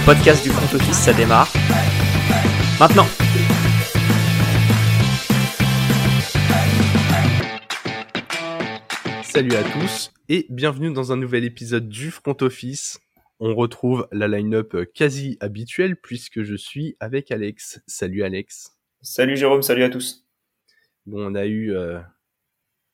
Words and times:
le 0.00 0.06
podcast 0.06 0.42
du 0.42 0.50
front 0.50 0.76
office, 0.76 0.96
ça 0.96 1.12
démarre. 1.12 1.52
Maintenant 2.78 3.06
Salut 9.22 9.54
à 9.54 9.62
tous 9.62 10.12
et 10.28 10.46
bienvenue 10.48 10.92
dans 10.92 11.12
un 11.12 11.16
nouvel 11.16 11.44
épisode 11.44 11.88
du 11.88 12.10
front 12.10 12.36
office. 12.40 12.98
On 13.40 13.54
retrouve 13.54 14.08
la 14.12 14.28
line-up 14.28 14.76
quasi 14.94 15.36
habituelle 15.40 15.96
puisque 15.96 16.42
je 16.42 16.54
suis 16.54 16.96
avec 17.00 17.30
Alex. 17.30 17.80
Salut 17.86 18.22
Alex. 18.22 18.76
Salut 19.02 19.36
Jérôme, 19.36 19.62
salut 19.62 19.84
à 19.84 19.90
tous. 19.90 20.26
Bon, 21.06 21.30
on 21.30 21.34
a 21.34 21.46
eu 21.46 21.74
euh, 21.74 22.00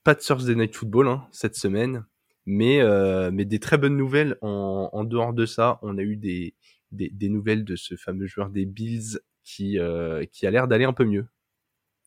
pas 0.05 0.15
de 0.15 0.21
Thursday 0.21 0.55
Night 0.55 0.75
Football 0.75 1.09
hein, 1.09 1.27
cette 1.33 1.57
semaine, 1.57 2.05
mais, 2.47 2.81
euh, 2.81 3.31
mais 3.33 3.45
des 3.45 3.59
très 3.59 3.79
bonnes 3.79 3.97
nouvelles 3.97 4.37
en, 4.41 4.91
en, 4.93 5.05
dehors 5.05 5.33
de 5.33 5.47
ça. 5.47 5.79
On 5.83 5.99
a 5.99 6.03
eu 6.03 6.17
des, 6.17 6.56
des, 6.93 7.11
des 7.11 7.29
nouvelles 7.29 7.65
de 7.65 7.77
ce 7.77 7.97
fameux 7.97 8.27
joueur 8.27 8.51
des 8.51 8.67
Bills 8.67 9.19
qui, 9.45 9.79
euh, 9.79 10.25
qui 10.33 10.47
a 10.47 10.51
l'air 10.51 10.69
d'aller 10.69 10.85
un 10.85 10.93
peu 10.93 11.05
mieux. 11.05 11.27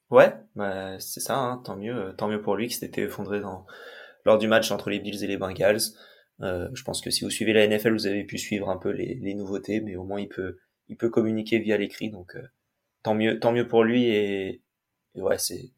Ouais, 0.09 0.33
bah, 0.55 0.99
c'est 0.99 1.19
ça, 1.19 1.37
hein, 1.37 1.61
tant 1.63 1.75
mieux, 1.75 2.13
tant 2.17 2.27
mieux 2.27 2.41
pour 2.41 2.55
lui 2.55 2.67
qui 2.67 2.75
s'était 2.75 3.03
effondré 3.03 3.41
dans, 3.41 3.65
lors 4.25 4.37
du 4.37 4.47
match 4.47 4.71
entre 4.71 4.89
les 4.89 4.99
Bills 4.99 5.23
et 5.23 5.27
les 5.27 5.37
Bengals. 5.37 5.81
Euh, 6.41 6.69
je 6.73 6.83
pense 6.83 7.01
que 7.01 7.11
si 7.11 7.23
vous 7.23 7.29
suivez 7.29 7.53
la 7.53 7.67
NFL, 7.67 7.93
vous 7.93 8.07
avez 8.07 8.23
pu 8.23 8.37
suivre 8.37 8.69
un 8.69 8.77
peu 8.77 8.89
les, 8.89 9.15
les 9.15 9.33
nouveautés, 9.35 9.81
mais 9.81 9.95
au 9.95 10.03
moins 10.03 10.21
il 10.21 10.29
peut, 10.29 10.57
il 10.87 10.97
peut 10.97 11.09
communiquer 11.09 11.59
via 11.59 11.77
l'écrit, 11.77 12.09
donc 12.09 12.35
euh, 12.35 12.47
tant 13.03 13.13
mieux, 13.13 13.39
tant 13.39 13.51
mieux 13.51 13.67
pour 13.67 13.83
lui 13.83 14.05
et, 14.05 14.63
et 15.15 15.21
ouais, 15.21 15.37
c'est, 15.37 15.71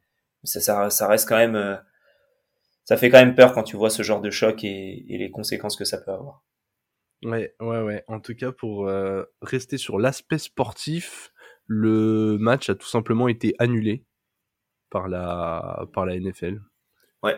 ça, 0.43 0.61
ça, 0.61 0.89
ça, 0.89 1.07
reste 1.07 1.27
quand 1.27 1.37
même, 1.37 1.55
euh, 1.55 1.75
ça 2.85 2.97
fait 2.97 3.09
quand 3.09 3.19
même 3.19 3.35
peur 3.35 3.53
quand 3.53 3.63
tu 3.63 3.75
vois 3.75 3.89
ce 3.89 4.03
genre 4.03 4.21
de 4.21 4.29
choc 4.29 4.63
et, 4.63 5.13
et 5.13 5.17
les 5.17 5.31
conséquences 5.31 5.75
que 5.75 5.85
ça 5.85 5.97
peut 5.97 6.11
avoir. 6.11 6.43
Ouais, 7.23 7.53
ouais, 7.59 7.81
ouais. 7.81 8.03
En 8.07 8.19
tout 8.19 8.33
cas, 8.35 8.51
pour 8.51 8.87
euh, 8.87 9.23
rester 9.41 9.77
sur 9.77 9.99
l'aspect 9.99 10.37
sportif, 10.39 11.31
le 11.67 12.37
match 12.39 12.69
a 12.69 12.75
tout 12.75 12.87
simplement 12.87 13.27
été 13.27 13.53
annulé 13.59 14.05
par 14.89 15.07
la 15.07 15.85
par 15.93 16.05
la 16.05 16.15
NFL. 16.19 16.59
Ouais. 17.23 17.37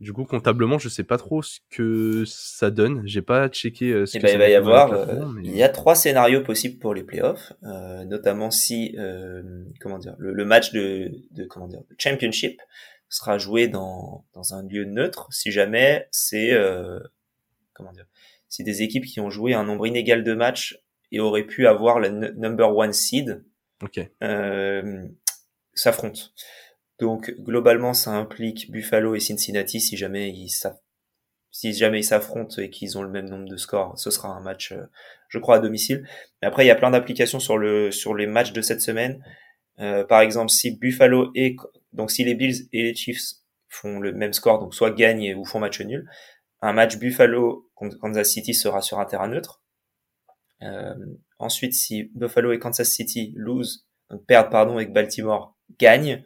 Du 0.00 0.12
coup, 0.12 0.24
comptablement, 0.24 0.78
je 0.78 0.88
sais 0.88 1.02
pas 1.02 1.18
trop 1.18 1.42
ce 1.42 1.58
que 1.70 2.22
ça 2.24 2.70
donne. 2.70 3.02
J'ai 3.04 3.20
pas 3.20 3.48
checké 3.48 3.90
euh, 3.92 4.06
ce 4.06 4.16
Et 4.16 4.20
que 4.20 4.26
ben, 4.26 4.28
ça 4.28 4.34
il 4.36 4.38
va 4.38 4.48
y 4.48 4.52
donne 4.52 4.62
avoir, 4.62 4.92
euh, 4.92 5.26
mais- 5.34 5.42
il 5.48 5.56
y 5.56 5.62
a 5.64 5.68
trois 5.68 5.96
scénarios 5.96 6.42
possibles 6.44 6.78
pour 6.78 6.94
les 6.94 7.02
playoffs, 7.02 7.52
euh, 7.64 8.04
notamment 8.04 8.52
si, 8.52 8.94
euh, 8.96 9.64
comment 9.80 9.98
dire, 9.98 10.14
le, 10.18 10.32
le 10.32 10.44
match 10.44 10.70
de, 10.72 11.10
de, 11.32 11.44
comment 11.46 11.66
dire, 11.66 11.80
de 11.80 11.96
championship 11.98 12.60
sera 13.08 13.38
joué 13.38 13.66
dans, 13.66 14.24
dans 14.34 14.54
un 14.54 14.62
lieu 14.68 14.84
neutre, 14.84 15.26
si 15.32 15.50
jamais 15.50 16.06
c'est, 16.12 16.52
euh, 16.52 17.00
comment 17.72 17.90
dire, 17.90 18.06
si 18.48 18.64
des 18.64 18.82
équipes 18.82 19.04
qui 19.04 19.20
ont 19.20 19.30
joué 19.30 19.54
un 19.54 19.64
nombre 19.64 19.86
inégal 19.86 20.24
de 20.24 20.34
matchs 20.34 20.78
et 21.12 21.20
auraient 21.20 21.46
pu 21.46 21.66
avoir 21.66 21.98
le 22.00 22.08
number 22.08 22.74
one 22.76 22.92
seed, 22.92 23.44
Ok. 23.82 24.00
euh, 24.22 25.06
s'affrontent. 25.74 26.20
Donc 26.98 27.32
globalement, 27.38 27.94
ça 27.94 28.10
implique 28.12 28.70
Buffalo 28.70 29.14
et 29.14 29.20
Cincinnati 29.20 29.80
si 29.80 29.96
jamais 29.96 30.30
ils 30.30 30.48
s'aff- 30.48 30.80
si 31.50 31.72
jamais 31.72 32.00
ils 32.00 32.04
s'affrontent 32.04 32.60
et 32.60 32.70
qu'ils 32.70 32.98
ont 32.98 33.02
le 33.02 33.08
même 33.10 33.28
nombre 33.28 33.48
de 33.48 33.56
scores, 33.56 33.98
ce 33.98 34.10
sera 34.10 34.28
un 34.28 34.40
match, 34.40 34.72
euh, 34.72 34.84
je 35.28 35.38
crois, 35.38 35.56
à 35.56 35.58
domicile. 35.60 36.06
Mais 36.42 36.48
après, 36.48 36.64
il 36.64 36.68
y 36.68 36.70
a 36.70 36.74
plein 36.74 36.90
d'applications 36.90 37.40
sur 37.40 37.56
le 37.58 37.90
sur 37.90 38.14
les 38.14 38.26
matchs 38.26 38.52
de 38.52 38.60
cette 38.60 38.80
semaine. 38.82 39.22
Euh, 39.80 40.04
par 40.04 40.20
exemple, 40.20 40.50
si 40.50 40.76
Buffalo 40.76 41.30
et 41.34 41.56
donc 41.92 42.10
si 42.10 42.24
les 42.24 42.34
Bills 42.34 42.68
et 42.72 42.82
les 42.82 42.94
Chiefs 42.94 43.22
font 43.68 44.00
le 44.00 44.12
même 44.12 44.32
score, 44.32 44.58
donc 44.58 44.74
soit 44.74 44.90
gagnent 44.90 45.34
ou 45.36 45.44
font 45.44 45.60
match 45.60 45.80
nul, 45.80 46.08
un 46.60 46.72
match 46.72 46.98
Buffalo 46.98 47.70
contre 47.74 47.98
Kansas 47.98 48.28
City 48.28 48.54
sera 48.54 48.80
sur 48.80 48.98
un 48.98 49.04
terrain 49.04 49.28
neutre. 49.28 49.62
Euh, 50.62 50.94
ensuite, 51.38 51.74
si 51.74 52.10
Buffalo 52.14 52.52
et 52.52 52.58
Kansas 52.58 52.88
City 52.88 53.32
lose, 53.36 53.86
donc 54.10 54.24
perdent 54.26 54.50
pardon 54.50 54.78
et 54.78 54.86
que 54.86 54.92
Baltimore 54.92 55.56
gagne, 55.78 56.24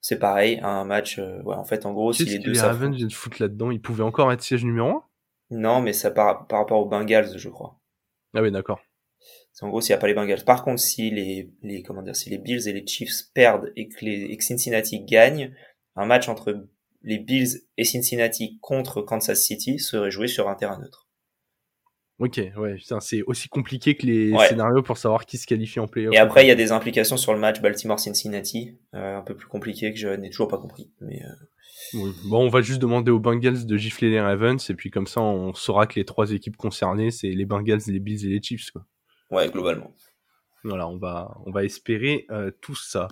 c'est 0.00 0.18
pareil, 0.18 0.60
un 0.62 0.84
match. 0.84 1.18
euh, 1.18 1.42
ouais, 1.42 1.56
en 1.56 1.64
fait, 1.64 1.84
en 1.84 1.92
gros, 1.92 2.12
si 2.12 2.24
les 2.24 2.38
deux 2.38 2.52
les. 2.52 2.60
Ravens 2.60 2.94
viennent 2.94 3.08
de 3.08 3.12
foutre 3.12 3.42
là-dedans 3.42 3.70
Ils 3.70 3.80
pouvaient 3.80 4.04
encore 4.04 4.32
être 4.32 4.42
siège 4.42 4.64
numéro 4.64 4.88
1 4.88 5.02
Non, 5.50 5.80
mais 5.80 5.92
ça 5.92 6.10
par, 6.10 6.46
par 6.46 6.60
rapport 6.60 6.80
aux 6.80 6.88
Bengals, 6.88 7.36
je 7.36 7.48
crois. 7.48 7.80
Ah 8.34 8.42
oui, 8.42 8.50
d'accord. 8.50 8.80
C'est 9.52 9.64
en 9.64 9.70
gros 9.70 9.80
s'il 9.80 9.94
n'y 9.94 9.98
a 9.98 10.00
pas 10.00 10.06
les 10.06 10.14
Bengals. 10.14 10.44
Par 10.44 10.62
contre, 10.62 10.80
si 10.80 11.10
les, 11.10 11.50
les 11.62 11.82
comment 11.82 12.02
dire, 12.02 12.14
si 12.14 12.30
les 12.30 12.38
Bills 12.38 12.68
et 12.68 12.72
les 12.72 12.86
Chiefs 12.86 13.32
perdent 13.34 13.72
et 13.74 13.88
que 13.88 14.04
les 14.04 14.24
et 14.24 14.36
que 14.36 14.44
Cincinnati 14.44 15.04
gagne, 15.04 15.54
un 15.96 16.06
match 16.06 16.28
entre 16.28 16.68
les 17.06 17.18
Bills 17.18 17.62
et 17.78 17.84
Cincinnati 17.84 18.58
contre 18.60 19.00
Kansas 19.00 19.42
City 19.42 19.78
serait 19.78 20.10
joué 20.10 20.26
sur 20.26 20.48
un 20.50 20.54
terrain 20.54 20.78
neutre. 20.78 21.04
Ok, 22.18 22.40
ouais, 22.56 22.76
c'est 23.00 23.22
aussi 23.24 23.48
compliqué 23.48 23.94
que 23.94 24.06
les 24.06 24.32
Ouais. 24.32 24.48
scénarios 24.48 24.82
pour 24.82 24.96
savoir 24.96 25.26
qui 25.26 25.36
se 25.36 25.46
qualifie 25.46 25.80
en 25.80 25.86
playoff. 25.86 26.14
Et 26.14 26.18
après, 26.18 26.44
il 26.44 26.48
y 26.48 26.50
a 26.50 26.54
des 26.54 26.72
implications 26.72 27.18
sur 27.18 27.34
le 27.34 27.38
match 27.38 27.60
Baltimore-Cincinnati, 27.60 28.78
euh, 28.94 29.18
un 29.18 29.20
peu 29.20 29.36
plus 29.36 29.46
compliqué 29.48 29.92
que 29.92 29.98
je 29.98 30.08
n'ai 30.08 30.30
toujours 30.30 30.48
pas 30.48 30.56
compris. 30.58 30.90
Mais 31.02 31.22
euh, 31.22 31.28
Oui. 31.94 32.10
Bon, 32.24 32.42
on 32.44 32.48
va 32.48 32.62
juste 32.62 32.80
demander 32.80 33.10
aux 33.10 33.20
Bengals 33.20 33.66
de 33.66 33.76
gifler 33.76 34.08
les 34.08 34.20
Ravens 34.20 34.58
et 34.70 34.74
puis 34.74 34.90
comme 34.90 35.06
ça, 35.06 35.20
on 35.20 35.52
saura 35.52 35.86
que 35.86 35.96
les 35.96 36.06
trois 36.06 36.32
équipes 36.32 36.56
concernées, 36.56 37.10
c'est 37.10 37.28
les 37.28 37.44
Bengals, 37.44 37.80
les 37.86 38.00
Bills 38.00 38.24
et 38.24 38.30
les 38.30 38.42
Chiefs, 38.42 38.70
quoi. 38.70 38.86
ouais, 39.30 39.50
globalement. 39.50 39.92
Voilà, 40.64 40.88
on 40.88 40.96
va, 40.96 41.36
on 41.44 41.52
va 41.52 41.64
espérer 41.64 42.24
euh, 42.30 42.50
tout 42.62 42.74
ça. 42.74 43.08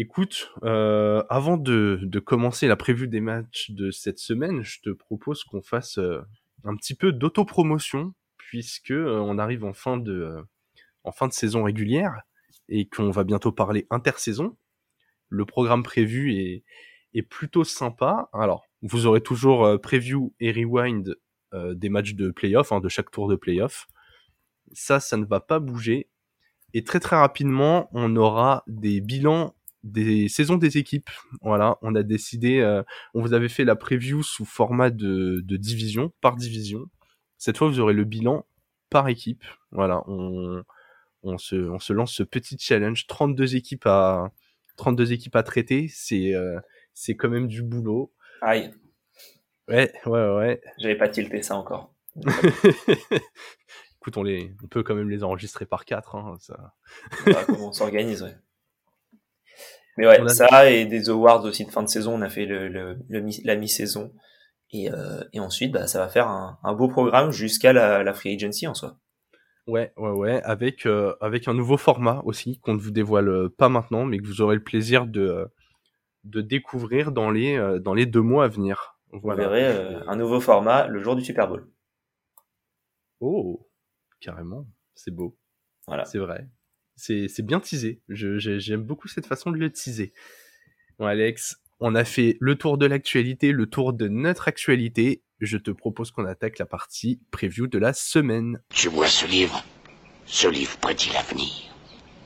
Écoute, 0.00 0.52
euh, 0.62 1.24
avant 1.28 1.56
de, 1.56 2.08
commencer 2.24 2.68
la 2.68 2.76
prévue 2.76 3.08
des 3.08 3.18
matchs 3.18 3.72
de 3.72 3.90
cette 3.90 4.20
semaine, 4.20 4.62
je 4.62 4.78
te 4.80 4.90
propose 4.90 5.42
qu'on 5.42 5.60
fasse 5.60 5.98
euh, 5.98 6.20
un 6.62 6.76
petit 6.76 6.94
peu 6.94 7.10
d'autopromotion, 7.10 8.14
puisque 8.36 8.92
euh, 8.92 9.18
on 9.18 9.38
arrive 9.38 9.64
en 9.64 9.72
fin 9.72 9.96
de, 9.96 10.12
euh, 10.12 10.42
en 11.02 11.10
fin 11.10 11.26
de 11.26 11.32
saison 11.32 11.64
régulière 11.64 12.20
et 12.68 12.88
qu'on 12.88 13.10
va 13.10 13.24
bientôt 13.24 13.50
parler 13.50 13.88
intersaison. 13.90 14.56
Le 15.30 15.44
programme 15.44 15.82
prévu 15.82 16.32
est, 16.32 16.64
plutôt 17.28 17.64
sympa. 17.64 18.28
Alors, 18.32 18.66
vous 18.82 19.06
aurez 19.06 19.20
toujours 19.20 19.80
preview 19.80 20.32
et 20.38 20.52
rewind 20.52 21.16
des 21.52 21.88
matchs 21.88 22.14
de 22.14 22.30
playoff, 22.30 22.70
hein, 22.70 22.78
de 22.78 22.88
chaque 22.88 23.10
tour 23.10 23.26
de 23.26 23.34
playoff. 23.34 23.88
Ça, 24.70 25.00
ça 25.00 25.16
ne 25.16 25.24
va 25.24 25.40
pas 25.40 25.58
bouger. 25.58 26.08
Et 26.74 26.84
très 26.84 27.00
très 27.00 27.16
rapidement, 27.16 27.88
on 27.92 28.14
aura 28.14 28.62
des 28.68 29.00
bilans 29.00 29.57
des 29.88 30.28
saisons 30.28 30.56
des 30.56 30.78
équipes. 30.78 31.10
Voilà, 31.42 31.76
on 31.82 31.94
a 31.94 32.02
décidé, 32.02 32.60
euh, 32.60 32.82
on 33.14 33.20
vous 33.22 33.32
avait 33.34 33.48
fait 33.48 33.64
la 33.64 33.76
preview 33.76 34.22
sous 34.22 34.44
format 34.44 34.90
de, 34.90 35.40
de 35.44 35.56
division, 35.56 36.12
par 36.20 36.36
division. 36.36 36.86
Cette 37.36 37.58
fois, 37.58 37.68
vous 37.68 37.80
aurez 37.80 37.94
le 37.94 38.04
bilan 38.04 38.46
par 38.90 39.08
équipe. 39.08 39.44
Voilà, 39.70 40.02
on, 40.08 40.62
on, 41.22 41.38
se, 41.38 41.56
on 41.56 41.78
se 41.78 41.92
lance 41.92 42.12
ce 42.12 42.22
petit 42.22 42.56
challenge. 42.58 43.06
32 43.06 43.56
équipes 43.56 43.86
à, 43.86 44.32
32 44.76 45.12
équipes 45.12 45.36
à 45.36 45.42
traiter. 45.42 45.88
C'est, 45.88 46.34
euh, 46.34 46.58
c'est 46.94 47.16
quand 47.16 47.28
même 47.28 47.46
du 47.48 47.62
boulot. 47.62 48.12
Aïe, 48.42 48.72
Ouais, 49.68 49.92
ouais, 50.06 50.34
ouais. 50.36 50.60
j'avais 50.78 50.96
pas 50.96 51.08
tilté 51.08 51.42
ça 51.42 51.54
encore. 51.56 51.92
Écoute, 54.00 54.16
on, 54.16 54.22
les, 54.22 54.54
on 54.62 54.68
peut 54.68 54.82
quand 54.82 54.94
même 54.94 55.10
les 55.10 55.22
enregistrer 55.24 55.66
par 55.66 55.84
quatre. 55.84 56.14
Hein, 56.16 56.36
ça. 56.40 56.74
Voilà 57.24 57.44
comment 57.44 57.68
on 57.68 57.72
s'organise, 57.72 58.22
ouais. 58.22 58.34
Mais 59.98 60.06
ouais, 60.06 60.20
a- 60.20 60.28
ça 60.28 60.70
et 60.70 60.86
des 60.86 61.10
awards 61.10 61.44
aussi 61.44 61.66
de 61.66 61.70
fin 61.70 61.82
de 61.82 61.88
saison. 61.88 62.14
On 62.14 62.22
a 62.22 62.30
fait 62.30 62.46
le, 62.46 62.68
le, 62.68 62.98
le 63.08 63.20
mi- 63.20 63.42
la 63.44 63.56
mi-saison. 63.56 64.12
Et, 64.70 64.90
euh, 64.92 65.22
et 65.32 65.40
ensuite, 65.40 65.72
bah, 65.72 65.86
ça 65.86 65.98
va 65.98 66.08
faire 66.08 66.28
un, 66.28 66.58
un 66.62 66.72
beau 66.72 66.88
programme 66.88 67.30
jusqu'à 67.32 67.72
la, 67.72 68.02
la 68.02 68.14
free 68.14 68.34
agency 68.34 68.66
en 68.66 68.74
soi. 68.74 68.98
Ouais, 69.66 69.92
ouais, 69.98 70.10
ouais, 70.10 70.42
avec 70.44 70.86
euh, 70.86 71.14
avec 71.20 71.46
un 71.46 71.52
nouveau 71.52 71.76
format 71.76 72.22
aussi 72.24 72.58
qu'on 72.60 72.72
ne 72.74 72.80
vous 72.80 72.90
dévoile 72.90 73.28
euh, 73.28 73.48
pas 73.50 73.68
maintenant, 73.68 74.06
mais 74.06 74.18
que 74.18 74.26
vous 74.26 74.40
aurez 74.40 74.54
le 74.56 74.62
plaisir 74.62 75.06
de 75.06 75.46
de 76.24 76.40
découvrir 76.40 77.12
dans 77.12 77.30
les 77.30 77.78
dans 77.80 77.94
les 77.94 78.06
deux 78.06 78.22
mois 78.22 78.44
à 78.44 78.48
venir. 78.48 78.98
Vous 79.12 79.30
verrez 79.30 79.66
euh, 79.66 80.00
un 80.06 80.16
nouveau 80.16 80.40
format 80.40 80.86
le 80.86 81.02
jour 81.02 81.16
du 81.16 81.24
Super 81.24 81.48
Bowl. 81.48 81.66
Oh, 83.20 83.68
carrément, 84.20 84.66
c'est 84.94 85.10
beau, 85.10 85.36
Voilà. 85.86 86.04
c'est 86.04 86.18
vrai, 86.18 86.48
c'est 86.98 87.42
bien 87.42 87.60
teasé. 87.60 88.00
J'aime 88.08 88.82
beaucoup 88.82 89.08
cette 89.08 89.26
façon 89.26 89.50
de 89.50 89.56
le 89.56 89.70
teaser. 89.70 90.12
Bon, 90.98 91.06
Alex, 91.06 91.56
on 91.80 91.94
a 91.94 92.04
fait 92.04 92.36
le 92.40 92.56
tour 92.56 92.76
de 92.76 92.86
l'actualité, 92.86 93.52
le 93.52 93.66
tour 93.66 93.92
de 93.92 94.08
notre 94.08 94.48
actualité. 94.48 95.22
Je 95.40 95.56
te 95.56 95.70
propose 95.70 96.10
qu'on 96.10 96.26
attaque 96.26 96.58
la 96.58 96.66
partie 96.66 97.20
preview 97.30 97.68
de 97.68 97.78
la 97.78 97.92
semaine. 97.92 98.60
Tu 98.74 98.88
vois 98.88 99.06
ce 99.06 99.26
livre 99.26 99.64
Ce 100.26 100.48
livre 100.48 100.76
prédit 100.78 101.10
l'avenir. 101.12 101.48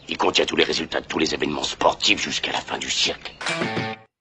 Il 0.08 0.16
contient 0.16 0.46
tous 0.46 0.56
les 0.56 0.64
résultats 0.64 1.02
de 1.02 1.06
tous 1.06 1.18
les 1.18 1.34
événements 1.34 1.62
sportifs 1.62 2.22
jusqu'à 2.22 2.52
la 2.52 2.60
fin 2.60 2.78
du 2.78 2.88
siècle. 2.88 3.34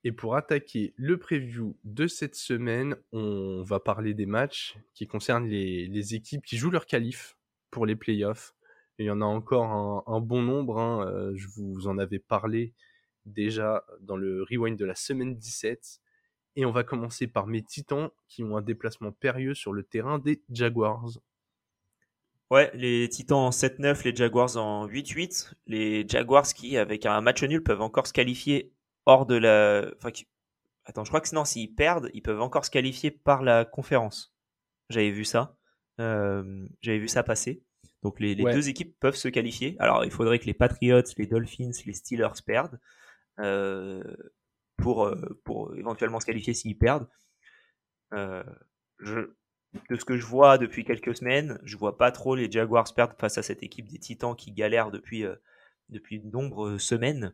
Et 0.03 0.11
pour 0.11 0.35
attaquer 0.35 0.93
le 0.97 1.17
preview 1.17 1.77
de 1.85 2.07
cette 2.07 2.35
semaine, 2.35 2.97
on 3.13 3.63
va 3.63 3.79
parler 3.79 4.13
des 4.13 4.25
matchs 4.25 4.75
qui 4.93 5.07
concernent 5.07 5.47
les, 5.47 5.87
les 5.87 6.15
équipes 6.15 6.43
qui 6.45 6.57
jouent 6.57 6.71
leur 6.71 6.85
qualif 6.85 7.37
pour 7.69 7.85
les 7.85 7.95
playoffs. 7.95 8.53
Il 9.01 9.05
y 9.05 9.11
en 9.11 9.21
a 9.21 9.25
encore 9.25 10.03
un, 10.07 10.19
bon 10.21 10.41
nombre. 10.41 10.79
hein, 10.79 11.07
euh, 11.07 11.31
Je 11.35 11.47
vous 11.55 11.87
en 11.87 11.97
avais 11.97 12.19
parlé 12.19 12.73
déjà 13.25 13.83
dans 14.01 14.15
le 14.15 14.43
rewind 14.43 14.77
de 14.77 14.85
la 14.85 14.95
semaine 14.95 15.35
17. 15.35 15.99
Et 16.57 16.65
on 16.65 16.71
va 16.71 16.83
commencer 16.83 17.27
par 17.27 17.47
mes 17.47 17.63
titans 17.63 18.09
qui 18.27 18.43
ont 18.43 18.57
un 18.57 18.61
déplacement 18.61 19.11
périlleux 19.11 19.53
sur 19.53 19.73
le 19.73 19.83
terrain 19.83 20.19
des 20.19 20.41
Jaguars. 20.49 21.09
Ouais, 22.49 22.69
les 22.73 23.07
Titans 23.07 23.37
en 23.37 23.49
7-9, 23.51 24.03
les 24.03 24.13
Jaguars 24.13 24.57
en 24.57 24.85
8-8. 24.85 25.53
Les 25.67 26.05
Jaguars 26.07 26.47
qui, 26.47 26.77
avec 26.77 27.05
un 27.05 27.21
match 27.21 27.41
nul, 27.43 27.63
peuvent 27.63 27.81
encore 27.81 28.07
se 28.07 28.13
qualifier 28.13 28.73
hors 29.05 29.25
de 29.25 29.35
la. 29.35 29.89
Enfin, 29.95 30.11
Attends, 30.85 31.05
je 31.05 31.09
crois 31.09 31.21
que 31.21 31.29
sinon, 31.29 31.45
s'ils 31.45 31.73
perdent, 31.73 32.09
ils 32.13 32.21
peuvent 32.21 32.41
encore 32.41 32.65
se 32.65 32.71
qualifier 32.71 33.11
par 33.11 33.43
la 33.43 33.65
conférence. 33.65 34.33
J'avais 34.89 35.11
vu 35.11 35.23
ça. 35.23 35.55
Euh, 35.99 36.67
j'avais 36.81 36.97
vu 36.99 37.07
ça 37.07 37.23
passer. 37.23 37.63
Donc 38.03 38.19
les, 38.19 38.35
deux 38.35 38.69
équipes 38.69 38.95
peuvent 38.99 39.15
se 39.15 39.27
qualifier. 39.27 39.75
Alors 39.79 40.03
il 40.05 40.11
faudrait 40.11 40.39
que 40.39 40.45
les 40.45 40.53
Patriots, 40.53 41.03
les 41.17 41.27
Dolphins, 41.27 41.71
les 41.85 41.93
Steelers 41.93 42.41
perdent 42.45 42.79
euh, 43.39 44.03
pour, 44.77 45.05
euh, 45.05 45.39
pour 45.43 45.75
éventuellement 45.75 46.19
se 46.19 46.25
qualifier 46.25 46.53
s'ils 46.53 46.77
perdent. 46.77 47.07
je, 48.11 49.33
de 49.89 49.95
ce 49.95 50.03
que 50.03 50.17
je 50.17 50.25
vois 50.25 50.57
depuis 50.57 50.83
quelques 50.83 51.15
semaines, 51.15 51.59
je 51.63 51.77
vois 51.77 51.97
pas 51.97 52.11
trop 52.11 52.35
les 52.35 52.51
Jaguars 52.51 52.93
perdre 52.93 53.15
face 53.19 53.37
à 53.37 53.43
cette 53.43 53.63
équipe 53.63 53.87
des 53.87 53.99
Titans 53.99 54.35
qui 54.35 54.51
galèrent 54.51 54.91
depuis, 54.91 55.23
depuis 55.89 56.19
de 56.19 56.29
nombreuses 56.29 56.81
semaines, 56.81 57.33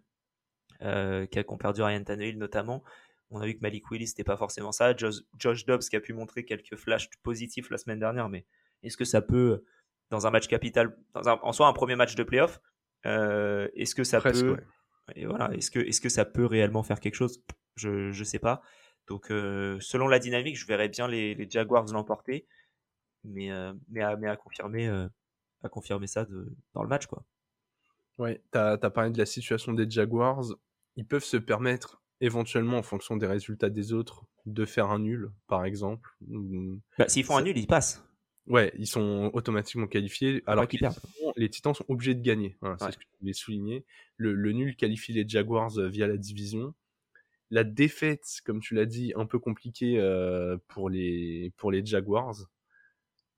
qui 0.79 1.39
ont 1.47 1.57
perdu 1.57 1.81
Ryan 1.81 2.03
Tannehill 2.03 2.37
notamment. 2.37 2.83
On 3.29 3.41
a 3.41 3.45
vu 3.45 3.55
que 3.55 3.61
Malik 3.61 3.89
Willis 3.91 4.05
n'était 4.05 4.23
pas 4.23 4.37
forcément 4.37 4.71
ça. 4.71 4.95
Josh, 4.95 5.65
Dobbs 5.65 5.81
qui 5.89 5.95
a 5.95 5.99
pu 5.99 6.13
montrer 6.13 6.45
quelques 6.45 6.75
flashs 6.75 7.09
positifs 7.23 7.69
la 7.69 7.77
semaine 7.77 7.99
dernière, 7.99 8.29
mais 8.29 8.45
est-ce 8.83 8.97
que 8.97 9.05
ça 9.05 9.21
peut, 9.21 9.63
dans 10.09 10.27
un 10.27 10.31
match 10.31 10.47
capital, 10.47 10.97
dans 11.13 11.29
un, 11.29 11.39
en 11.41 11.51
soi 11.51 11.67
un 11.67 11.73
premier 11.73 11.95
match 11.95 12.15
de 12.15 12.23
playoff, 12.23 12.61
euh, 13.05 13.67
est-ce 13.75 13.95
que 13.95 14.03
ça 14.03 14.21
peut, 14.21 14.57
et 15.15 15.25
voilà, 15.25 15.53
est-ce 15.53 15.71
que, 15.71 15.79
est-ce 15.79 16.01
que 16.01 16.09
ça 16.09 16.25
peut 16.25 16.45
réellement 16.45 16.83
faire 16.83 16.99
quelque 16.99 17.15
chose? 17.15 17.43
Je 17.75 18.17
ne 18.17 18.23
sais 18.23 18.39
pas. 18.39 18.61
Donc 19.07 19.31
euh, 19.31 19.77
selon 19.79 20.07
la 20.07 20.19
dynamique, 20.19 20.57
je 20.57 20.65
verrais 20.65 20.89
bien 20.89 21.07
les, 21.07 21.47
Jaguars 21.49 21.85
l'emporter, 21.93 22.47
mais, 23.23 23.51
euh, 23.51 23.73
mais, 23.89 24.01
à, 24.01 24.15
mais 24.17 24.27
à 24.27 24.35
confirmer, 24.35 24.87
à 25.63 25.69
confirmer 25.69 26.07
ça 26.07 26.25
de, 26.25 26.55
dans 26.73 26.83
le 26.83 26.89
match 26.89 27.07
quoi. 27.07 27.23
Ouais, 28.17 28.41
tu 28.51 28.57
as 28.57 28.77
parlé 28.89 29.11
de 29.11 29.17
la 29.17 29.27
situation 29.27 29.73
des 29.73 29.89
Jaguars. 29.89 30.43
Ils 30.95 31.05
peuvent 31.05 31.23
se 31.23 31.37
permettre 31.37 32.01
éventuellement 32.19 32.77
en 32.77 32.83
fonction 32.83 33.15
des 33.15 33.27
résultats 33.27 33.69
des 33.69 33.93
autres 33.93 34.25
de 34.47 34.65
faire 34.65 34.89
un 34.89 34.99
nul 34.99 35.31
par 35.47 35.65
exemple. 35.65 36.09
Bah, 36.97 37.07
S'ils 37.07 37.23
font 37.23 37.37
un 37.37 37.43
nul, 37.43 37.57
ils 37.57 37.67
passent. 37.67 38.03
Ouais, 38.47 38.73
ils 38.77 38.87
sont 38.87 39.29
automatiquement 39.33 39.87
qualifiés. 39.87 40.41
Alors 40.45 40.67
que 40.67 40.77
les, 41.35 41.49
Titans 41.49 41.73
sont 41.73 41.85
obligés 41.89 42.15
de 42.15 42.21
gagner. 42.21 42.57
c'est 42.79 42.91
ce 42.91 42.97
que 42.97 43.03
je 43.03 43.19
voulais 43.19 43.33
souligner. 43.33 43.85
Le, 44.15 44.51
nul 44.51 44.75
qualifie 44.75 45.13
les 45.13 45.27
Jaguars 45.27 45.77
euh, 45.77 45.87
via 45.87 46.07
la 46.07 46.17
division. 46.17 46.73
La 47.49 47.63
défaite, 47.63 48.25
comme 48.45 48.59
tu 48.59 48.75
l'as 48.75 48.85
dit, 48.85 49.13
un 49.15 49.25
peu 49.25 49.39
compliquée 49.39 49.99
euh, 49.99 50.57
pour, 50.67 50.89
les, 50.89 51.53
pour 51.57 51.71
les 51.71 51.85
Jaguars. 51.85 52.35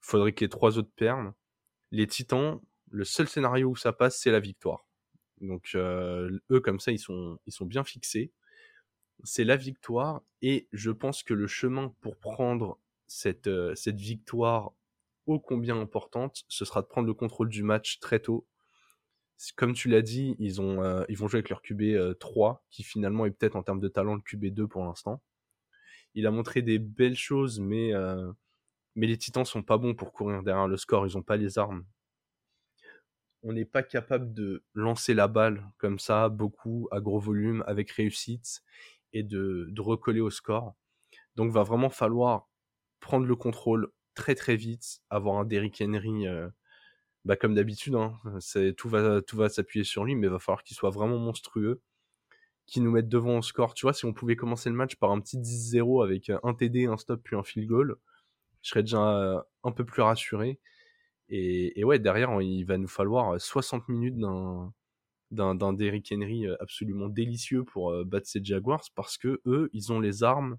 Faudrait 0.01 0.31
que 0.31 0.45
les 0.45 0.49
trois 0.49 0.77
autres 0.77 0.91
perdent. 0.95 1.33
Les 1.91 2.07
Titans, 2.07 2.59
le 2.91 3.03
seul 3.03 3.27
scénario 3.27 3.69
où 3.69 3.75
ça 3.75 3.93
passe, 3.93 4.19
c'est 4.19 4.31
la 4.31 4.39
victoire. 4.39 4.87
Donc 5.41 5.71
euh, 5.75 6.39
eux, 6.51 6.59
comme 6.59 6.79
ça, 6.79 6.91
ils 6.91 6.99
sont, 6.99 7.39
ils 7.45 7.53
sont 7.53 7.65
bien 7.65 7.83
fixés 7.83 8.31
c'est 9.23 9.43
la 9.43 9.55
victoire 9.55 10.21
et 10.41 10.67
je 10.71 10.91
pense 10.91 11.23
que 11.23 11.33
le 11.33 11.47
chemin 11.47 11.93
pour 12.01 12.17
prendre 12.17 12.79
cette, 13.07 13.47
euh, 13.47 13.75
cette 13.75 13.99
victoire 13.99 14.73
combien 15.37 15.79
importante, 15.79 16.43
ce 16.47 16.65
sera 16.65 16.81
de 16.81 16.87
prendre 16.87 17.07
le 17.07 17.13
contrôle 17.13 17.49
du 17.49 17.61
match 17.61 17.99
très 17.99 18.19
tôt. 18.19 18.47
Comme 19.55 19.73
tu 19.73 19.87
l'as 19.87 20.01
dit, 20.01 20.35
ils, 20.39 20.59
ont, 20.59 20.81
euh, 20.83 21.03
ils 21.07 21.17
vont 21.17 21.27
jouer 21.27 21.37
avec 21.37 21.49
leur 21.49 21.61
QB 21.61 22.17
3, 22.19 22.51
euh, 22.51 22.67
qui 22.71 22.83
finalement 22.83 23.25
est 23.25 23.31
peut-être 23.31 23.55
en 23.55 23.63
termes 23.63 23.79
de 23.79 23.87
talent 23.87 24.15
le 24.15 24.21
QB 24.21 24.47
2 24.47 24.67
pour 24.67 24.83
l'instant. 24.83 25.21
Il 26.15 26.25
a 26.25 26.31
montré 26.31 26.61
des 26.61 26.79
belles 26.79 27.15
choses, 27.15 27.59
mais, 27.59 27.91
mais 28.95 29.07
les 29.07 29.17
Titans 29.17 29.45
sont 29.45 29.61
pas 29.61 29.77
bons 29.77 29.93
pour 29.93 30.11
courir 30.11 30.41
derrière 30.43 30.67
le 30.67 30.75
score, 30.75 31.05
ils 31.05 31.17
ont 31.17 31.21
pas 31.21 31.37
les 31.37 31.59
armes. 31.59 31.85
On 33.43 33.53
n'est 33.53 33.65
pas 33.65 33.83
capable 33.83 34.33
de 34.33 34.65
lancer 34.73 35.13
la 35.13 35.27
balle 35.27 35.71
comme 35.77 35.99
ça, 35.99 36.27
beaucoup, 36.27 36.89
à 36.91 36.99
gros 36.99 37.19
volume, 37.19 37.63
avec 37.67 37.91
réussite 37.91 38.63
et 39.13 39.23
de, 39.23 39.67
de 39.69 39.81
recoller 39.81 40.19
au 40.19 40.29
score. 40.29 40.75
Donc 41.35 41.51
va 41.51 41.63
vraiment 41.63 41.89
falloir 41.89 42.49
prendre 42.99 43.25
le 43.25 43.35
contrôle 43.35 43.91
très 44.19 44.35
très 44.35 44.55
vite, 44.55 45.01
avoir 45.09 45.37
un 45.39 45.45
Derrick 45.45 45.81
Henry 45.81 46.27
euh, 46.27 46.49
bah, 47.25 47.35
comme 47.35 47.55
d'habitude, 47.55 47.95
hein, 47.95 48.17
tout 48.77 48.89
va, 48.89 49.21
tout 49.21 49.37
va 49.37 49.49
s'appuyer 49.49 49.85
sur 49.85 50.05
lui, 50.05 50.15
mais 50.15 50.27
il 50.27 50.31
va 50.31 50.39
falloir 50.39 50.63
qu'il 50.63 50.75
soit 50.77 50.89
vraiment 50.91 51.17
monstrueux, 51.17 51.81
qu'il 52.67 52.83
nous 52.83 52.91
mette 52.91 53.09
devant 53.09 53.39
au 53.39 53.41
score. 53.41 53.73
Tu 53.73 53.85
vois, 53.85 53.93
si 53.93 54.05
on 54.05 54.13
pouvait 54.13 54.35
commencer 54.35 54.69
le 54.69 54.75
match 54.75 54.95
par 54.97 55.11
un 55.11 55.19
petit 55.21 55.37
10-0 55.37 56.03
avec 56.03 56.31
un 56.43 56.53
TD, 56.53 56.87
un 56.87 56.97
stop, 56.97 57.21
puis 57.23 57.35
un 57.35 57.43
field 57.43 57.67
goal, 57.67 57.97
je 58.61 58.69
serais 58.69 58.83
déjà 58.83 59.17
euh, 59.17 59.41
un 59.63 59.71
peu 59.71 59.85
plus 59.85 60.01
rassuré. 60.01 60.59
Et, 61.29 61.79
et 61.79 61.83
ouais, 61.85 61.99
derrière, 61.99 62.41
il 62.41 62.63
va 62.65 62.77
nous 62.77 62.87
falloir 62.87 63.39
60 63.39 63.89
minutes 63.89 64.17
d'un 64.17 64.73
d'un 65.31 65.73
Derrick 65.73 66.11
Henry 66.11 66.47
euh, 66.47 66.55
absolument 66.59 67.07
délicieux 67.09 67.63
pour 67.63 67.91
euh, 67.91 68.03
battre 68.03 68.27
ces 68.27 68.43
Jaguars 68.43 68.83
parce 68.95 69.17
que 69.17 69.41
eux, 69.45 69.69
ils 69.73 69.91
ont 69.91 69.99
les 69.99 70.23
armes, 70.23 70.57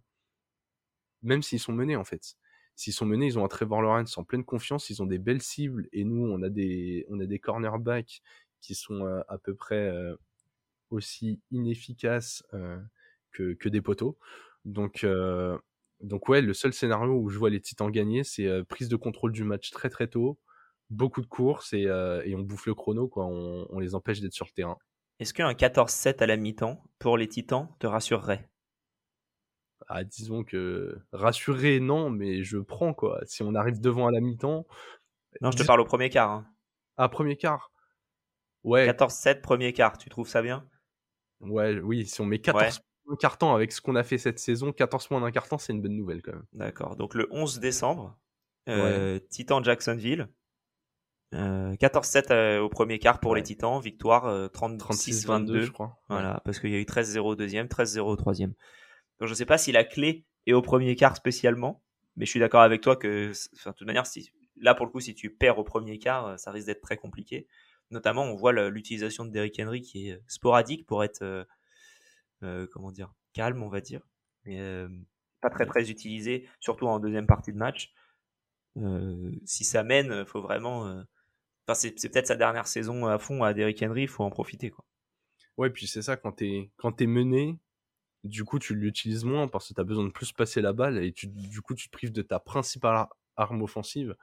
même 1.23 1.43
s'ils 1.43 1.61
sont 1.61 1.73
menés 1.73 1.97
en 1.97 2.05
fait. 2.05 2.37
S'ils 2.81 2.94
sont 2.94 3.05
menés, 3.05 3.27
ils 3.27 3.38
ont 3.38 3.44
un 3.44 3.49
Trevor 3.49 3.82
Lawrence 3.82 4.17
en 4.17 4.25
pleine 4.25 4.44
confiance, 4.44 4.88
ils 4.88 5.03
ont 5.03 5.06
des 5.06 5.19
belles 5.19 5.43
cibles 5.43 5.88
et 5.93 6.05
nous, 6.05 6.27
on 6.27 6.43
a 6.43 6.49
des, 6.49 7.05
cornerbacks 7.43 8.23
qui 8.61 8.75
sont 8.75 9.06
euh, 9.06 9.21
à 9.29 9.37
peu 9.38 9.55
près 9.55 9.93
aussi 10.88 11.41
inefficaces 11.50 12.43
que, 13.32 13.53
que 13.53 13.69
des 13.69 13.82
poteaux. 13.82 14.19
Donc, 14.65 15.06
donc 16.00 16.29
ouais, 16.31 16.41
le 16.41 16.55
seul 16.55 16.73
scénario 16.73 17.12
où 17.12 17.29
je 17.29 17.38
vois 17.38 17.50
les 17.50 17.61
Titans 17.61 17.91
gagner, 17.91 18.25
c'est 18.25 18.49
prise 18.65 18.88
de 18.88 18.97
contrôle 18.97 19.33
du 19.33 19.44
match 19.44 19.71
très 19.71 19.91
très 19.91 20.09
tôt, 20.09 20.38
beaucoup 20.91 21.21
de 21.21 21.26
courses 21.26 21.73
et, 21.73 21.87
euh, 21.87 22.23
et, 22.25 22.35
on 22.35 22.41
bouffe 22.41 22.67
le 22.67 22.75
chrono, 22.75 23.09
quoi. 23.09 23.26
On, 23.26 23.67
on 23.71 23.79
les 23.79 23.94
empêche 23.94 24.21
d'être 24.21 24.35
sur 24.35 24.47
le 24.47 24.53
terrain. 24.53 24.76
Est-ce 25.21 25.33
qu'un 25.33 25.53
14-7 25.53 26.23
à 26.23 26.26
la 26.26 26.37
mi-temps 26.37 26.83
pour 26.99 27.17
les 27.17 27.29
Titans 27.29 27.69
te 27.79 27.87
rassurerait? 27.87 28.50
Ah, 29.88 30.05
disons 30.05 30.44
que 30.44 30.99
rassurer, 31.12 31.81
non, 31.81 32.11
mais 32.11 32.43
je 32.43 32.59
prends 32.59 32.94
quoi. 32.94 33.21
Si 33.27 33.43
on 33.43 33.55
arrive 33.55 33.81
devant 33.81 34.06
à 34.06 34.11
la 34.11 34.21
mi-temps. 34.21 34.67
Non, 35.41 35.50
je 35.50 35.56
te 35.56 35.62
parle 35.62 35.81
au 35.81 35.85
premier 35.85 36.11
quart. 36.11 36.31
Hein. 36.31 36.47
Ah, 36.97 37.09
premier 37.09 37.37
quart? 37.37 37.73
Ouais. 38.65 38.87
14-7, 38.87 39.41
premier 39.41 39.73
quart, 39.73 39.97
tu 39.97 40.09
trouves 40.09 40.29
ça 40.29 40.43
bien? 40.43 40.69
Ouais, 41.41 41.79
oui, 41.81 42.06
si 42.06 42.21
on 42.21 42.27
met 42.27 42.41
14 42.41 42.79
points 42.79 43.17
carton 43.19 43.55
avec 43.55 43.73
ce 43.73 43.81
qu'on 43.81 43.97
a 43.97 44.03
fait 44.03 44.19
cette 44.19 44.38
saison, 44.38 44.73
14 44.73 45.09
points 45.09 45.21
d'un 45.21 45.31
carton, 45.31 45.59
c'est 45.59 45.73
une 45.73 45.83
bonne 45.83 45.97
nouvelle 45.97 46.23
quand 46.23 46.33
même. 46.33 46.44
D'accord, 46.52 46.97
donc 46.97 47.14
le 47.14 47.26
11 47.31 47.59
décembre, 47.59 48.19
euh, 48.69 49.19
Titan 49.31 49.62
Jacksonville. 49.62 50.28
14-7 51.33 52.33
euh, 52.33 52.35
euh, 52.35 52.61
au 52.61 52.69
premier 52.69 52.99
quart 52.99 53.21
pour 53.21 53.37
les 53.37 53.43
Titans, 53.43 53.81
victoire 53.81 54.49
36-22, 54.49 55.50
euh, 55.50 55.61
je 55.62 55.71
crois. 55.71 55.99
Voilà, 56.09 56.43
parce 56.45 56.59
qu'il 56.59 56.71
y 56.71 56.75
a 56.75 56.78
eu 56.78 56.85
13-0 56.85 57.21
au 57.21 57.37
deuxième, 57.37 57.66
13-0 57.66 58.00
au 58.00 58.16
troisième. 58.16 58.52
Donc 59.21 59.29
je 59.29 59.33
ne 59.33 59.37
sais 59.37 59.47
pas 59.47 59.59
si 59.59 59.71
la 59.73 59.85
clé 59.85 60.25
est 60.47 60.53
au 60.53 60.62
premier 60.62 60.97
quart 60.97 61.15
spécialement, 61.15 61.83
mais 62.17 62.25
je 62.25 62.31
suis 62.31 62.41
d'accord 62.41 62.62
avec 62.62 62.81
toi 62.81 62.97
que, 62.97 63.33
enfin, 63.55 63.71
de 63.71 63.77
toute 63.77 63.87
manière, 63.87 64.07
si, 64.07 64.33
là 64.57 64.75
pour 64.75 64.87
le 64.87 64.93
coup, 64.93 65.00
si 65.00 65.15
tu 65.15 65.31
perds 65.31 65.59
au 65.59 65.65
premier 65.65 65.99
quart, 65.99 66.39
ça 66.39 66.50
risque 66.50 66.67
d'être 66.67 66.81
très 66.81 66.97
compliqué. 66.97 67.47
Notamment, 67.91 68.25
on 68.25 68.35
voit 68.35 68.53
l'utilisation 68.71 69.25
de 69.25 69.31
Derrick 69.31 69.61
Henry 69.61 69.83
qui 69.83 70.09
est 70.09 70.23
sporadique 70.27 70.87
pour 70.87 71.05
être, 71.05 71.47
comment 72.73 72.93
dire, 72.93 73.12
calme, 73.33 73.62
on 73.62 73.69
va 73.69 73.81
dire, 73.81 74.00
mais 74.45 74.59
pas 75.41 75.50
très 75.50 75.67
très 75.67 75.91
utilisé, 75.91 76.49
surtout 76.61 76.87
en 76.87 76.99
deuxième 76.99 77.27
partie 77.27 77.53
de 77.53 77.59
match. 77.59 77.93
si 79.45 79.65
ça 79.65 79.83
mène, 79.83 80.15
il 80.21 80.27
faut 80.27 80.41
vraiment 80.41 81.05
c'est, 81.75 81.93
peut-être 82.11 82.27
sa 82.27 82.37
dernière 82.37 82.67
saison 82.67 83.07
à 83.07 83.19
fond 83.19 83.43
à 83.43 83.55
Derrick 83.55 83.83
Henry, 83.83 84.03
il 84.03 84.09
faut 84.09 84.25
en 84.25 84.31
profiter. 84.31 84.71
Quoi. 84.71 84.85
Ouais, 85.57 85.71
puis 85.71 85.87
c'est 85.87 86.03
ça, 86.03 86.17
quand 86.17 86.33
t'es, 86.33 86.71
quand 86.77 86.93
t'es 86.93 87.07
mené, 87.07 87.59
du 88.25 88.45
coup, 88.45 88.59
tu 88.59 88.75
l'utilises 88.75 89.25
moins 89.25 89.49
parce 89.49 89.69
que 89.69 89.75
t'as 89.75 89.85
besoin 89.85 90.05
de 90.05 90.11
plus 90.11 90.33
passer 90.33 90.61
la 90.61 90.73
balle 90.73 91.03
et 91.03 91.12
tu, 91.12 91.27
du 91.29 91.61
coup, 91.62 91.75
tu 91.75 91.89
te 91.89 91.93
prives 91.93 92.12
de 92.12 92.23
ta 92.23 92.39
principale 92.39 93.07
arme 93.37 93.62
offensive. 93.62 94.15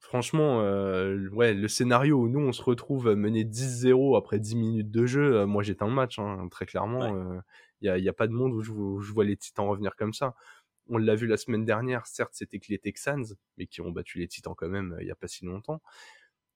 Franchement, 0.00 0.60
euh, 0.62 1.28
ouais, 1.30 1.54
le 1.54 1.68
scénario 1.68 2.18
où 2.18 2.28
nous, 2.28 2.40
on 2.40 2.52
se 2.52 2.62
retrouve 2.62 3.14
mené 3.14 3.44
10-0 3.44 4.16
après 4.16 4.38
10 4.38 4.56
minutes 4.56 4.90
de 4.90 5.06
jeu, 5.06 5.36
euh, 5.38 5.46
moi, 5.46 5.62
j'éteins 5.62 5.88
le 5.88 5.94
match, 5.94 6.18
hein, 6.18 6.48
très 6.50 6.66
clairement. 6.66 7.42
Il 7.80 7.92
n'y 7.92 8.08
a, 8.08 8.10
a, 8.10 8.14
pas 8.14 8.26
de 8.26 8.32
monde 8.32 8.52
où 8.52 8.62
je, 8.62 8.72
je, 8.72 9.12
vois 9.12 9.24
les 9.24 9.36
Titans 9.36 9.66
revenir 9.68 9.96
comme 9.96 10.12
ça. 10.12 10.34
On 10.88 10.98
l'a 10.98 11.14
vu 11.14 11.26
la 11.26 11.36
semaine 11.36 11.64
dernière, 11.64 12.06
certes, 12.06 12.32
c'était 12.32 12.58
que 12.58 12.66
les 12.70 12.78
Texans, 12.78 13.24
mais 13.56 13.66
qui 13.66 13.80
ont 13.80 13.90
battu 13.90 14.18
les 14.18 14.28
Titans 14.28 14.54
quand 14.56 14.68
même 14.68 14.96
il 15.00 15.04
n'y 15.04 15.10
a 15.10 15.16
pas 15.16 15.28
si 15.28 15.44
longtemps. 15.44 15.82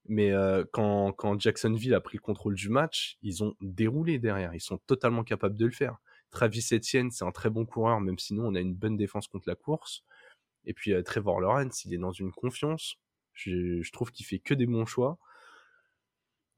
Mais 0.05 0.31
euh, 0.31 0.65
quand, 0.71 1.13
quand 1.13 1.39
Jacksonville 1.39 1.93
a 1.93 2.01
pris 2.01 2.17
le 2.17 2.21
contrôle 2.21 2.55
du 2.55 2.69
match, 2.69 3.17
ils 3.21 3.43
ont 3.43 3.55
déroulé 3.61 4.19
derrière. 4.19 4.53
Ils 4.53 4.61
sont 4.61 4.79
totalement 4.85 5.23
capables 5.23 5.55
de 5.55 5.65
le 5.65 5.71
faire. 5.71 5.97
Travis 6.33 6.67
Etienne, 6.73 7.11
c'est 7.11 7.23
un 7.23 7.31
très 7.31 7.49
bon 7.49 7.65
coureur, 7.65 8.01
même 8.01 8.17
si 8.17 8.33
nous, 8.33 8.43
on 8.43 8.55
a 8.55 8.59
une 8.59 8.73
bonne 8.73 8.97
défense 8.97 9.27
contre 9.27 9.47
la 9.47 9.55
course. 9.55 10.03
Et 10.65 10.73
puis 10.73 10.93
euh, 10.93 11.03
Trevor 11.03 11.39
Lawrence, 11.39 11.85
il 11.85 11.93
est 11.93 11.97
dans 11.97 12.11
une 12.11 12.31
confiance. 12.31 12.95
Je, 13.33 13.89
trouve 13.91 14.11
qu'il 14.11 14.25
fait 14.25 14.39
que 14.39 14.53
des 14.53 14.65
bons 14.65 14.85
choix. 14.85 15.17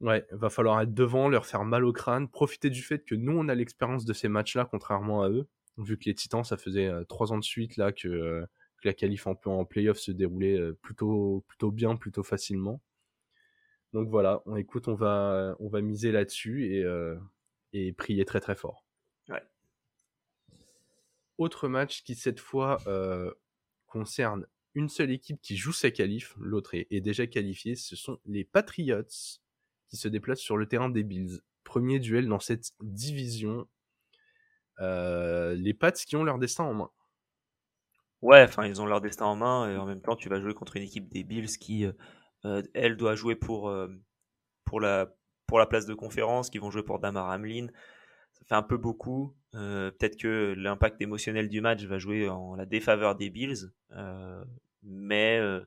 Ouais, 0.00 0.26
va 0.30 0.50
falloir 0.50 0.80
être 0.80 0.92
devant, 0.92 1.28
leur 1.28 1.46
faire 1.46 1.64
mal 1.64 1.84
au 1.84 1.92
crâne, 1.92 2.28
profiter 2.28 2.68
du 2.70 2.82
fait 2.82 3.04
que 3.04 3.14
nous, 3.14 3.32
on 3.32 3.48
a 3.48 3.54
l'expérience 3.54 4.04
de 4.04 4.12
ces 4.12 4.28
matchs-là, 4.28 4.66
contrairement 4.70 5.22
à 5.22 5.30
eux. 5.30 5.46
Vu 5.78 5.98
que 5.98 6.04
les 6.06 6.14
Titans, 6.14 6.44
ça 6.44 6.56
faisait 6.56 6.86
euh, 6.86 7.04
trois 7.04 7.32
ans 7.32 7.38
de 7.38 7.44
suite 7.44 7.76
là 7.76 7.92
que, 7.92 8.46
que 8.78 8.88
la 8.88 8.94
qualif 8.94 9.26
en, 9.26 9.38
en 9.44 9.64
playoff 9.64 9.98
se 9.98 10.10
déroulait 10.10 10.58
plutôt, 10.82 11.44
bien, 11.72 11.96
plutôt 11.96 12.22
facilement. 12.22 12.80
Donc 13.92 14.08
voilà, 14.08 14.42
on 14.46 14.56
écoute, 14.56 14.88
on 14.88 14.94
va, 14.94 15.56
on 15.60 15.68
va 15.68 15.80
miser 15.80 16.12
là-dessus 16.12 16.76
et, 17.72 17.92
prier 17.92 18.24
très 18.24 18.40
très 18.40 18.54
fort. 18.54 18.86
Autre 21.38 21.68
match 21.68 22.02
qui 22.02 22.14
cette 22.14 22.40
fois 22.40 22.78
concerne 23.86 24.46
une 24.74 24.88
seule 24.88 25.10
équipe 25.10 25.40
qui 25.40 25.56
joue 25.56 25.72
sa 25.72 25.90
qualif, 25.90 26.34
l'autre 26.38 26.74
est, 26.74 27.00
déjà 27.00 27.26
qualifiée, 27.26 27.76
ce 27.76 27.96
sont 27.96 28.18
les 28.26 28.44
Patriots 28.44 29.02
qui 29.88 29.96
se 29.96 30.08
déplacent 30.08 30.40
sur 30.40 30.58
le 30.58 30.66
terrain 30.66 30.90
des 30.90 31.02
Bills. 31.02 31.40
Premier 31.64 31.98
duel 31.98 32.28
dans 32.28 32.40
cette 32.40 32.72
division. 32.80 33.66
les 34.78 35.74
Pats 35.78 35.92
qui 35.92 36.16
ont 36.16 36.24
leur 36.24 36.38
destin 36.38 36.64
en 36.64 36.74
main. 36.74 36.90
Ouais, 38.22 38.42
enfin 38.42 38.66
ils 38.66 38.80
ont 38.80 38.86
leur 38.86 39.00
destin 39.00 39.26
en 39.26 39.36
main 39.36 39.70
et 39.70 39.76
en 39.76 39.86
même 39.86 40.00
temps 40.00 40.16
tu 40.16 40.28
vas 40.28 40.40
jouer 40.40 40.54
contre 40.54 40.76
une 40.76 40.82
équipe 40.82 41.08
des 41.08 41.24
Bills 41.24 41.58
qui, 41.58 41.86
elle, 42.74 42.96
doit 42.96 43.14
jouer 43.14 43.36
pour, 43.36 43.74
pour, 44.64 44.80
la, 44.80 45.14
pour 45.46 45.58
la 45.58 45.66
place 45.66 45.86
de 45.86 45.94
conférence, 45.94 46.50
qui 46.50 46.58
vont 46.58 46.70
jouer 46.70 46.82
pour 46.82 46.98
Damar 46.98 47.30
Hamlin 47.30 47.68
ça 48.38 48.44
fait 48.44 48.54
un 48.54 48.62
peu 48.62 48.76
beaucoup. 48.76 49.34
Euh, 49.56 49.90
peut-être 49.90 50.18
que 50.18 50.54
l'impact 50.56 51.00
émotionnel 51.00 51.48
du 51.48 51.60
match 51.60 51.82
va 51.84 51.98
jouer 51.98 52.28
en 52.28 52.54
la 52.56 52.66
défaveur 52.66 53.16
des 53.16 53.30
Bills. 53.30 53.72
Euh, 53.92 54.44
mais 54.82 55.38
euh, 55.38 55.64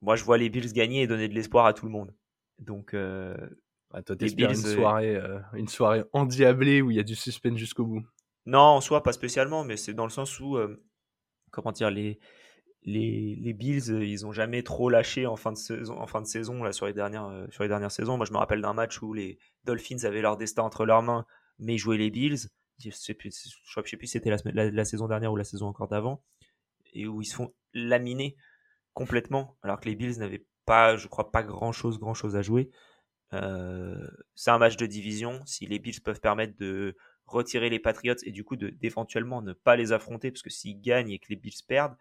moi, 0.00 0.14
je 0.14 0.24
vois 0.24 0.38
les 0.38 0.50
Bills 0.50 0.72
gagner 0.72 1.02
et 1.02 1.06
donner 1.06 1.28
de 1.28 1.34
l'espoir 1.34 1.66
à 1.66 1.72
tout 1.72 1.86
le 1.86 1.92
monde. 1.92 2.14
Donc, 2.60 2.94
ah, 2.94 4.02
toi, 4.02 4.16
t'espères 4.16 4.50
une 4.50 4.56
soirée, 4.56 5.20
une 5.54 5.68
soirée 5.68 6.04
endiablée 6.12 6.80
où 6.80 6.90
il 6.90 6.96
y 6.96 7.00
a 7.00 7.04
du 7.04 7.16
suspense 7.16 7.58
jusqu'au 7.58 7.84
bout? 7.84 8.06
Non, 8.46 8.60
en 8.60 8.80
soi, 8.80 9.02
pas 9.02 9.12
spécialement, 9.12 9.64
mais 9.64 9.76
c'est 9.76 9.94
dans 9.94 10.04
le 10.04 10.10
sens 10.10 10.38
où, 10.38 10.56
comment 11.50 11.72
dire, 11.72 11.90
les, 11.90 12.20
les, 12.82 13.34
les, 13.40 13.52
Bills, 13.54 13.88
ils 13.88 14.24
ont 14.24 14.32
jamais 14.32 14.62
trop 14.62 14.88
lâché 14.88 15.26
en 15.26 15.36
fin 15.36 15.50
de 15.50 15.56
saison, 15.56 15.98
en 15.98 16.06
fin 16.06 16.20
de 16.20 16.26
saison 16.26 16.62
là, 16.62 16.70
sur, 16.70 16.86
les 16.86 16.92
dernières, 16.92 17.46
sur 17.50 17.64
les 17.64 17.68
dernières 17.68 17.90
saisons. 17.90 18.16
Moi, 18.16 18.26
je 18.26 18.32
me 18.32 18.38
rappelle 18.38 18.60
d'un 18.60 18.74
match 18.74 19.02
où 19.02 19.14
les 19.14 19.38
Dolphins 19.64 20.04
avaient 20.04 20.22
leur 20.22 20.36
destin 20.36 20.62
entre 20.62 20.84
leurs 20.84 21.02
mains, 21.02 21.26
mais 21.58 21.78
jouaient 21.78 21.98
les 21.98 22.10
Bills. 22.10 22.48
Je 22.78 22.90
sais 22.90 23.14
plus, 23.14 23.48
je 23.64 23.88
sais 23.88 23.96
plus 23.96 24.06
si 24.06 24.12
c'était 24.12 24.30
la, 24.30 24.70
la, 24.70 24.84
saison 24.84 25.06
dernière 25.06 25.32
ou 25.32 25.36
la 25.36 25.44
saison 25.44 25.66
encore 25.66 25.88
d'avant, 25.88 26.24
et 26.92 27.06
où 27.06 27.22
ils 27.22 27.26
se 27.26 27.36
font 27.36 27.54
laminer 27.72 28.36
complètement, 28.94 29.56
alors 29.62 29.80
que 29.80 29.88
les 29.88 29.94
Bills 29.94 30.18
n'avaient 30.18 30.46
pas, 30.64 30.96
je 30.96 31.08
crois, 31.08 31.30
pas 31.30 31.42
grand 31.42 31.72
chose, 31.72 31.98
grand 31.98 32.14
chose 32.14 32.36
à 32.36 32.42
jouer. 32.42 32.70
Euh, 33.32 34.08
c'est 34.34 34.50
un 34.50 34.58
match 34.58 34.76
de 34.76 34.86
division. 34.86 35.42
Si 35.46 35.66
les 35.66 35.78
Bills 35.78 36.00
peuvent 36.00 36.20
permettre 36.20 36.56
de 36.56 36.96
retirer 37.26 37.70
les 37.70 37.78
Patriots 37.78 38.16
et 38.24 38.32
du 38.32 38.44
coup 38.44 38.56
d'éventuellement 38.56 39.42
ne 39.42 39.52
pas 39.52 39.76
les 39.76 39.92
affronter, 39.92 40.30
parce 40.30 40.42
que 40.42 40.50
s'ils 40.50 40.80
gagnent 40.80 41.10
et 41.10 41.18
que 41.18 41.26
les 41.30 41.36
Bills 41.36 41.62
perdent, 41.66 41.96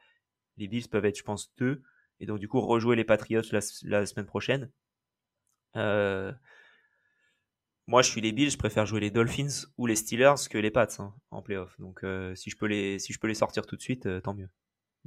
les 0.58 0.68
Bills 0.68 0.88
peuvent 0.90 1.06
être, 1.06 1.18
je 1.18 1.24
pense, 1.24 1.54
deux. 1.58 1.84
Et 2.20 2.26
donc, 2.26 2.40
du 2.40 2.48
coup, 2.48 2.62
rejouer 2.62 2.96
les 2.96 3.04
Patriots 3.04 3.42
la, 3.52 4.06
semaine 4.06 4.26
prochaine. 4.26 4.72
Euh, 5.76 6.32
moi, 7.88 8.02
je 8.02 8.10
suis 8.10 8.22
les 8.22 8.32
Bills, 8.32 8.52
je 8.52 8.58
préfère 8.58 8.86
jouer 8.86 9.00
les 9.00 9.12
Dolphins 9.12 9.68
ou 9.78 9.86
les 9.86 9.96
Steelers 9.96 10.48
que 10.50 10.58
les 10.58 10.72
Pats 10.72 10.88
hein, 11.00 11.14
en 11.32 11.42
playoff. 11.42 11.78
Donc, 11.80 12.04
euh, 12.04 12.34
si, 12.36 12.50
je 12.50 12.58
peux 12.58 12.68
les, 12.68 13.00
si 13.00 13.14
je 13.14 13.20
peux 13.20 13.28
les 13.28 13.34
sortir 13.34 13.66
tout 13.66 13.76
de 13.76 13.82
suite, 13.82 14.06
euh, 14.06 14.22
tant 14.22 14.34
mieux. 14.34 14.50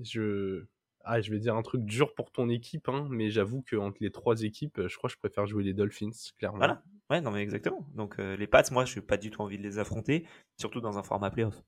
Je... 0.02 0.64
Ah, 1.08 1.20
je 1.20 1.30
vais 1.30 1.38
dire 1.38 1.54
un 1.54 1.62
truc 1.62 1.84
dur 1.84 2.14
pour 2.14 2.32
ton 2.32 2.48
équipe, 2.48 2.88
hein, 2.88 3.06
mais 3.10 3.30
j'avoue 3.30 3.62
qu'entre 3.70 3.98
les 4.00 4.10
trois 4.10 4.42
équipes, 4.42 4.80
je 4.88 4.96
crois 4.96 5.08
que 5.08 5.14
je 5.14 5.18
préfère 5.20 5.46
jouer 5.46 5.62
les 5.62 5.72
Dolphins, 5.72 6.10
clairement. 6.36 6.58
Voilà, 6.58 6.82
ouais, 7.10 7.20
non, 7.20 7.30
mais 7.30 7.42
exactement. 7.42 7.86
Donc, 7.94 8.18
les 8.18 8.46
Pats, 8.48 8.64
moi, 8.72 8.84
je 8.84 8.96
n'ai 8.96 9.06
pas 9.06 9.16
du 9.16 9.30
tout 9.30 9.40
envie 9.40 9.56
de 9.56 9.62
les 9.62 9.78
affronter, 9.78 10.26
surtout 10.56 10.80
dans 10.80 10.98
un 10.98 11.04
format 11.04 11.30
playoff. 11.30 11.62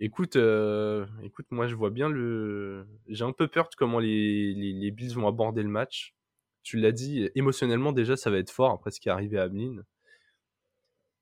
Écoute, 0.00 0.36
euh, 0.36 1.06
écoute, 1.24 1.46
moi 1.50 1.66
je 1.66 1.74
vois 1.74 1.90
bien 1.90 2.08
le. 2.08 2.86
J'ai 3.08 3.24
un 3.24 3.32
peu 3.32 3.48
peur 3.48 3.68
de 3.68 3.74
comment 3.74 3.98
les, 3.98 4.54
les, 4.54 4.72
les 4.72 4.90
Bills 4.92 5.14
vont 5.14 5.26
aborder 5.26 5.62
le 5.62 5.68
match. 5.68 6.14
Tu 6.62 6.76
l'as 6.76 6.92
dit, 6.92 7.28
émotionnellement 7.34 7.92
déjà 7.92 8.16
ça 8.16 8.30
va 8.30 8.38
être 8.38 8.50
fort 8.50 8.70
après 8.70 8.92
ce 8.92 9.00
qui 9.00 9.08
est 9.08 9.12
arrivé 9.12 9.38
à 9.38 9.44
Ameline. 9.44 9.82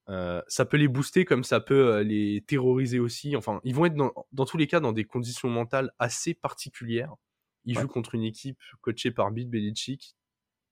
Euh, 0.08 0.40
ça 0.46 0.64
peut 0.64 0.76
les 0.76 0.88
booster 0.88 1.24
comme 1.24 1.42
ça 1.42 1.60
peut 1.60 1.94
euh, 1.94 2.02
les 2.02 2.44
terroriser 2.46 2.98
aussi. 3.00 3.36
Enfin, 3.36 3.60
ils 3.64 3.74
vont 3.74 3.86
être 3.86 3.96
dans, 3.96 4.12
dans 4.32 4.44
tous 4.44 4.56
les 4.56 4.66
cas 4.66 4.80
dans 4.80 4.92
des 4.92 5.04
conditions 5.04 5.48
mentales 5.48 5.92
assez 5.98 6.34
particulières. 6.34 7.14
Ils 7.64 7.76
jouent 7.76 7.88
contre 7.88 8.14
une 8.14 8.22
équipe 8.22 8.60
coachée 8.80 9.10
par 9.10 9.32
Bill 9.32 9.48
Belichick, 9.48 10.14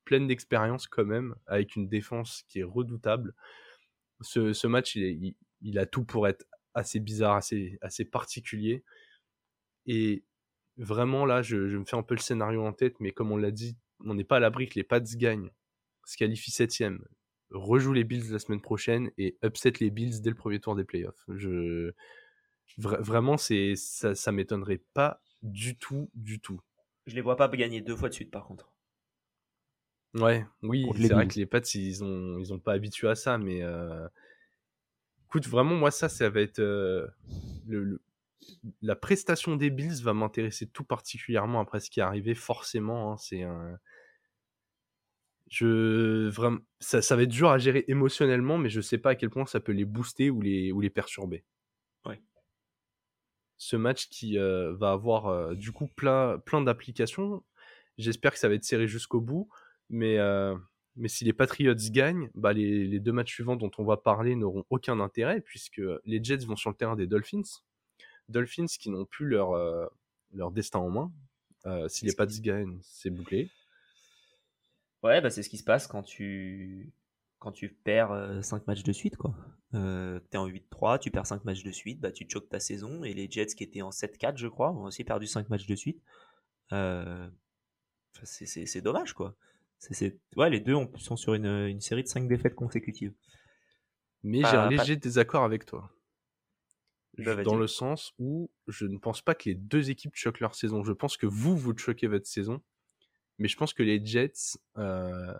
pleine 0.05 0.27
d'expérience 0.27 0.87
quand 0.87 1.03
même, 1.03 1.35
avec 1.45 1.75
une 1.75 1.89
défense 1.89 2.43
qui 2.47 2.59
est 2.59 2.63
redoutable. 2.63 3.33
Ce, 4.21 4.53
ce 4.53 4.67
match, 4.67 4.95
il, 4.95 5.03
il, 5.03 5.35
il, 5.61 5.77
a 5.77 5.85
tout 5.85 6.05
pour 6.05 6.25
être 6.25 6.45
assez 6.73 7.01
bizarre, 7.01 7.35
assez, 7.35 7.77
assez 7.81 8.05
particulier. 8.05 8.85
Et 9.85 10.23
vraiment, 10.77 11.25
là, 11.25 11.41
je, 11.41 11.57
me 11.57 11.85
fais 11.85 11.97
un 11.97 12.03
peu 12.03 12.15
le 12.15 12.21
scénario 12.21 12.63
en 12.63 12.73
tête, 12.73 12.99
mais 12.99 13.11
comme 13.11 13.31
on 13.31 13.37
l'a 13.37 13.51
dit, 13.51 13.77
on 14.01 14.13
n'est 14.13 14.23
pas 14.23 14.37
à 14.37 14.39
l'abri 14.39 14.67
que 14.67 14.75
les 14.75 14.83
Pats 14.83 14.99
gagnent, 14.99 15.51
se 16.05 16.17
qualifient 16.17 16.51
septième, 16.51 17.03
rejoue 17.51 17.93
les 17.93 18.03
Bills 18.03 18.31
la 18.31 18.39
semaine 18.39 18.61
prochaine 18.61 19.11
et 19.17 19.37
upset 19.43 19.73
les 19.79 19.89
Bills 19.89 20.21
dès 20.21 20.29
le 20.29 20.35
premier 20.35 20.59
tour 20.59 20.75
des 20.75 20.83
playoffs. 20.83 21.23
Je... 21.29 21.91
vraiment, 22.77 23.37
c'est 23.37 23.75
ça, 23.75 24.15
ça 24.15 24.31
m'étonnerait 24.31 24.81
pas 24.93 25.21
du 25.41 25.77
tout, 25.77 26.09
du 26.13 26.39
tout. 26.39 26.59
Je 27.05 27.15
les 27.15 27.21
vois 27.21 27.35
pas 27.35 27.47
gagner 27.49 27.81
deux 27.81 27.95
fois 27.95 28.09
de 28.09 28.13
suite, 28.13 28.31
par 28.31 28.45
contre. 28.45 28.71
Ouais, 30.15 30.45
oui, 30.63 30.85
c'est 30.95 31.13
vrai 31.13 31.27
que 31.27 31.35
les 31.35 31.45
Pats, 31.45 31.59
ils 31.73 32.03
ont, 32.03 32.39
ils 32.39 32.53
ont 32.53 32.59
pas 32.59 32.73
habitué 32.73 33.09
à 33.09 33.15
ça, 33.15 33.37
mais 33.37 33.61
euh, 33.61 34.07
Écoute, 35.35 35.49
vraiment, 35.49 35.75
moi, 35.75 35.91
ça, 35.91 36.07
ça 36.07 36.29
va 36.29 36.39
être. 36.39 36.59
Euh, 36.59 37.07
le, 37.67 38.01
la 38.81 38.95
prestation 38.95 39.57
des 39.57 39.69
Bills 39.69 40.01
va 40.01 40.13
m'intéresser 40.13 40.65
tout 40.65 40.85
particulièrement 40.85 41.59
après 41.59 41.81
ce 41.81 41.89
qui 41.89 41.99
est 41.99 42.03
arrivé, 42.03 42.35
forcément. 42.35 43.11
Hein, 43.11 43.17
c'est 43.17 43.43
un. 43.43 43.77
Je, 45.47 46.27
vraiment, 46.29 46.59
ça, 46.79 47.01
ça, 47.01 47.15
va 47.15 47.23
être 47.23 47.29
dur 47.29 47.49
à 47.49 47.57
gérer 47.57 47.85
émotionnellement, 47.87 48.57
mais 48.57 48.69
je 48.69 48.81
sais 48.81 48.97
pas 48.97 49.11
à 49.11 49.15
quel 49.15 49.29
point 49.29 49.45
ça 49.45 49.59
peut 49.59 49.71
les 49.71 49.85
booster 49.85 50.29
ou 50.29 50.41
les, 50.41 50.71
ou 50.71 50.81
les 50.81 50.89
perturber. 50.89 51.43
Ouais. 52.05 52.19
Ce 53.57 53.75
match 53.75 54.09
qui 54.09 54.39
euh, 54.39 54.73
va 54.73 54.91
avoir 54.91 55.27
euh, 55.27 55.53
du 55.53 55.71
coup 55.71 55.87
plein, 55.87 56.39
plein 56.39 56.61
d'applications. 56.61 57.43
J'espère 57.97 58.33
que 58.33 58.39
ça 58.39 58.49
va 58.49 58.55
être 58.55 58.63
serré 58.63 58.87
jusqu'au 58.87 59.21
bout, 59.21 59.47
mais 59.89 60.19
mais 60.95 61.09
si 61.09 61.25
les 61.25 61.33
Patriots 61.33 61.75
gagnent, 61.91 62.29
bah 62.35 62.53
les, 62.53 62.99
deux 62.99 63.11
matchs 63.11 63.33
suivants 63.33 63.57
dont 63.57 63.71
on 63.77 63.83
va 63.83 63.97
parler 63.97 64.35
n'auront 64.35 64.65
aucun 64.69 64.99
intérêt 64.99 65.41
puisque 65.41 65.81
les 66.05 66.23
Jets 66.23 66.45
vont 66.45 66.55
sur 66.55 66.69
le 66.69 66.75
terrain 66.75 66.95
des 66.95 67.07
Dolphins. 67.07 67.43
Dolphins 68.29 68.65
qui 68.79 68.89
n'ont 68.89 69.05
plus 69.05 69.27
leur, 69.27 69.51
euh, 69.51 69.85
leur 70.33 70.51
destin 70.51 70.79
en 70.79 70.89
main. 70.89 71.11
Euh, 71.65 71.87
si 71.89 72.05
les 72.05 72.13
Pats 72.13 72.25
gagnent, 72.25 72.79
c'est 72.81 73.09
bouclé. 73.09 73.49
Ouais, 75.05 75.21
bah 75.21 75.29
c'est 75.29 75.43
ce 75.43 75.49
qui 75.49 75.59
se 75.59 75.63
passe 75.63 75.85
quand 75.85 76.01
tu, 76.01 76.91
quand 77.37 77.51
tu 77.51 77.69
perds 77.69 78.39
5 78.41 78.57
euh, 78.57 78.65
matchs 78.65 78.81
de 78.81 78.91
suite. 78.91 79.17
quoi. 79.17 79.35
Euh, 79.75 80.19
tu 80.31 80.35
es 80.35 80.37
en 80.37 80.47
8-3, 80.47 80.97
tu 80.97 81.11
perds 81.11 81.27
5 81.27 81.45
matchs 81.45 81.63
de 81.63 81.71
suite, 81.71 81.99
bah, 81.99 82.11
tu 82.11 82.25
choques 82.27 82.49
ta 82.49 82.59
saison. 82.59 83.03
Et 83.03 83.13
les 83.13 83.29
Jets 83.29 83.53
qui 83.55 83.63
étaient 83.63 83.83
en 83.83 83.91
7-4, 83.91 84.37
je 84.37 84.47
crois, 84.47 84.71
ont 84.71 84.85
aussi 84.85 85.03
perdu 85.03 85.27
5 85.27 85.47
matchs 85.49 85.67
de 85.67 85.75
suite. 85.75 86.01
c'est 88.23 88.81
dommage, 88.81 89.13
quoi. 89.13 89.35
C'est, 89.77 90.17
ouais, 90.37 90.49
les 90.49 90.59
deux 90.59 90.75
sont 90.97 91.15
sur 91.15 91.35
une, 91.35 91.45
une, 91.45 91.81
série 91.81 92.01
de 92.01 92.07
5 92.07 92.27
défaites 92.27 92.55
consécutives. 92.55 93.13
Mais 94.23 94.39
j'ai 94.39 94.57
un 94.57 94.69
léger 94.69 94.95
désaccord 94.95 95.43
avec 95.43 95.67
toi. 95.67 95.91
Bah, 97.19 97.43
dans 97.43 97.57
le 97.57 97.67
sens 97.67 98.11
où 98.17 98.49
je 98.67 98.87
ne 98.87 98.97
pense 98.97 99.21
pas 99.21 99.35
que 99.35 99.49
les 99.49 99.55
deux 99.55 99.91
équipes 99.91 100.15
choquent 100.15 100.39
leur 100.39 100.55
saison. 100.55 100.83
Je 100.83 100.93
pense 100.93 101.15
que 101.15 101.27
vous, 101.27 101.55
vous 101.55 101.77
choquez 101.77 102.07
votre 102.07 102.25
saison. 102.25 102.63
Mais 103.37 103.47
je 103.47 103.57
pense 103.57 103.73
que 103.73 103.83
les 103.83 104.03
Jets 104.03 104.57
euh, 104.77 105.33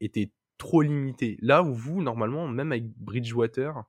étaient 0.00 0.30
trop 0.58 0.82
limités. 0.82 1.38
Là 1.40 1.62
où 1.62 1.74
vous, 1.74 2.02
normalement, 2.02 2.48
même 2.48 2.72
avec 2.72 2.86
Bridgewater, 2.96 3.84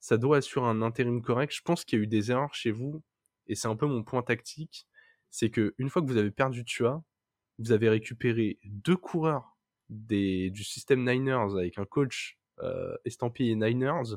ça 0.00 0.16
doit 0.16 0.38
assurer 0.38 0.66
un 0.66 0.82
intérim 0.82 1.22
correct. 1.22 1.54
Je 1.54 1.62
pense 1.62 1.84
qu'il 1.84 1.98
y 1.98 2.02
a 2.02 2.04
eu 2.04 2.06
des 2.06 2.30
erreurs 2.30 2.54
chez 2.54 2.70
vous. 2.70 3.02
Et 3.46 3.54
c'est 3.54 3.68
un 3.68 3.76
peu 3.76 3.86
mon 3.86 4.04
point 4.04 4.22
tactique. 4.22 4.86
C'est 5.30 5.50
que 5.50 5.74
une 5.78 5.90
fois 5.90 6.02
que 6.02 6.06
vous 6.06 6.16
avez 6.16 6.30
perdu 6.30 6.64
Tua, 6.64 7.02
vous 7.58 7.72
avez 7.72 7.88
récupéré 7.88 8.58
deux 8.64 8.96
coureurs 8.96 9.58
des, 9.88 10.50
du 10.50 10.64
système 10.64 11.04
Niners 11.04 11.56
avec 11.58 11.78
un 11.78 11.84
coach 11.84 12.38
euh, 12.60 12.96
estampillé 13.04 13.54
Niners 13.56 14.16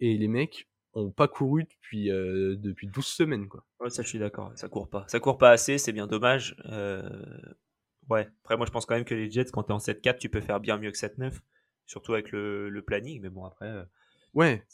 et 0.00 0.16
les 0.16 0.28
mecs 0.28 0.68
ont 0.94 1.10
pas 1.10 1.28
couru 1.28 1.64
depuis, 1.64 2.10
euh, 2.10 2.56
depuis 2.56 2.86
12 2.86 3.04
semaines. 3.04 3.48
Quoi. 3.48 3.64
Ouais, 3.80 3.90
ça 3.90 4.02
je 4.02 4.08
suis 4.08 4.18
d'accord, 4.18 4.52
ça 4.56 4.68
court 4.68 4.88
pas. 4.88 5.04
Ça 5.08 5.20
court 5.20 5.38
pas 5.38 5.50
assez, 5.50 5.78
c'est 5.78 5.92
bien 5.92 6.06
dommage. 6.06 6.56
Ouais, 8.08 8.28
après 8.42 8.56
moi 8.56 8.66
je 8.66 8.72
pense 8.72 8.86
quand 8.86 8.94
même 8.94 9.04
que 9.04 9.14
les 9.14 9.30
Jets, 9.30 9.50
quand 9.52 9.64
tu 9.64 9.70
es 9.70 9.72
en 9.72 9.78
7-4, 9.78 10.18
tu 10.18 10.28
peux 10.28 10.40
faire 10.40 10.60
bien 10.60 10.76
mieux 10.78 10.90
que 10.90 10.98
7-9, 10.98 11.40
surtout 11.86 12.14
avec 12.14 12.32
le, 12.32 12.68
le, 12.68 12.82
planning, 12.82 13.20
mais 13.22 13.30
bon 13.30 13.44
après... 13.44 13.68
Euh, 13.68 13.84
ouais, 14.34 14.64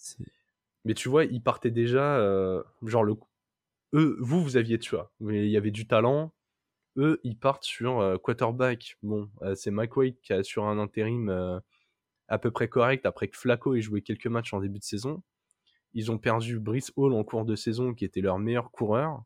mais 0.85 0.95
tu 0.95 1.09
vois, 1.09 1.25
ils 1.25 1.43
partaient 1.43 1.71
déjà, 1.71 2.19
euh, 2.19 2.63
genre 2.83 3.05
le... 3.05 3.15
Eux, 3.95 4.17
vous, 4.21 4.43
vous 4.43 4.57
aviez, 4.57 4.79
tu 4.79 4.95
vois, 4.95 5.13
il 5.21 5.49
y 5.49 5.57
avait 5.57 5.71
du 5.71 5.87
talent, 5.87 6.33
eux, 6.97 7.21
ils 7.25 7.39
partent 7.39 7.65
sur 7.65 8.01
euh, 8.01 8.17
quarterback. 8.19 8.97
Bon, 9.03 9.31
euh, 9.43 9.55
c'est 9.55 9.71
Mike 9.71 9.97
White 9.97 10.21
qui 10.23 10.33
a 10.33 10.43
sur 10.43 10.65
un 10.65 10.79
intérim 10.79 11.61
à 12.29 12.39
peu 12.39 12.51
près 12.51 12.69
correct 12.69 13.07
après 13.07 13.29
que 13.29 13.37
Flacco 13.37 13.75
ait 13.75 13.83
joué 13.83 14.03
quelques 14.03 14.27
matchs 14.27 14.53
en 14.55 14.61
début 14.61 14.79
de 14.79 14.85
saison. 14.85 15.23
Ils 15.95 16.11
ont 16.11 16.19
perdu 16.19 16.59
Brice 16.59 16.93
Hall 16.97 17.13
en 17.13 17.25
cours 17.25 17.45
de 17.45 17.57
saison, 17.57 17.95
qui 17.95 18.05
était 18.05 18.21
leur 18.21 18.39
meilleur 18.39 18.71
coureur. 18.71 19.23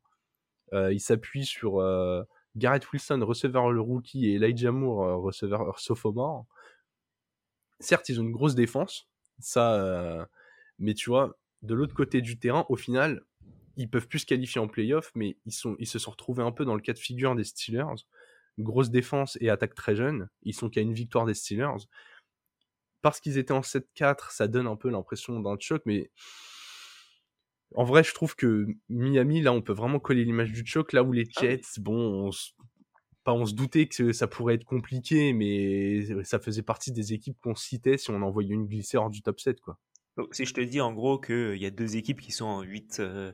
ils 0.73 1.01
s'appuient 1.01 1.47
sur 1.47 1.81
Garrett 2.57 2.91
Wilson, 2.93 3.21
receveur 3.23 3.71
le 3.71 3.81
rookie, 3.81 4.27
et 4.27 4.35
Elijah 4.35 4.73
Moore, 4.73 5.23
receveur 5.23 5.79
sophomore. 5.79 6.47
Certes, 7.81 8.09
ils 8.09 8.21
ont 8.21 8.25
une 8.25 8.33
grosse 8.33 8.55
défense, 8.55 9.09
ça, 9.39 10.29
mais 10.79 10.95
tu 10.95 11.11
vois, 11.11 11.37
de 11.63 11.75
l'autre 11.75 11.95
côté 11.95 12.21
du 12.21 12.39
terrain, 12.39 12.67
au 12.69 12.77
final, 12.77 13.23
ils 13.77 13.89
peuvent 13.89 14.09
plus 14.09 14.21
se 14.21 14.27
qualifier 14.27 14.61
en 14.61 14.69
playoff, 14.69 15.11
mais 15.15 15.37
ils, 15.47 15.53
sont, 15.53 15.77
ils 15.79 15.87
se 15.87 15.99
sont 15.99 16.11
retrouvés 16.11 16.43
un 16.43 16.53
peu 16.53 16.65
dans 16.65 16.75
le 16.75 16.81
cas 16.81 16.93
de 16.93 16.99
figure 16.99 17.35
des 17.35 17.45
Steelers. 17.45 18.05
Grosse 18.59 18.91
défense 18.91 19.39
et 19.41 19.49
attaque 19.49 19.75
très 19.75 19.97
jeune. 19.97 20.29
Ils 20.43 20.55
sont 20.55 20.69
qu'à 20.69 20.83
une 20.83 20.93
victoire 20.93 21.25
des 21.25 21.35
Steelers. 21.35 21.87
Parce 23.01 23.21
qu'ils 23.21 23.39
étaient 23.39 23.53
en 23.53 23.61
7-4, 23.61 24.33
ça 24.33 24.47
donne 24.47 24.67
un 24.67 24.77
peu 24.77 24.91
l'impression 24.91 25.41
d'un 25.41 25.57
choc, 25.59 25.83
mais 25.87 26.11
en 27.75 27.85
vrai, 27.85 28.05
je 28.05 28.15
trouve 28.15 28.35
que 28.37 28.67
Miami, 28.89 29.43
là, 29.43 29.53
on 29.53 29.63
peut 29.63 29.73
vraiment 29.73 30.01
coller 30.01 30.25
l'image 30.25 30.53
du 30.53 30.65
choc. 30.67 30.93
Là 30.93 31.03
où 31.03 31.13
les 31.13 31.25
ah 31.37 31.41
Jets, 31.41 31.81
bon, 31.81 32.29
on 32.29 32.31
pas 33.25 33.33
on 33.33 33.47
se 33.47 33.55
doutait 33.55 33.87
que 33.87 34.13
ça 34.13 34.27
pourrait 34.27 34.55
être 34.55 34.65
compliqué, 34.65 35.33
mais 35.33 36.25
ça 36.25 36.41
faisait 36.41 36.63
partie 36.63 36.93
des 36.93 37.13
équipes 37.13 37.39
qu'on 37.41 37.55
citait 37.55 37.97
si 37.97 38.11
on 38.11 38.21
envoyait 38.23 38.55
une 38.55 38.67
glissée 38.67 38.97
hors 38.97 39.11
du 39.11 39.23
top 39.23 39.41
7, 39.41 39.61
quoi. 39.61 39.79
Donc, 40.17 40.35
si 40.35 40.45
je 40.45 40.53
te 40.53 40.61
dis 40.61 40.81
en 40.81 40.93
gros 40.93 41.19
qu'il 41.19 41.57
y 41.57 41.65
a 41.65 41.71
deux 41.71 41.97
équipes 41.97 42.21
qui 42.21 42.33
sont 42.33 42.45
en 42.45 42.63
8, 42.63 42.99
euh, 43.01 43.33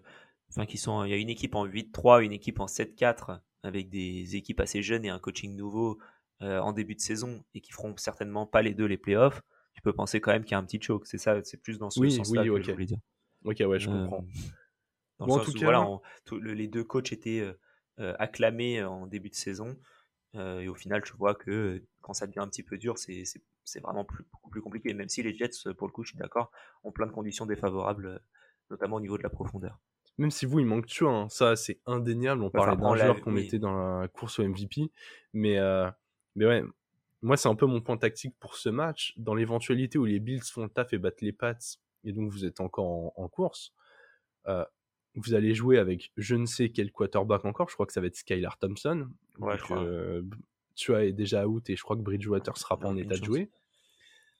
enfin 0.50 0.64
qui 0.64 0.78
sont, 0.78 1.04
il 1.04 1.10
y 1.10 1.14
a 1.14 1.16
une 1.16 1.30
équipe 1.30 1.54
en 1.54 1.66
8-3, 1.66 2.22
une 2.22 2.32
équipe 2.32 2.60
en 2.60 2.66
7-4, 2.66 3.40
avec 3.64 3.88
des 3.88 4.36
équipes 4.36 4.60
assez 4.60 4.82
jeunes 4.82 5.04
et 5.04 5.08
un 5.08 5.18
coaching 5.18 5.56
nouveau 5.56 5.98
euh, 6.42 6.60
en 6.60 6.72
début 6.72 6.94
de 6.94 7.00
saison 7.00 7.42
et 7.54 7.60
qui 7.60 7.72
feront 7.72 7.96
certainement 7.96 8.46
pas 8.46 8.62
les 8.62 8.74
deux 8.74 8.84
les 8.84 8.96
playoffs, 8.96 9.42
tu 9.74 9.82
peux 9.82 9.92
penser 9.92 10.20
quand 10.20 10.30
même 10.30 10.44
qu'il 10.44 10.52
y 10.52 10.54
a 10.54 10.58
un 10.58 10.64
petit 10.64 10.80
choke. 10.80 11.06
C'est 11.06 11.18
ça, 11.18 11.42
c'est 11.42 11.60
plus 11.60 11.78
dans 11.78 11.90
ce 11.90 12.08
sens-là 12.08 12.44
que 12.44 12.62
je 12.62 12.72
voulais 12.72 12.86
dire. 12.86 12.98
Ok, 13.44 13.62
ouais, 13.66 13.78
je 13.78 13.88
comprends. 13.88 14.24
Euh, 14.24 15.26
dans 15.26 15.26
le 15.26 15.44
sens 15.44 15.54
où, 15.54 15.58
voilà, 15.58 15.86
les 16.42 16.68
deux 16.68 16.84
coachs 16.84 17.12
étaient 17.12 17.44
acclamés 17.96 18.82
en 18.84 19.06
début 19.06 19.30
de 19.30 19.34
saison. 19.34 19.76
et 20.34 20.68
au 20.68 20.74
final, 20.74 21.02
tu 21.02 21.12
vois 21.14 21.34
que 21.34 21.82
quand 22.00 22.14
ça 22.14 22.26
devient 22.26 22.40
un 22.40 22.48
petit 22.48 22.62
peu 22.62 22.78
dur, 22.78 22.98
c'est 22.98 23.24
c'est 23.68 23.80
vraiment 23.80 24.04
plus, 24.04 24.24
beaucoup 24.32 24.50
plus 24.50 24.62
compliqué. 24.62 24.94
Même 24.94 25.08
si 25.08 25.22
les 25.22 25.36
Jets, 25.36 25.72
pour 25.76 25.86
le 25.86 25.92
coup, 25.92 26.02
je 26.02 26.10
suis 26.10 26.18
d'accord, 26.18 26.50
ont 26.82 26.92
plein 26.92 27.06
de 27.06 27.12
conditions 27.12 27.46
défavorables, 27.46 28.06
euh, 28.06 28.18
notamment 28.70 28.96
au 28.96 29.00
niveau 29.00 29.18
de 29.18 29.22
la 29.22 29.30
profondeur. 29.30 29.78
Même 30.16 30.30
si 30.30 30.46
vous, 30.46 30.58
il 30.58 30.66
manque 30.66 30.86
de 30.86 31.06
hein. 31.06 31.28
ça 31.28 31.54
c'est 31.54 31.80
indéniable. 31.86 32.42
On 32.42 32.50
parlait 32.50 32.76
d'un 32.76 32.96
joueur 32.96 33.20
qu'on 33.20 33.30
mettait 33.30 33.58
dans 33.58 34.00
la 34.00 34.08
course 34.08 34.40
au 34.40 34.48
MVP. 34.48 34.90
Mais, 35.32 35.58
euh, 35.58 35.88
mais 36.34 36.46
ouais, 36.46 36.64
moi, 37.22 37.36
c'est 37.36 37.48
un 37.48 37.54
peu 37.54 37.66
mon 37.66 37.80
point 37.80 37.96
tactique 37.96 38.34
pour 38.40 38.56
ce 38.56 38.68
match. 38.68 39.14
Dans 39.16 39.34
l'éventualité 39.34 39.98
où 39.98 40.04
les 40.04 40.18
Bills 40.18 40.42
font 40.42 40.64
le 40.64 40.70
taf 40.70 40.92
et 40.92 40.98
battent 40.98 41.20
les 41.20 41.32
Pats, 41.32 41.58
et 42.04 42.12
donc 42.12 42.30
vous 42.30 42.44
êtes 42.44 42.60
encore 42.60 43.12
en, 43.18 43.28
course, 43.28 43.72
euh, 44.46 44.64
vous 45.14 45.34
allez 45.34 45.54
jouer 45.54 45.78
avec 45.78 46.12
je 46.16 46.34
ne 46.34 46.46
sais 46.46 46.70
quel 46.70 46.92
quarterback 46.92 47.44
encore. 47.44 47.68
Je 47.68 47.74
crois 47.74 47.86
que 47.86 47.92
ça 47.92 48.00
va 48.00 48.06
être 48.06 48.16
Skylar 48.16 48.58
Thompson. 48.58 49.08
Ouais, 49.38 49.58
je 49.58 49.62
crois. 49.62 49.84
tu 50.74 50.94
est 50.94 51.12
déjà 51.12 51.46
out 51.46 51.68
et 51.70 51.76
je 51.76 51.82
crois 51.82 51.96
que 51.96 52.02
Bridgewater 52.02 52.56
sera 52.56 52.78
pas 52.78 52.88
en 52.88 52.96
état 52.96 53.16
de 53.16 53.24
jouer 53.24 53.50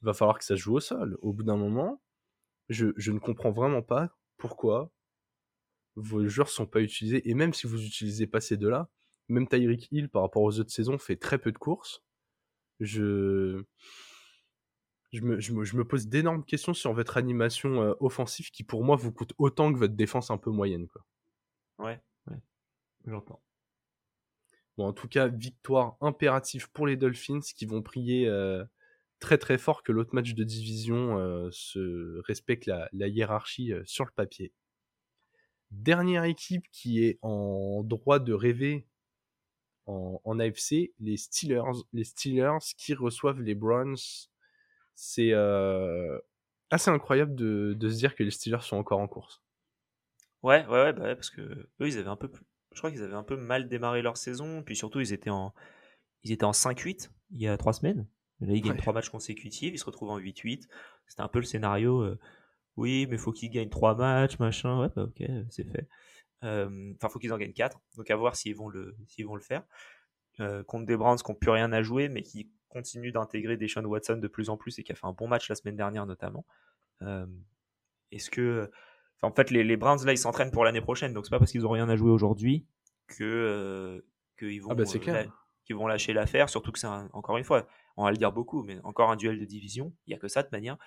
va 0.03 0.15
falloir 0.15 0.38
que 0.38 0.45
ça 0.45 0.57
se 0.57 0.61
joue 0.61 0.77
au 0.77 0.81
sol. 0.81 1.19
Au 1.23 1.33
bout 1.33 1.43
d'un 1.43 1.57
moment, 1.57 2.00
je, 2.69 3.11
ne 3.11 3.19
comprends 3.19 3.50
vraiment 3.50 3.83
pas 3.83 4.17
pourquoi 4.37 4.93
vos 5.97 6.27
joueurs 6.29 6.49
sont 6.49 6.67
pas 6.67 6.81
utilisés. 6.81 7.29
Et 7.29 7.35
même 7.35 7.53
si 7.53 7.67
vous 7.67 7.85
utilisez 7.85 8.27
pas 8.27 8.41
ces 8.41 8.57
deux-là, 8.57 8.88
même 9.29 9.49
Tyreek 9.49 9.88
Hill 9.91 10.09
par 10.09 10.23
rapport 10.23 10.43
aux 10.43 10.59
autres 10.59 10.71
saisons 10.71 10.99
fait 10.99 11.17
très 11.17 11.38
peu 11.38 11.53
de 11.53 11.59
courses. 11.59 12.03
Je, 12.81 13.65
je, 15.12 15.23
me, 15.23 15.85
pose 15.85 16.07
d'énormes 16.09 16.45
questions 16.45 16.75
sur 16.75 16.93
votre 16.93 17.17
animation 17.17 17.83
euh, 17.83 17.95
offensive 18.00 18.50
qui 18.50 18.62
pour 18.62 18.85
moi 18.85 18.97
vous 18.97 19.12
coûte 19.12 19.33
autant 19.38 19.73
que 19.73 19.79
votre 19.79 19.95
défense 19.95 20.31
un 20.31 20.38
peu 20.38 20.50
moyenne. 20.50 20.87
Quoi. 20.88 21.05
Ouais, 21.79 22.00
ouais, 22.31 22.38
j'entends. 23.07 23.41
Bon, 24.79 24.87
en 24.87 24.92
tout 24.92 25.09
cas, 25.09 25.27
victoire 25.27 25.97
impérative 26.01 26.71
pour 26.71 26.87
les 26.87 26.97
Dolphins 26.97 27.40
qui 27.40 27.66
vont 27.66 27.83
prier 27.83 28.29
euh, 28.29 28.64
très 29.18 29.37
très 29.37 29.59
fort 29.59 29.83
que 29.83 29.90
l'autre 29.90 30.14
match 30.14 30.35
de 30.35 30.44
division 30.44 31.18
euh, 31.18 31.49
se 31.51 32.21
respecte 32.29 32.66
la, 32.66 33.09
hiérarchie 33.09 33.73
euh, 33.73 33.83
sur 33.87 34.05
le 34.05 34.12
papier. 34.12 34.53
Dernière 35.73 36.25
équipe 36.25 36.64
qui 36.71 37.05
est 37.05 37.18
en 37.23 37.83
droit 37.83 38.21
de 38.21 38.33
rêver 38.33 38.87
en, 39.87 40.38
AFC, 40.38 40.92
les 41.01 41.16
Steelers. 41.16 41.83
Les 41.92 42.05
Steelers 42.05 42.59
qui 42.77 42.94
reçoivent 42.94 43.40
les 43.40 43.55
Browns. 43.55 43.97
C'est 45.01 45.31
euh, 45.33 46.19
assez 46.71 46.91
incroyable 46.91 47.37
de, 47.37 47.77
se 47.81 47.95
dire 47.95 48.17
que 48.17 48.25
les 48.25 48.33
Steelers 48.33 48.63
sont 48.63 48.77
encore 48.77 48.99
en 48.99 49.07
course. 49.07 49.45
Ouais, 50.43 50.67
ouais, 50.67 50.83
ouais, 50.83 50.93
bah 50.93 51.15
parce 51.15 51.31
que 51.31 51.41
eux, 51.41 51.87
ils 51.87 51.99
avaient 51.99 52.09
un 52.09 52.17
peu, 52.17 52.29
je 52.73 52.79
crois 52.79 52.91
qu'ils 52.91 53.05
avaient 53.05 53.15
un 53.15 53.23
peu 53.23 53.37
mal 53.37 53.69
démarré 53.69 54.03
leur 54.03 54.17
saison, 54.17 54.65
puis 54.65 54.75
surtout 54.75 54.99
ils 54.99 55.13
étaient 55.13 55.31
en, 55.31 55.55
ils 56.25 56.33
étaient 56.33 56.43
en 56.43 56.51
5-8 56.51 57.11
il 57.31 57.41
y 57.41 57.47
a 57.47 57.57
trois 57.57 57.75
semaines. 57.75 58.09
Là, 58.41 58.53
il 58.53 58.61
gagne 58.61 58.77
trois 58.77 58.93
matchs 58.93 59.11
consécutifs, 59.11 59.73
il 59.73 59.79
se 59.79 59.85
retrouve 59.85 60.11
en 60.11 60.19
8-8. 60.19 60.67
C'était 61.07 61.23
un 61.23 61.29
peu 61.29 61.39
le 61.39 61.45
scénario. 61.45 62.01
Euh, 62.03 62.19
oui, 62.77 63.07
mais 63.09 63.19
faut 63.19 63.31
qu'il 63.31 63.51
gagne 63.51 63.69
trois 63.69 63.95
matchs, 63.95 64.41
machin. 64.41 64.81
Ouais, 64.81 64.89
bah, 64.97 65.05
ok, 65.05 65.23
c'est 65.51 65.65
fait. 65.65 65.89
Euh, 66.43 66.93
enfin, 66.97 67.09
faut 67.09 67.21
qu'ils 67.21 67.33
en 67.33 67.39
gagnent 67.39 67.53
quatre. 67.53 67.81
Donc 67.97 68.11
à 68.11 68.17
voir 68.17 68.35
s'ils 68.35 68.57
vont 68.57 68.69
le, 68.69 68.97
s'ils 69.07 69.27
vont 69.27 69.37
le 69.37 69.43
faire. 69.43 69.63
Euh, 70.41 70.65
contre 70.65 70.87
des 70.87 70.97
Browns 70.97 71.19
qui 71.19 71.31
n'ont 71.31 71.39
plus 71.39 71.51
rien 71.53 71.73
à 71.73 71.83
jouer, 71.83 72.09
mais 72.09 72.23
qui 72.23 72.51
continuent 72.68 73.12
d'intégrer 73.12 73.57
des 73.57 73.68
Sean 73.68 73.85
Watson 73.85 74.16
de 74.16 74.28
plus 74.28 74.50
en 74.50 74.57
plus 74.57 74.78
et 74.78 74.83
qui 74.83 74.92
a 74.92 74.94
fait 74.94 75.07
un 75.07 75.12
bon 75.12 75.28
match 75.28 75.48
la 75.48 75.54
semaine 75.54 75.76
dernière 75.76 76.07
notamment. 76.07 76.44
Est-ce 78.11 78.31
que, 78.31 78.70
en 79.22 79.33
fait, 79.33 79.50
les, 79.50 79.64
les, 79.64 79.76
Browns 79.76 80.04
là, 80.04 80.12
ils 80.12 80.18
s'entraînent 80.18 80.50
pour 80.50 80.64
l'année 80.64 80.81
prochaine, 80.81 81.12
donc 81.12 81.26
c'est 81.26 81.31
pas 81.31 81.38
parce 81.38 81.52
qu'ils 81.52 81.66
ont 81.66 81.70
rien 81.70 81.88
à 81.88 81.96
jouer 81.96 82.11
aujourd'hui 82.11 82.66
que 83.07 84.02
qu'ils 84.38 84.62
vont, 84.62 84.70
ah 84.70 84.74
bah, 84.74 84.85
qu'ils 84.85 85.76
vont 85.76 85.87
lâcher 85.87 86.12
l'affaire. 86.12 86.48
Surtout 86.48 86.72
que 86.72 86.78
c'est 86.78 86.87
encore 86.87 87.37
une 87.37 87.44
fois, 87.44 87.66
on 87.96 88.04
va 88.04 88.11
le 88.11 88.16
dire 88.16 88.33
beaucoup, 88.33 88.62
mais 88.62 88.78
encore 88.85 89.11
un 89.11 89.16
duel 89.16 89.38
de 89.38 89.44
division. 89.44 89.92
Il 90.07 90.11
n'y 90.11 90.14
a 90.14 90.18
que 90.18 90.28
ça 90.28 90.42
de 90.42 90.48
manière. 90.50 90.78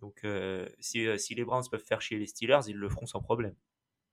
Donc, 0.00 0.20
euh, 0.24 0.66
euh, 0.96 1.16
si, 1.16 1.34
les 1.34 1.44
Browns 1.44 1.64
peuvent 1.70 1.84
faire 1.84 2.00
chier 2.02 2.18
les 2.18 2.26
Steelers, 2.26 2.60
ils 2.68 2.76
le 2.76 2.88
feront 2.88 3.06
sans 3.06 3.20
problème. 3.20 3.54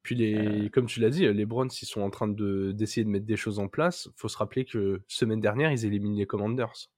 Puis, 0.04 0.16
les, 0.16 0.66
euh. 0.66 0.70
comme 0.70 0.86
tu 0.86 1.00
l'as 1.00 1.10
dit, 1.10 1.28
les 1.32 1.46
Browns, 1.46 1.70
ils 1.82 1.86
sont 1.86 2.02
en 2.02 2.10
train 2.10 2.28
d'essayer 2.28 3.04
de, 3.04 3.10
mettre 3.10 3.26
des 3.26 3.36
choses 3.36 3.60
en 3.60 3.68
place. 3.68 4.08
Il 4.16 4.20
faut 4.20 4.28
se 4.28 4.38
rappeler 4.38 4.66
que 4.66 5.02
semaine 5.08 5.42
dernière, 5.42 5.72
ils 5.72 5.86
éliminent 5.86 6.18
les 6.18 6.28
Commanders. 6.28 6.90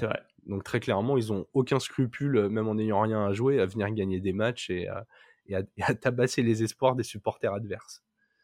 C'est 0.00 0.06
vrai. 0.06 0.22
Donc, 0.46 0.64
très 0.64 0.80
clairement, 0.80 1.18
ils 1.18 1.28
n'ont 1.28 1.46
aucun 1.52 1.78
scrupule, 1.78 2.48
même 2.48 2.66
en 2.66 2.74
n'ayant 2.74 3.02
rien 3.02 3.26
à 3.26 3.32
jouer, 3.32 3.60
à 3.60 3.66
venir 3.66 3.90
gagner 3.92 4.20
des 4.20 4.32
matchs 4.32 4.70
et 4.70 4.88
à, 4.88 5.94
tabasser 5.94 6.42
les 6.42 6.62
espoirs 6.62 6.96
des 6.96 7.02
supporters 7.02 7.52
adverses. 7.52 8.02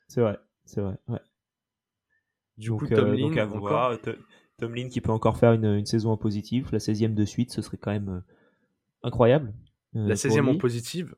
C'est 0.09 0.21
vrai, 0.21 0.39
c'est 0.65 0.81
vrai. 0.81 0.99
Du 2.59 2.71
coup, 2.73 2.87
Tomlin, 2.87 3.51
encore... 3.53 3.97
Tomlin 4.59 4.89
qui 4.89 5.01
peut 5.01 5.13
encore 5.13 5.37
faire 5.37 5.53
une, 5.53 5.85
saison 5.85 6.11
en 6.11 6.17
positif, 6.17 6.73
la 6.73 6.79
16e 6.79 7.15
de 7.15 7.25
suite, 7.25 7.53
ce 7.53 7.61
serait 7.61 7.77
quand 7.77 7.91
même 7.91 8.09
euh, 8.09 8.21
incroyable. 9.03 9.53
Euh, 9.95 10.07
la 10.09 10.15
16e 10.15 10.49
en 10.49 10.57
positive 10.57 11.15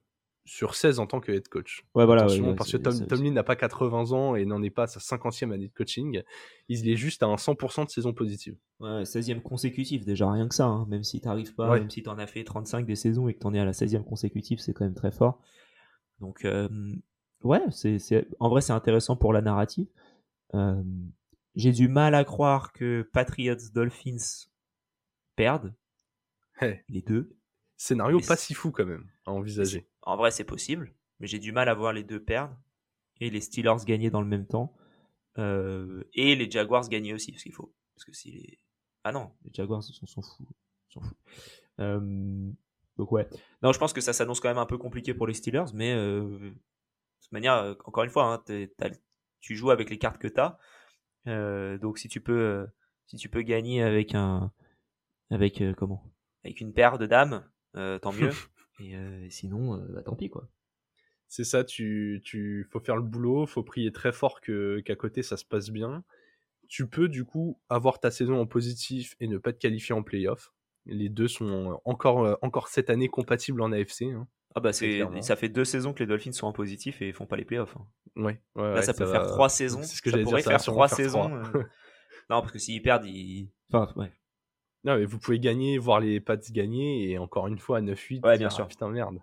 sur 0.48 0.74
16 0.74 0.98
en 0.98 1.06
tant 1.06 1.20
que 1.20 1.30
head 1.30 1.46
coach. 1.48 1.84
Ouais, 1.94 2.06
voilà. 2.06 2.26
parce 2.56 2.72
que 2.72 2.76
Tomlin 2.78 3.32
n'a 3.32 3.42
pas 3.42 3.54
80 3.54 4.12
ans 4.12 4.34
et 4.34 4.46
n'en 4.46 4.62
est 4.62 4.70
pas 4.70 4.84
à 4.84 4.86
sa 4.86 4.98
50e 4.98 5.52
année 5.52 5.68
de 5.68 5.72
coaching. 5.72 6.22
Il 6.68 6.88
est 6.88 6.96
juste 6.96 7.22
à 7.22 7.26
un 7.26 7.34
100% 7.34 7.84
de 7.84 7.90
saison 7.90 8.14
positive. 8.14 8.56
Ouais, 8.80 9.02
16e 9.02 9.42
consécutive, 9.42 10.04
déjà 10.04 10.30
rien 10.30 10.48
que 10.48 10.54
ça. 10.54 10.64
Hein. 10.64 10.86
Même 10.88 11.04
si 11.04 11.20
t'arrives 11.20 11.54
pas, 11.54 11.78
même 11.78 11.90
si 11.90 12.02
tu 12.02 12.08
en 12.08 12.18
as 12.18 12.26
fait 12.26 12.44
35 12.44 12.86
des 12.86 12.96
saisons 12.96 13.28
et 13.28 13.34
que 13.34 13.40
tu 13.40 13.46
en 13.46 13.52
es 13.52 13.58
à 13.58 13.66
la 13.66 13.72
16e 13.72 14.04
consécutive, 14.04 14.58
c'est 14.58 14.72
quand 14.72 14.84
même 14.84 14.94
très 14.94 15.12
fort. 15.12 15.40
Donc, 16.20 16.44
euh, 16.46 16.68
ouais, 17.42 17.60
c'est, 17.70 18.26
en 18.40 18.48
vrai, 18.48 18.62
c'est 18.62 18.72
intéressant 18.72 19.16
pour 19.16 19.34
la 19.34 19.42
narrative. 19.42 19.86
J'ai 21.54 21.72
du 21.72 21.88
mal 21.88 22.14
à 22.14 22.24
croire 22.24 22.72
que 22.72 23.08
Patriots 23.12 23.56
Dolphins 23.74 24.46
perdent. 25.36 25.74
Les 26.88 27.02
deux. 27.02 27.37
Scénario 27.78 28.18
pas 28.20 28.36
si 28.36 28.54
fou 28.54 28.72
quand 28.72 28.84
même 28.84 29.08
à 29.24 29.30
envisager. 29.30 29.88
En 30.02 30.16
vrai, 30.16 30.32
c'est 30.32 30.44
possible, 30.44 30.92
mais 31.20 31.28
j'ai 31.28 31.38
du 31.38 31.52
mal 31.52 31.68
à 31.68 31.74
voir 31.74 31.92
les 31.92 32.02
deux 32.02 32.22
perdre 32.22 32.54
et 33.20 33.30
les 33.30 33.40
Steelers 33.40 33.84
gagner 33.86 34.10
dans 34.10 34.20
le 34.20 34.26
même 34.26 34.46
temps 34.46 34.74
euh, 35.38 36.02
et 36.12 36.34
les 36.34 36.50
Jaguars 36.50 36.88
gagner 36.88 37.14
aussi 37.14 37.30
parce 37.30 37.44
qu'il 37.44 37.52
faut 37.52 37.72
parce 37.94 38.04
que 38.04 38.12
si 38.12 38.32
les 38.32 38.58
ah 39.04 39.12
non 39.12 39.30
les 39.44 39.52
Jaguars 39.52 39.82
s'en 39.82 40.06
sont 40.06 40.22
fous 40.22 40.48
s'en 40.88 41.00
fous. 41.00 41.16
Euh, 41.80 42.50
donc 42.96 43.12
ouais. 43.12 43.28
Non 43.62 43.72
je 43.72 43.78
pense 43.78 43.92
que 43.92 44.00
ça 44.00 44.12
s'annonce 44.12 44.40
quand 44.40 44.48
même 44.48 44.58
un 44.58 44.66
peu 44.66 44.78
compliqué 44.78 45.14
pour 45.14 45.26
les 45.26 45.34
Steelers 45.34 45.72
mais 45.74 45.92
euh, 45.94 46.22
de 46.22 46.50
toute 47.22 47.32
manière 47.32 47.76
encore 47.84 48.02
une 48.02 48.10
fois 48.10 48.42
hein, 48.48 48.88
tu 49.40 49.54
joues 49.54 49.70
avec 49.70 49.90
les 49.90 49.98
cartes 49.98 50.18
que 50.18 50.28
tu 50.28 50.40
as 50.40 50.58
donc 51.78 51.98
si 51.98 52.08
tu 52.08 52.20
peux, 52.20 52.66
si 53.06 53.16
tu 53.16 53.28
peux 53.28 53.42
gagner 53.42 53.82
avec 53.82 54.14
un, 54.14 54.50
avec 55.30 55.62
comment, 55.76 56.02
avec 56.42 56.60
une 56.60 56.72
paire 56.72 56.98
de 56.98 57.06
dames, 57.06 57.46
tant 58.02 58.12
mieux. 58.12 58.30
et 58.80 59.30
sinon, 59.30 59.78
bah, 59.90 60.02
tant 60.02 60.16
pis 60.16 60.28
quoi. 60.28 60.48
C'est 61.28 61.44
ça, 61.44 61.62
tu, 61.62 62.22
tu, 62.24 62.66
faut 62.72 62.80
faire 62.80 62.96
le 62.96 63.02
boulot, 63.02 63.46
faut 63.46 63.62
prier 63.62 63.92
très 63.92 64.12
fort 64.12 64.40
que 64.40 64.80
qu'à 64.80 64.96
côté 64.96 65.22
ça 65.22 65.36
se 65.36 65.44
passe 65.44 65.70
bien. 65.70 66.04
Tu 66.68 66.86
peux 66.86 67.08
du 67.08 67.24
coup 67.24 67.60
avoir 67.68 68.00
ta 68.00 68.10
saison 68.10 68.40
en 68.40 68.46
positif 68.46 69.14
et 69.20 69.26
ne 69.26 69.38
pas 69.38 69.52
te 69.52 69.58
qualifier 69.58 69.94
en 69.94 70.02
playoff. 70.02 70.52
Les 70.86 71.10
deux 71.10 71.28
sont 71.28 71.80
encore, 71.84 72.38
encore 72.40 72.68
cette 72.68 72.88
année 72.88 73.08
compatibles 73.08 73.60
en 73.60 73.72
AFC. 73.72 74.02
Hein. 74.04 74.26
Ah 74.54 74.60
bah 74.60 74.72
c'est, 74.72 75.02
ça 75.20 75.36
fait 75.36 75.50
deux 75.50 75.64
saisons 75.66 75.92
que 75.92 76.00
les 76.00 76.06
Dolphins 76.06 76.32
sont 76.32 76.46
en 76.46 76.52
positif 76.52 77.02
et 77.02 77.08
ils 77.08 77.12
font 77.12 77.26
pas 77.26 77.36
les 77.36 77.44
playoffs. 77.44 77.76
Hein. 77.76 77.86
Ouais, 78.16 78.40
Là, 78.56 78.82
ça 78.82 78.94
peut 78.94 79.06
faire 79.06 79.26
trois 79.26 79.48
saisons. 79.50 79.82
C'est 79.82 79.96
ce 79.96 80.02
que 80.02 80.10
ça 80.10 80.16
j'allais 80.16 80.24
pourrait 80.24 80.42
dire, 80.42 80.50
ça 80.50 80.58
faire 80.58 80.72
trois 80.72 80.88
faire 80.88 80.96
saisons. 80.96 81.28
trois. 81.28 81.60
euh. 81.60 81.64
non, 82.30 82.40
parce 82.40 82.52
que 82.52 82.58
s'ils 82.58 82.82
perdent, 82.82 83.04
ils. 83.04 83.50
Enfin, 83.70 83.92
ouais. 83.96 84.10
Non, 84.84 84.96
mais 84.96 85.04
vous 85.04 85.18
pouvez 85.18 85.40
gagner, 85.40 85.78
voir 85.78 86.00
les 86.00 86.20
Pats 86.20 86.36
gagner, 86.50 87.10
et 87.10 87.18
encore 87.18 87.46
une 87.48 87.58
fois, 87.58 87.80
9-8. 87.80 88.24
Ouais, 88.24 88.38
bien 88.38 88.46
ah, 88.46 88.50
sûr. 88.50 88.68
Putain, 88.68 88.88
merde. 88.88 89.18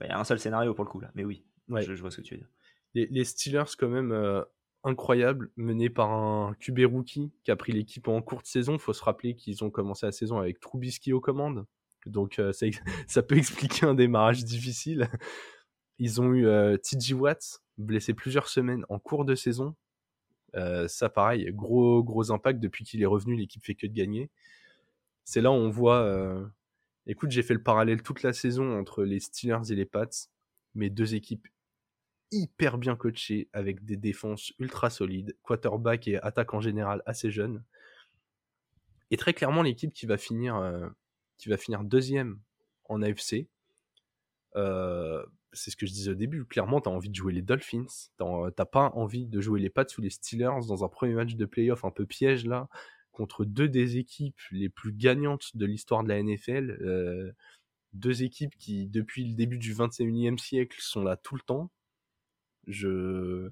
Il 0.00 0.08
y 0.08 0.10
a 0.10 0.18
un 0.18 0.24
seul 0.24 0.38
scénario 0.38 0.74
pour 0.74 0.84
le 0.84 0.90
coup 0.90 1.00
là. 1.00 1.10
Mais 1.14 1.24
oui, 1.24 1.44
Ouais. 1.68 1.82
je, 1.82 1.94
je 1.94 2.00
vois 2.00 2.10
ce 2.10 2.18
que 2.18 2.22
tu 2.22 2.34
veux 2.34 2.40
dire. 2.40 2.50
Les, 2.94 3.06
les 3.06 3.24
Steelers, 3.24 3.76
quand 3.78 3.88
même, 3.88 4.12
euh, 4.12 4.42
incroyables, 4.84 5.50
menés 5.56 5.90
par 5.90 6.10
un 6.12 6.54
QB 6.60 6.80
rookie 6.86 7.32
qui 7.42 7.50
a 7.50 7.56
pris 7.56 7.72
l'équipe 7.72 8.06
en 8.08 8.20
courte 8.22 8.46
saison. 8.46 8.78
Faut 8.78 8.92
se 8.92 9.02
rappeler 9.02 9.34
qu'ils 9.34 9.64
ont 9.64 9.70
commencé 9.70 10.06
la 10.06 10.12
saison 10.12 10.38
avec 10.38 10.60
Trubisky 10.60 11.12
aux 11.12 11.20
commandes. 11.20 11.66
Donc, 12.06 12.38
euh, 12.38 12.52
ça, 12.52 12.66
ça 13.08 13.22
peut 13.22 13.36
expliquer 13.36 13.86
un 13.86 13.94
démarrage 13.94 14.44
difficile. 14.44 15.08
Ils 15.98 16.20
ont 16.20 16.32
eu 16.34 16.46
euh, 16.46 16.76
TJ 16.76 17.12
Watt, 17.12 17.62
blessé 17.78 18.14
plusieurs 18.14 18.48
semaines 18.48 18.84
en 18.88 18.98
cours 18.98 19.24
de 19.24 19.34
saison. 19.34 19.74
Euh, 20.54 20.88
ça, 20.88 21.08
pareil, 21.08 21.50
gros, 21.52 22.02
gros 22.02 22.30
impact. 22.30 22.60
Depuis 22.60 22.84
qu'il 22.84 23.02
est 23.02 23.06
revenu, 23.06 23.34
l'équipe 23.36 23.64
fait 23.64 23.74
que 23.74 23.86
de 23.86 23.92
gagner. 23.92 24.30
C'est 25.26 25.40
là 25.42 25.50
où 25.50 25.54
on 25.54 25.68
voit. 25.68 26.02
euh, 26.02 26.46
Écoute, 27.08 27.30
j'ai 27.30 27.42
fait 27.42 27.54
le 27.54 27.62
parallèle 27.62 28.02
toute 28.02 28.22
la 28.22 28.32
saison 28.32 28.78
entre 28.78 29.04
les 29.04 29.20
Steelers 29.20 29.70
et 29.70 29.74
les 29.74 29.84
Pats. 29.84 30.08
Mes 30.74 30.88
deux 30.88 31.14
équipes 31.14 31.46
hyper 32.32 32.78
bien 32.78 32.96
coachées, 32.96 33.48
avec 33.52 33.84
des 33.84 33.96
défenses 33.96 34.52
ultra 34.58 34.88
solides, 34.88 35.36
quarterback 35.42 36.08
et 36.08 36.16
attaque 36.22 36.54
en 36.54 36.60
général 36.60 37.02
assez 37.06 37.30
jeunes. 37.30 37.62
Et 39.10 39.16
très 39.16 39.34
clairement, 39.34 39.62
l'équipe 39.62 39.92
qui 39.92 40.06
va 40.06 40.16
finir, 40.16 40.56
euh, 40.56 40.88
qui 41.38 41.48
va 41.48 41.56
finir 41.56 41.84
deuxième 41.84 42.40
en 42.84 43.02
AFC, 43.02 43.48
euh, 44.56 45.24
c'est 45.52 45.70
ce 45.70 45.76
que 45.76 45.86
je 45.86 45.92
disais 45.92 46.10
au 46.10 46.14
début. 46.14 46.44
Clairement, 46.44 46.80
t'as 46.80 46.90
envie 46.90 47.08
de 47.10 47.14
jouer 47.14 47.32
les 47.32 47.42
Dolphins. 47.42 47.86
T'as 48.18 48.64
pas 48.64 48.90
envie 48.94 49.26
de 49.26 49.40
jouer 49.40 49.60
les 49.60 49.70
Pats 49.70 49.86
ou 49.98 50.00
les 50.00 50.10
Steelers 50.10 50.66
dans 50.68 50.84
un 50.84 50.88
premier 50.88 51.14
match 51.14 51.34
de 51.34 51.46
playoff 51.46 51.84
un 51.84 51.90
peu 51.90 52.06
piège 52.06 52.46
là, 52.46 52.68
contre 53.16 53.46
deux 53.46 53.68
des 53.68 53.96
équipes 53.96 54.38
les 54.52 54.68
plus 54.68 54.92
gagnantes 54.92 55.56
de 55.56 55.64
l'histoire 55.64 56.04
de 56.04 56.08
la 56.08 56.22
NFL. 56.22 56.76
euh, 56.82 57.32
deux 57.94 58.22
équipes 58.22 58.54
qui, 58.58 58.86
depuis 58.88 59.24
le 59.26 59.34
début 59.34 59.56
du 59.56 59.72
21e 59.74 60.36
siècle, 60.38 60.76
sont 60.82 61.02
là 61.02 61.16
tout 61.16 61.34
le 61.34 61.40
temps. 61.40 61.70
Je. 62.66 63.48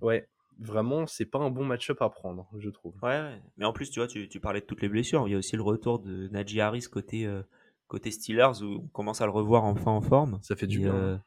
Ouais, 0.00 0.28
vraiment, 0.60 1.06
c'est 1.08 1.26
pas 1.26 1.40
un 1.40 1.50
bon 1.50 1.64
match-up 1.64 2.00
à 2.00 2.10
prendre, 2.10 2.48
je 2.58 2.70
trouve. 2.70 2.94
Ouais, 3.02 3.40
mais 3.56 3.64
en 3.64 3.72
plus, 3.72 3.90
tu 3.90 3.98
vois, 3.98 4.06
tu, 4.06 4.28
tu 4.28 4.38
parlais 4.38 4.60
de 4.60 4.66
toutes 4.66 4.82
les 4.82 4.88
blessures. 4.88 5.26
Il 5.26 5.32
y 5.32 5.34
a 5.34 5.38
aussi 5.38 5.56
le 5.56 5.62
retour 5.62 5.98
de 5.98 6.28
Najee 6.28 6.60
Harris 6.60 6.82
côté, 6.90 7.26
euh, 7.26 7.42
côté 7.88 8.12
Steelers 8.12 8.62
où 8.62 8.82
on 8.84 8.88
commence 8.88 9.20
à 9.20 9.26
le 9.26 9.32
revoir 9.32 9.64
enfin 9.64 9.90
en 9.90 10.00
forme. 10.00 10.38
Ça 10.42 10.54
fait 10.54 10.68
du 10.68 10.78
et, 10.78 10.82
bien. 10.82 10.94
euh, 10.94 11.18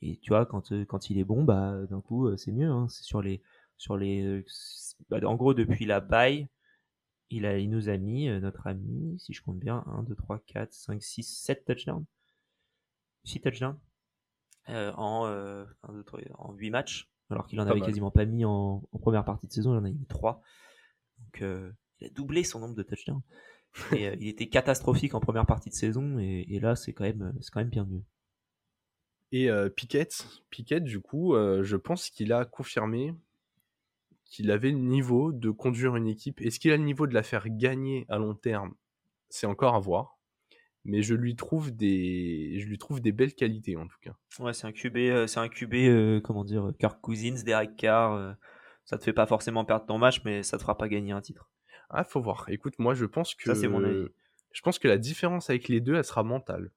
et 0.00 0.16
tu 0.16 0.30
vois, 0.30 0.46
quand, 0.46 0.72
quand 0.86 1.10
il 1.10 1.18
est 1.18 1.24
bon, 1.24 1.44
bah, 1.44 1.76
d'un 1.90 2.00
coup, 2.00 2.34
c'est 2.38 2.52
mieux. 2.52 2.70
Hein. 2.70 2.86
C'est 2.88 3.04
sur 3.04 3.20
les. 3.20 3.42
Sur 3.76 3.98
les 3.98 4.44
bah, 5.10 5.18
en 5.24 5.36
gros, 5.36 5.52
depuis 5.54 5.84
la 5.84 6.00
bye, 6.00 6.48
il, 7.30 7.46
a, 7.46 7.58
il 7.58 7.70
nous 7.70 7.88
a 7.88 7.96
mis, 7.96 8.28
euh, 8.28 8.40
notre 8.40 8.66
ami, 8.66 9.18
si 9.18 9.32
je 9.32 9.42
compte 9.42 9.58
bien, 9.58 9.84
1, 9.86 10.02
2, 10.04 10.14
3, 10.14 10.38
4, 10.46 10.72
5, 10.72 11.02
6, 11.02 11.22
7 11.22 11.64
touchdowns. 11.64 12.04
6 13.24 13.40
touchdowns. 13.40 13.78
Euh, 14.68 14.92
en, 14.96 15.26
euh, 15.26 15.64
1, 15.82 15.92
2, 15.92 16.04
3, 16.04 16.20
en 16.38 16.52
8 16.54 16.70
matchs. 16.70 17.10
Alors 17.30 17.46
qu'il 17.46 17.60
en 17.60 17.64
Pas 17.64 17.70
avait 17.70 17.80
mal. 17.80 17.88
quasiment 17.88 18.10
pas 18.10 18.24
mis 18.24 18.44
en, 18.44 18.82
en 18.90 18.98
première 18.98 19.24
partie 19.24 19.46
de 19.46 19.52
saison, 19.52 19.74
il 19.74 19.78
en 19.78 19.84
a 19.84 19.90
mis 19.90 20.06
3. 20.06 20.40
Donc, 21.18 21.42
euh, 21.42 21.70
il 22.00 22.06
a 22.06 22.10
doublé 22.10 22.44
son 22.44 22.60
nombre 22.60 22.74
de 22.74 22.82
touchdowns. 22.82 23.22
Et, 23.92 24.08
euh, 24.08 24.16
il 24.18 24.28
était 24.28 24.48
catastrophique 24.48 25.14
en 25.14 25.20
première 25.20 25.46
partie 25.46 25.68
de 25.68 25.74
saison, 25.74 26.18
et, 26.18 26.46
et 26.48 26.58
là, 26.60 26.74
c'est 26.74 26.92
quand, 26.92 27.04
même, 27.04 27.22
euh, 27.22 27.40
quand 27.52 27.60
même 27.60 27.68
bien 27.68 27.84
mieux. 27.84 28.02
Et 29.30 29.50
euh, 29.50 29.68
Pickett, 29.68 30.26
Pickett, 30.50 30.82
du 30.84 31.00
coup, 31.00 31.34
euh, 31.34 31.62
je 31.62 31.76
pense 31.76 32.08
qu'il 32.08 32.32
a 32.32 32.46
confirmé 32.46 33.14
qu'il 34.28 34.50
avait 34.50 34.70
le 34.70 34.78
niveau 34.78 35.32
de 35.32 35.50
conduire 35.50 35.96
une 35.96 36.06
équipe. 36.06 36.40
Est-ce 36.40 36.60
qu'il 36.60 36.70
a 36.72 36.76
le 36.76 36.82
niveau 36.84 37.06
de 37.06 37.14
la 37.14 37.22
faire 37.22 37.48
gagner 37.48 38.06
à 38.08 38.18
long 38.18 38.34
terme? 38.34 38.74
C'est 39.30 39.46
encore 39.46 39.74
à 39.74 39.80
voir. 39.80 40.18
Mais 40.84 41.02
je 41.02 41.14
lui 41.14 41.36
trouve 41.36 41.70
des, 41.70 42.58
je 42.58 42.66
lui 42.66 42.78
trouve 42.78 43.00
des 43.00 43.12
belles 43.12 43.34
qualités 43.34 43.76
en 43.76 43.86
tout 43.86 43.98
cas. 44.00 44.14
Ouais, 44.38 44.52
c'est 44.54 44.66
un 44.66 44.72
QB, 44.72 44.96
euh, 44.96 45.26
c'est 45.26 45.40
un 45.40 45.48
QB, 45.48 45.74
euh, 45.74 46.20
comment 46.20 46.44
dire, 46.44 46.70
Kirk 46.78 47.00
Cousins, 47.00 47.42
Derek 47.44 47.76
Carr. 47.76 48.12
euh, 48.14 48.32
ça 48.84 48.96
te 48.96 49.04
fait 49.04 49.12
pas 49.12 49.26
forcément 49.26 49.66
perdre 49.66 49.84
ton 49.84 49.98
match, 49.98 50.22
mais 50.24 50.42
ça 50.42 50.56
te 50.56 50.62
fera 50.62 50.78
pas 50.78 50.88
gagner 50.88 51.12
un 51.12 51.20
titre. 51.20 51.50
Ah, 51.90 52.04
faut 52.04 52.22
voir. 52.22 52.46
Écoute, 52.48 52.78
moi, 52.78 52.94
je 52.94 53.04
pense 53.04 53.34
que, 53.34 53.44
Ça, 53.52 53.54
c'est 53.54 53.68
mon 53.68 53.84
avis. 53.84 54.06
je 54.52 54.62
pense 54.62 54.78
que 54.78 54.88
la 54.88 54.96
différence 54.96 55.50
avec 55.50 55.68
les 55.68 55.80
deux, 55.80 55.94
elle 55.96 56.04
sera 56.04 56.22
mentale. 56.22 56.70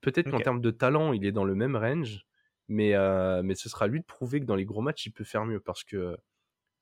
Peut-être 0.00 0.30
qu'en 0.30 0.38
termes 0.40 0.60
de 0.60 0.70
talent, 0.70 1.12
il 1.12 1.24
est 1.26 1.32
dans 1.32 1.44
le 1.44 1.54
même 1.56 1.74
range, 1.74 2.24
mais, 2.68 2.94
euh, 2.94 3.42
mais 3.42 3.56
ce 3.56 3.68
sera 3.68 3.86
à 3.86 3.88
lui 3.88 3.98
de 4.00 4.04
prouver 4.04 4.38
que 4.40 4.44
dans 4.44 4.54
les 4.54 4.64
gros 4.64 4.80
matchs, 4.80 5.06
il 5.06 5.10
peut 5.10 5.24
faire 5.24 5.44
mieux 5.44 5.58
parce 5.60 5.82
que 5.82 6.16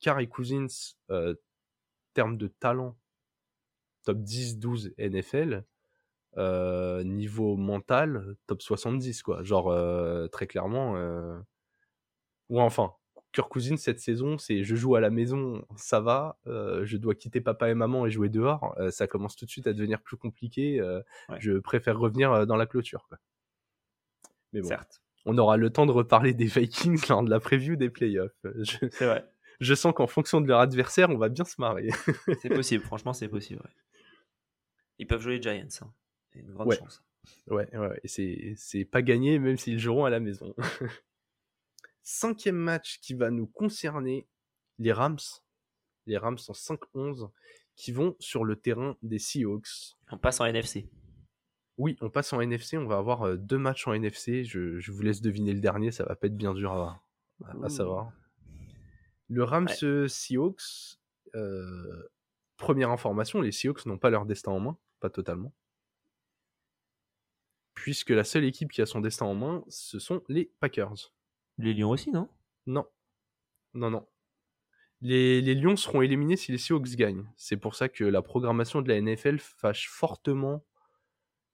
Carr 0.00 0.20
et 0.20 0.28
Cousins, 0.28 0.66
euh, 1.10 1.34
termes 2.14 2.36
de 2.36 2.48
talent, 2.48 2.96
top 4.04 4.18
10, 4.18 4.58
12 4.58 4.94
NFL, 4.98 5.64
euh, 6.36 7.02
niveau 7.04 7.56
mental, 7.56 8.36
top 8.46 8.62
70, 8.62 9.22
quoi. 9.22 9.42
Genre, 9.42 9.68
euh, 9.70 10.28
très 10.28 10.46
clairement, 10.46 10.96
euh... 10.96 11.38
ou 12.48 12.60
enfin, 12.60 12.92
Kirk 13.32 13.50
Cousins 13.50 13.76
cette 13.76 14.00
saison, 14.00 14.38
c'est 14.38 14.64
je 14.64 14.74
joue 14.74 14.94
à 14.94 15.00
la 15.00 15.10
maison, 15.10 15.64
ça 15.76 16.00
va, 16.00 16.38
je 16.46 16.96
dois 16.96 17.14
quitter 17.14 17.40
papa 17.40 17.68
et 17.68 17.74
maman 17.74 18.06
et 18.06 18.10
jouer 18.10 18.30
dehors, 18.30 18.74
ça 18.90 19.06
commence 19.06 19.36
tout 19.36 19.44
de 19.44 19.50
suite 19.50 19.66
à 19.66 19.74
devenir 19.74 20.00
plus 20.00 20.16
compliqué, 20.16 20.80
Ouais. 21.28 21.36
je 21.38 21.58
préfère 21.58 21.98
revenir 21.98 22.46
dans 22.46 22.56
la 22.56 22.66
clôture, 22.66 23.06
quoi. 23.08 23.18
Mais 24.54 24.62
bon, 24.62 24.68
Certes, 24.68 25.02
on 25.26 25.36
aura 25.36 25.58
le 25.58 25.70
temps 25.70 25.84
de 25.84 25.92
reparler 25.92 26.32
des 26.32 26.46
Vikings 26.46 27.02
lors 27.10 27.22
de 27.22 27.28
la 27.28 27.38
preview 27.38 27.76
des 27.76 27.90
playoffs. 27.90 28.32
Je, 28.44 28.88
c'est 28.90 29.06
vrai. 29.06 29.30
Je 29.60 29.74
sens 29.74 29.92
qu'en 29.94 30.06
fonction 30.06 30.40
de 30.40 30.46
leur 30.48 30.60
adversaire, 30.60 31.10
on 31.10 31.18
va 31.18 31.28
bien 31.28 31.44
se 31.44 31.60
marrer. 31.60 31.88
C'est 32.42 32.48
possible, 32.48 32.84
franchement, 32.84 33.12
c'est 33.12 33.28
possible. 33.28 33.60
ouais. 33.64 33.70
Ils 34.98 35.06
peuvent 35.06 35.20
jouer 35.20 35.36
les 35.38 35.42
Giants. 35.42 35.66
Hein. 35.82 35.92
C'est 36.32 36.40
une 36.40 36.52
grande 36.52 36.68
Ouais. 36.68 36.76
chance. 36.76 37.02
Ouais, 37.48 37.68
ouais. 37.76 38.00
Et 38.04 38.54
c'est, 38.56 38.84
pas 38.84 39.02
gagné 39.02 39.38
même 39.38 39.56
s'ils 39.58 39.78
joueront 39.78 40.04
à 40.04 40.10
la 40.10 40.20
maison. 40.20 40.54
Cinquième 42.02 42.56
match 42.56 42.98
qui 43.00 43.14
va 43.14 43.30
nous 43.30 43.46
concerner, 43.46 44.26
les 44.78 44.92
Rams. 44.92 45.18
Les 46.06 46.16
Rams 46.16 46.38
en 46.48 46.52
5-11 46.52 47.30
qui 47.76 47.92
vont 47.92 48.16
sur 48.18 48.44
le 48.44 48.56
terrain 48.56 48.96
des 49.02 49.18
Seahawks. 49.18 49.96
On 50.10 50.18
passe 50.18 50.40
en 50.40 50.46
NFC. 50.46 50.88
Oui, 51.76 51.96
on 52.00 52.10
passe 52.10 52.32
en 52.32 52.40
NFC, 52.40 52.76
on 52.76 52.86
va 52.86 52.96
avoir 52.96 53.22
euh, 53.22 53.36
deux 53.36 53.58
matchs 53.58 53.86
en 53.86 53.92
NFC. 53.92 54.42
Je, 54.42 54.80
je 54.80 54.90
vous 54.90 55.02
laisse 55.02 55.20
deviner 55.20 55.52
le 55.52 55.60
dernier, 55.60 55.92
ça 55.92 56.04
va 56.04 56.16
pas 56.16 56.26
être 56.26 56.36
bien 56.36 56.54
dur 56.54 56.72
à, 56.72 57.00
à- 57.44 57.64
à 57.66 57.68
savoir. 57.68 58.10
Le 59.28 59.44
Rams 59.44 59.68
Ouais. 59.82 60.08
Seahawks, 60.08 60.98
euh, 61.34 62.08
première 62.56 62.90
information, 62.90 63.40
les 63.40 63.52
Seahawks 63.52 63.86
n'ont 63.86 63.98
pas 63.98 64.10
leur 64.10 64.26
destin 64.26 64.52
en 64.52 64.60
main, 64.60 64.78
pas 65.00 65.10
totalement. 65.10 65.52
Puisque 67.74 68.10
la 68.10 68.24
seule 68.24 68.44
équipe 68.44 68.72
qui 68.72 68.82
a 68.82 68.86
son 68.86 69.00
destin 69.00 69.26
en 69.26 69.34
main, 69.34 69.64
ce 69.68 69.98
sont 69.98 70.22
les 70.28 70.50
Packers. 70.60 71.12
Les 71.58 71.74
Lions 71.74 71.90
aussi, 71.90 72.10
non? 72.10 72.28
Non. 72.66 72.86
Non, 73.74 73.90
non. 73.90 74.06
Les, 75.00 75.40
les 75.40 75.54
Lions 75.54 75.76
seront 75.76 76.02
éliminés 76.02 76.36
si 76.36 76.50
les 76.50 76.58
Seahawks 76.58 76.96
gagnent. 76.96 77.30
C'est 77.36 77.56
pour 77.56 77.76
ça 77.76 77.88
que 77.88 78.02
la 78.04 78.22
programmation 78.22 78.82
de 78.82 78.88
la 78.88 79.00
NFL 79.00 79.38
fâche 79.38 79.88
fortement 79.88 80.64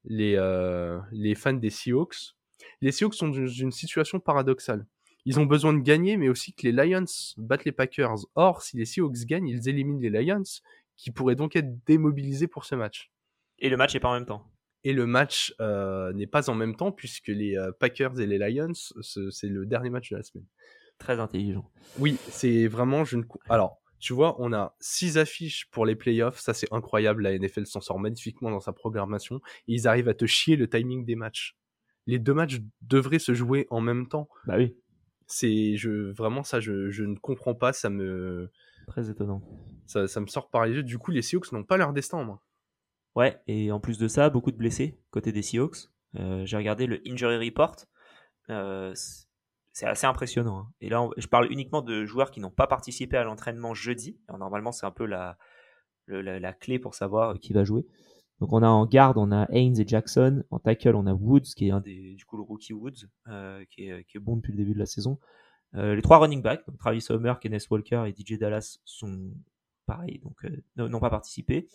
les, 0.04 0.37
euh, 0.37 0.98
les 1.12 1.34
fans 1.34 1.52
des 1.52 1.70
Seahawks. 1.70 2.37
Les 2.80 2.92
Seahawks 2.92 3.14
sont 3.14 3.28
dans 3.28 3.46
une 3.46 3.72
situation 3.72 4.20
paradoxale. 4.20 4.87
Ils 5.24 5.40
ont 5.40 5.46
besoin 5.46 5.72
de 5.72 5.80
gagner, 5.80 6.16
mais 6.16 6.28
aussi 6.28 6.52
que 6.52 6.68
les 6.68 6.72
Lions 6.72 7.04
battent 7.38 7.64
les 7.64 7.72
Packers. 7.72 8.16
Or, 8.34 8.62
si 8.62 8.76
les 8.76 8.84
Seahawks 8.84 9.24
gagnent, 9.26 9.48
ils 9.48 9.68
éliminent 9.68 10.00
les 10.00 10.10
Lions, 10.10 10.42
qui 10.96 11.10
pourraient 11.10 11.34
donc 11.37 11.56
être 11.56 11.84
démobilisés 11.87 12.46
pour 12.46 12.64
ce 12.64 12.74
match. 12.74 13.10
Et 13.58 13.68
le 13.68 13.76
match 13.76 13.94
est 13.94 14.00
pas 14.00 14.08
en 14.10 14.14
même 14.14 14.26
temps. 14.26 14.50
Et 14.84 14.92
le 14.92 15.06
match 15.06 15.54
euh, 15.60 16.12
n'est 16.12 16.26
pas 16.26 16.50
en 16.50 16.54
même 16.54 16.76
temps, 16.76 16.92
puisque 16.92 17.28
les 17.28 17.56
euh, 17.56 17.72
Packers 17.72 18.20
et 18.20 18.26
les 18.26 18.37
Lions, 18.38 18.72
ce- 18.74 19.30
c'est 19.30 19.48
le 19.48 19.64
dernier 19.64 19.88
match 19.90 20.10
de 20.10 20.16
la 20.16 20.22
semaine. 20.22 20.44
Très 20.98 21.18
intelligent. 21.18 21.70
Oui, 21.98 22.18
c'est 22.28 22.66
vraiment. 22.68 23.04
Je 23.04 23.16
ne... 23.16 23.22
co- 23.22 23.40
Alors, 23.48 23.80
tu 23.98 24.12
vois, 24.12 24.37
on 24.38 24.52
a 24.52 24.76
six 24.80 25.16
affiches 25.16 25.68
pour 25.70 25.87
les 25.87 25.96
playoffs. 25.96 26.38
Ça, 26.38 26.52
c'est 26.52 26.70
incroyable. 26.70 27.22
La 27.22 27.32
NFL 27.38 27.64
s'en 27.66 27.80
sort 27.80 27.98
magnifiquement 27.98 28.50
dans 28.50 28.60
sa 28.60 28.74
programmation. 28.74 29.37
Et 29.68 29.72
ils 29.74 29.88
arrivent 29.88 30.08
à 30.10 30.14
te 30.14 30.26
chier 30.26 30.56
le 30.56 30.68
timing 30.68 31.06
des 31.06 31.16
matchs. 31.16 31.56
Les 32.06 32.18
deux 32.18 32.34
matchs 32.34 32.58
devraient 32.82 33.18
se 33.18 33.32
jouer 33.32 33.66
en 33.70 33.80
même 33.80 34.06
temps. 34.06 34.28
Bah 34.46 34.56
oui, 34.58 34.76
C'est 35.26 35.76
je 35.76 36.10
vraiment 36.12 36.42
ça, 36.42 36.60
je, 36.60 36.90
je 36.90 37.04
ne 37.04 37.16
comprends 37.16 37.54
pas. 37.54 37.72
Ça 37.72 37.90
me 37.90 38.50
très 38.87 39.08
étonnant. 39.10 39.42
ça, 39.87 40.06
ça 40.06 40.20
me 40.20 40.26
sort 40.26 40.50
par 40.50 40.66
les 40.66 40.74
yeux. 40.74 40.82
Du 40.82 40.98
coup, 40.98 41.10
les 41.10 41.22
Seahawks 41.22 41.50
n'ont 41.52 41.64
pas 41.64 41.76
leur 41.78 41.92
destin 41.92 42.18
en 42.18 42.24
main. 42.24 42.40
Ouais, 43.14 43.40
et 43.46 43.70
en 43.72 43.80
plus 43.80 43.96
de 43.98 44.08
ça, 44.08 44.28
beaucoup 44.28 44.50
de 44.52 44.56
blessés 44.56 44.98
côté 45.10 45.32
des 45.32 45.42
Seahawks. 45.42 45.88
Euh, 46.16 46.44
J'ai 46.44 46.56
regardé 46.56 46.87
le 46.87 47.00
injury 47.06 47.38
report. 47.48 47.76
Euh, 48.50 48.92
c'est 49.72 49.87
assez 49.87 50.06
impressionnant. 50.06 50.58
hein. 50.60 50.72
Et 50.80 50.88
là, 50.88 51.02
on- 51.02 51.10
je 51.16 51.26
parle 51.26 51.50
uniquement 51.50 51.80
de 51.82 52.04
joueurs 52.04 52.30
qui 52.30 52.40
n'ont 52.40 52.50
pas 52.50 52.66
participé 52.66 53.16
à 53.16 53.24
l'entraînement 53.24 53.72
jeudi. 53.74 54.18
Alors, 54.28 54.38
normalement, 54.38 54.70
c'est 54.72 54.84
un 54.87 54.90
peu 54.90 55.06
la, 55.06 55.38
le- 56.06 56.20
la, 56.22 56.38
la 56.38 56.52
clé 56.52 56.78
pour 56.78 56.94
savoir 56.94 57.38
qui 57.38 57.52
va 57.52 57.64
jouer. 57.64 57.87
Donc 58.40 58.53
on 58.53 58.62
a 58.62 58.68
en 58.68 58.87
garde, 58.87 59.16
on 59.16 59.31
a 59.33 59.47
Haynes 59.51 59.79
et 59.79 59.87
Jackson. 59.87 60.44
En 60.51 60.59
tackle, 60.59 60.97
on 60.97 61.07
a 61.07 61.14
Woods, 61.14 61.55
qui 61.57 61.68
est 61.68 61.70
un 61.70 61.81
des, 61.81 62.14
du 62.14 62.25
coup, 62.25 62.37
le 62.37 62.42
rookie 62.42 62.73
Woods, 62.73 63.07
euh, 63.29 63.64
qui, 63.70 63.88
est, 63.88 64.18
bon 64.18 64.37
depuis 64.37 64.53
le 64.53 64.59
début 64.59 64.75
de 64.75 64.79
la 64.79 64.87
saison. 64.87 65.18
Euh, 65.75 65.94
les 65.94 66.03
trois 66.03 66.18
running 66.18 66.42
backs, 66.42 66.64
Travis 66.79 67.05
Homer, 67.11 67.35
Kenneth 67.40 67.68
Walker 67.70 68.05
et 68.07 68.14
DJ 68.14 68.38
Dallas, 68.38 68.79
sont 68.85 69.31
pareils, 69.87 70.20
donc 70.20 70.44
euh, 70.44 70.88
n'ont 70.88 71.01
pas 71.01 71.11
participé. 71.11 71.68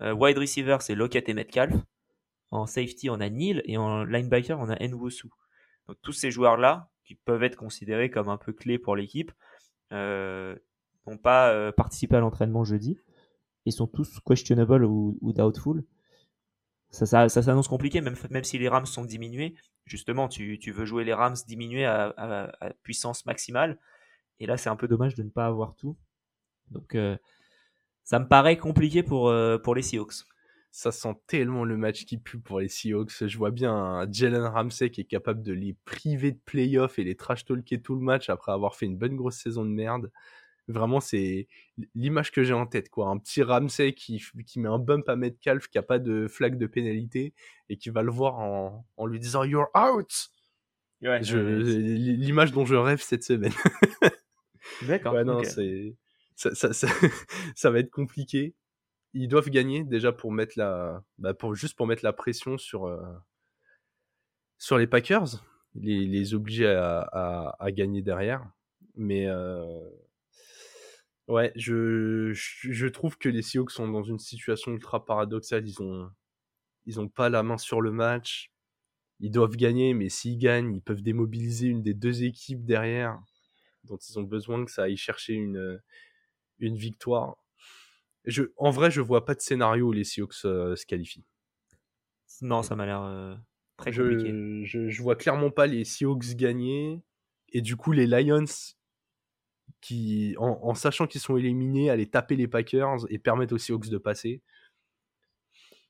Wide 0.00 0.36
receiver, 0.36 0.78
c'est 0.80 0.96
Lockett 0.96 1.28
et 1.28 1.34
Metcalf. 1.34 1.74
En 2.50 2.66
safety, 2.66 3.08
on 3.08 3.20
a 3.20 3.30
Neal 3.30 3.62
et 3.66 3.76
en 3.76 4.02
linebacker, 4.02 4.58
on 4.58 4.68
a 4.68 4.88
Nwosu. 4.88 5.28
Donc 5.86 5.96
tous 6.02 6.12
ces 6.12 6.32
joueurs-là, 6.32 6.90
qui 7.04 7.14
peuvent 7.14 7.44
être 7.44 7.54
considérés 7.54 8.10
comme 8.10 8.28
un 8.28 8.36
peu 8.36 8.52
clés 8.52 8.78
pour 8.78 8.96
l'équipe, 8.96 9.30
n'ont 9.92 11.18
pas 11.22 11.70
participé 11.72 12.16
à 12.16 12.20
l'entraînement 12.20 12.64
jeudi. 12.64 12.98
Ils 13.64 13.72
sont 13.72 13.86
tous 13.86 14.20
questionable 14.20 14.84
ou, 14.84 15.18
ou 15.20 15.32
doubtful. 15.32 15.84
Ça, 16.90 17.06
ça, 17.06 17.28
ça 17.28 17.42
s'annonce 17.42 17.68
compliqué, 17.68 18.00
même, 18.02 18.16
même 18.30 18.44
si 18.44 18.58
les 18.58 18.68
Rams 18.68 18.86
sont 18.86 19.04
diminués. 19.04 19.54
Justement, 19.86 20.28
tu, 20.28 20.58
tu 20.58 20.72
veux 20.72 20.84
jouer 20.84 21.04
les 21.04 21.14
Rams 21.14 21.36
diminués 21.48 21.86
à, 21.86 22.74
puissance 22.82 23.24
maximale. 23.24 23.78
Et 24.40 24.46
là, 24.46 24.56
c'est 24.56 24.68
un 24.68 24.76
peu 24.76 24.88
dommage 24.88 25.14
de 25.14 25.22
ne 25.22 25.30
pas 25.30 25.46
avoir 25.46 25.74
tout. 25.74 25.96
Donc, 26.70 26.94
euh, 26.94 27.16
ça 28.04 28.18
me 28.18 28.26
paraît 28.26 28.58
compliqué 28.58 29.02
pour, 29.02 29.28
euh, 29.28 29.58
pour 29.58 29.74
les 29.74 29.82
Seahawks. 29.82 30.24
Ça 30.70 30.92
sent 30.92 31.14
tellement 31.26 31.64
le 31.64 31.76
match 31.76 32.04
qui 32.04 32.18
pue 32.18 32.40
pour 32.40 32.60
les 32.60 32.68
Seahawks. 32.68 33.26
Je 33.26 33.38
vois 33.38 33.50
bien 33.50 33.72
un 33.74 34.10
Jalen 34.10 34.44
Ramsey 34.44 34.90
qui 34.90 35.02
est 35.02 35.06
capable 35.06 35.42
de 35.42 35.52
les 35.52 35.74
priver 35.84 36.32
de 36.32 36.40
playoffs 36.44 36.98
et 36.98 37.04
les 37.04 37.14
trash 37.14 37.44
talker 37.44 37.80
tout 37.80 37.94
le 37.94 38.00
match 38.00 38.28
après 38.28 38.52
avoir 38.52 38.74
fait 38.74 38.86
une 38.86 38.96
bonne 38.96 39.16
grosse 39.16 39.36
saison 39.36 39.64
de 39.64 39.70
merde. 39.70 40.10
Vraiment, 40.68 41.00
c'est 41.00 41.48
l'image 41.94 42.30
que 42.30 42.44
j'ai 42.44 42.52
en 42.52 42.66
tête, 42.66 42.88
quoi. 42.88 43.08
Un 43.08 43.18
petit 43.18 43.42
Ramsey 43.42 43.94
qui, 43.94 44.22
qui 44.46 44.60
met 44.60 44.68
un 44.68 44.78
bump 44.78 45.08
à 45.08 45.16
Metcalf, 45.16 45.66
qui 45.68 45.78
a 45.78 45.82
pas 45.82 45.98
de 45.98 46.28
flag 46.28 46.56
de 46.56 46.66
pénalité 46.66 47.34
et 47.68 47.76
qui 47.76 47.90
va 47.90 48.02
le 48.02 48.12
voir 48.12 48.38
en, 48.38 48.86
en 48.96 49.06
lui 49.06 49.18
disant 49.18 49.44
You're 49.44 49.70
out! 49.76 50.30
Ouais, 51.02 51.20
L'image 51.20 52.52
dont 52.52 52.64
je 52.64 52.76
rêve 52.76 53.02
cette 53.02 53.24
semaine. 53.24 53.52
D'accord. 54.82 55.14
Ouais, 55.14 55.24
non, 55.24 55.38
okay. 55.38 55.48
c'est 55.48 55.96
ça, 56.36 56.54
ça, 56.54 56.72
ça, 56.72 56.86
ça, 57.56 57.70
va 57.70 57.80
être 57.80 57.90
compliqué. 57.90 58.54
Ils 59.12 59.28
doivent 59.28 59.50
gagner 59.50 59.84
déjà 59.84 60.12
pour 60.12 60.32
mettre 60.32 60.54
la, 60.56 61.02
bah 61.18 61.34
pour, 61.34 61.54
juste 61.54 61.76
pour 61.76 61.86
mettre 61.86 62.04
la 62.04 62.12
pression 62.12 62.56
sur, 62.56 62.86
euh, 62.86 63.02
sur 64.58 64.78
les 64.78 64.86
Packers, 64.86 65.44
les, 65.74 66.06
les 66.06 66.34
obliger 66.34 66.68
à, 66.68 67.00
à, 67.00 67.56
à, 67.58 67.72
gagner 67.72 68.00
derrière. 68.00 68.48
Mais 68.94 69.26
euh, 69.26 69.66
ouais, 71.32 71.52
je, 71.56 72.32
je 72.32 72.86
trouve 72.86 73.16
que 73.16 73.28
les 73.28 73.42
Seahawks 73.42 73.70
sont 73.70 73.88
dans 73.88 74.02
une 74.02 74.18
situation 74.18 74.72
ultra 74.72 75.04
paradoxale. 75.04 75.66
Ils 75.66 75.82
ont, 75.82 76.10
ils 76.86 77.00
ont 77.00 77.08
pas 77.08 77.28
la 77.28 77.42
main 77.42 77.58
sur 77.58 77.80
le 77.80 77.90
match. 77.90 78.52
Ils 79.20 79.30
doivent 79.30 79.56
gagner, 79.56 79.94
mais 79.94 80.08
s'ils 80.08 80.38
gagnent, 80.38 80.74
ils 80.74 80.82
peuvent 80.82 81.02
démobiliser 81.02 81.68
une 81.68 81.82
des 81.82 81.94
deux 81.94 82.24
équipes 82.24 82.64
derrière 82.64 83.18
dont 83.84 83.96
ils 83.96 84.18
ont 84.18 84.22
besoin 84.22 84.64
que 84.64 84.70
ça 84.70 84.84
aille 84.84 84.96
chercher 84.96 85.34
une, 85.34 85.80
une 86.58 86.76
victoire. 86.76 87.36
Je, 88.24 88.44
en 88.56 88.70
vrai, 88.70 88.90
je 88.90 89.00
vois 89.00 89.24
pas 89.24 89.34
de 89.34 89.40
scénario 89.40 89.88
où 89.88 89.92
les 89.92 90.04
Seahawks 90.04 90.44
euh, 90.44 90.76
se 90.76 90.86
qualifient. 90.86 91.24
Non, 92.40 92.62
ça 92.62 92.76
m'a 92.76 92.86
l'air 92.86 93.02
euh, 93.02 93.34
très 93.76 93.92
je, 93.92 94.02
compliqué. 94.02 94.64
Je, 94.64 94.88
je, 94.88 95.02
vois 95.02 95.16
clairement 95.16 95.50
pas 95.50 95.66
les 95.66 95.84
Seahawks 95.84 96.34
gagner. 96.36 97.00
Et 97.48 97.60
du 97.60 97.76
coup, 97.76 97.92
les 97.92 98.06
Lions, 98.06 98.44
qui, 99.80 100.34
en, 100.38 100.58
en 100.62 100.74
sachant 100.74 101.06
qu'ils 101.06 101.20
sont 101.20 101.36
éliminés, 101.36 101.90
aller 101.90 102.06
taper 102.06 102.36
les 102.36 102.48
Packers 102.48 103.06
et 103.10 103.18
permettre 103.18 103.54
aux 103.54 103.58
Seahawks 103.58 103.88
de 103.88 103.98
passer. 103.98 104.42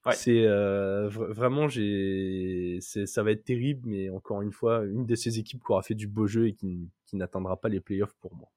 Ouais. 0.04 0.14
C'est 0.14 0.46
euh, 0.46 1.08
vraiment, 1.08 1.68
j'ai, 1.68 2.78
ça 2.80 3.22
va 3.22 3.30
être 3.30 3.44
terrible, 3.44 3.88
mais 3.88 4.10
encore 4.10 4.42
une 4.42 4.50
fois, 4.50 4.84
une 4.84 5.06
de 5.06 5.14
ces 5.14 5.38
équipes 5.38 5.62
qui 5.64 5.70
aura 5.70 5.82
fait 5.82 5.94
du 5.94 6.08
beau 6.08 6.26
jeu 6.26 6.48
et 6.48 6.54
qui, 6.54 6.90
qui 7.06 7.14
n'atteindra 7.16 7.60
pas 7.60 7.68
les 7.68 7.80
playoffs 7.80 8.14
pour 8.20 8.34
moi. 8.34 8.50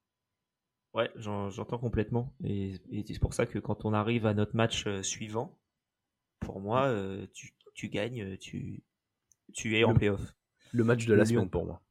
Ouais, 0.95 1.11
j'entends 1.17 1.77
complètement. 1.77 2.33
Et, 2.43 2.75
et 2.89 3.03
c'est 3.05 3.19
pour 3.19 3.33
ça 3.33 3.45
que 3.45 3.59
quand 3.59 3.85
on 3.85 3.93
arrive 3.93 4.25
à 4.25 4.33
notre 4.33 4.55
match 4.55 4.87
euh, 4.87 5.03
suivant, 5.03 5.59
pour 6.39 6.61
moi, 6.61 6.85
euh, 6.85 7.27
tu, 7.33 7.53
tu, 7.73 7.89
gagnes, 7.89 8.37
tu, 8.37 8.81
tu 9.53 9.77
es 9.77 9.83
en 9.83 9.93
playoff. 9.93 10.35
Le 10.71 10.83
match 10.83 11.05
de 11.05 11.11
le 11.11 11.17
la 11.17 11.23
Lyon. 11.25 11.41
semaine 11.41 11.49
pour 11.49 11.65
moi. 11.65 11.81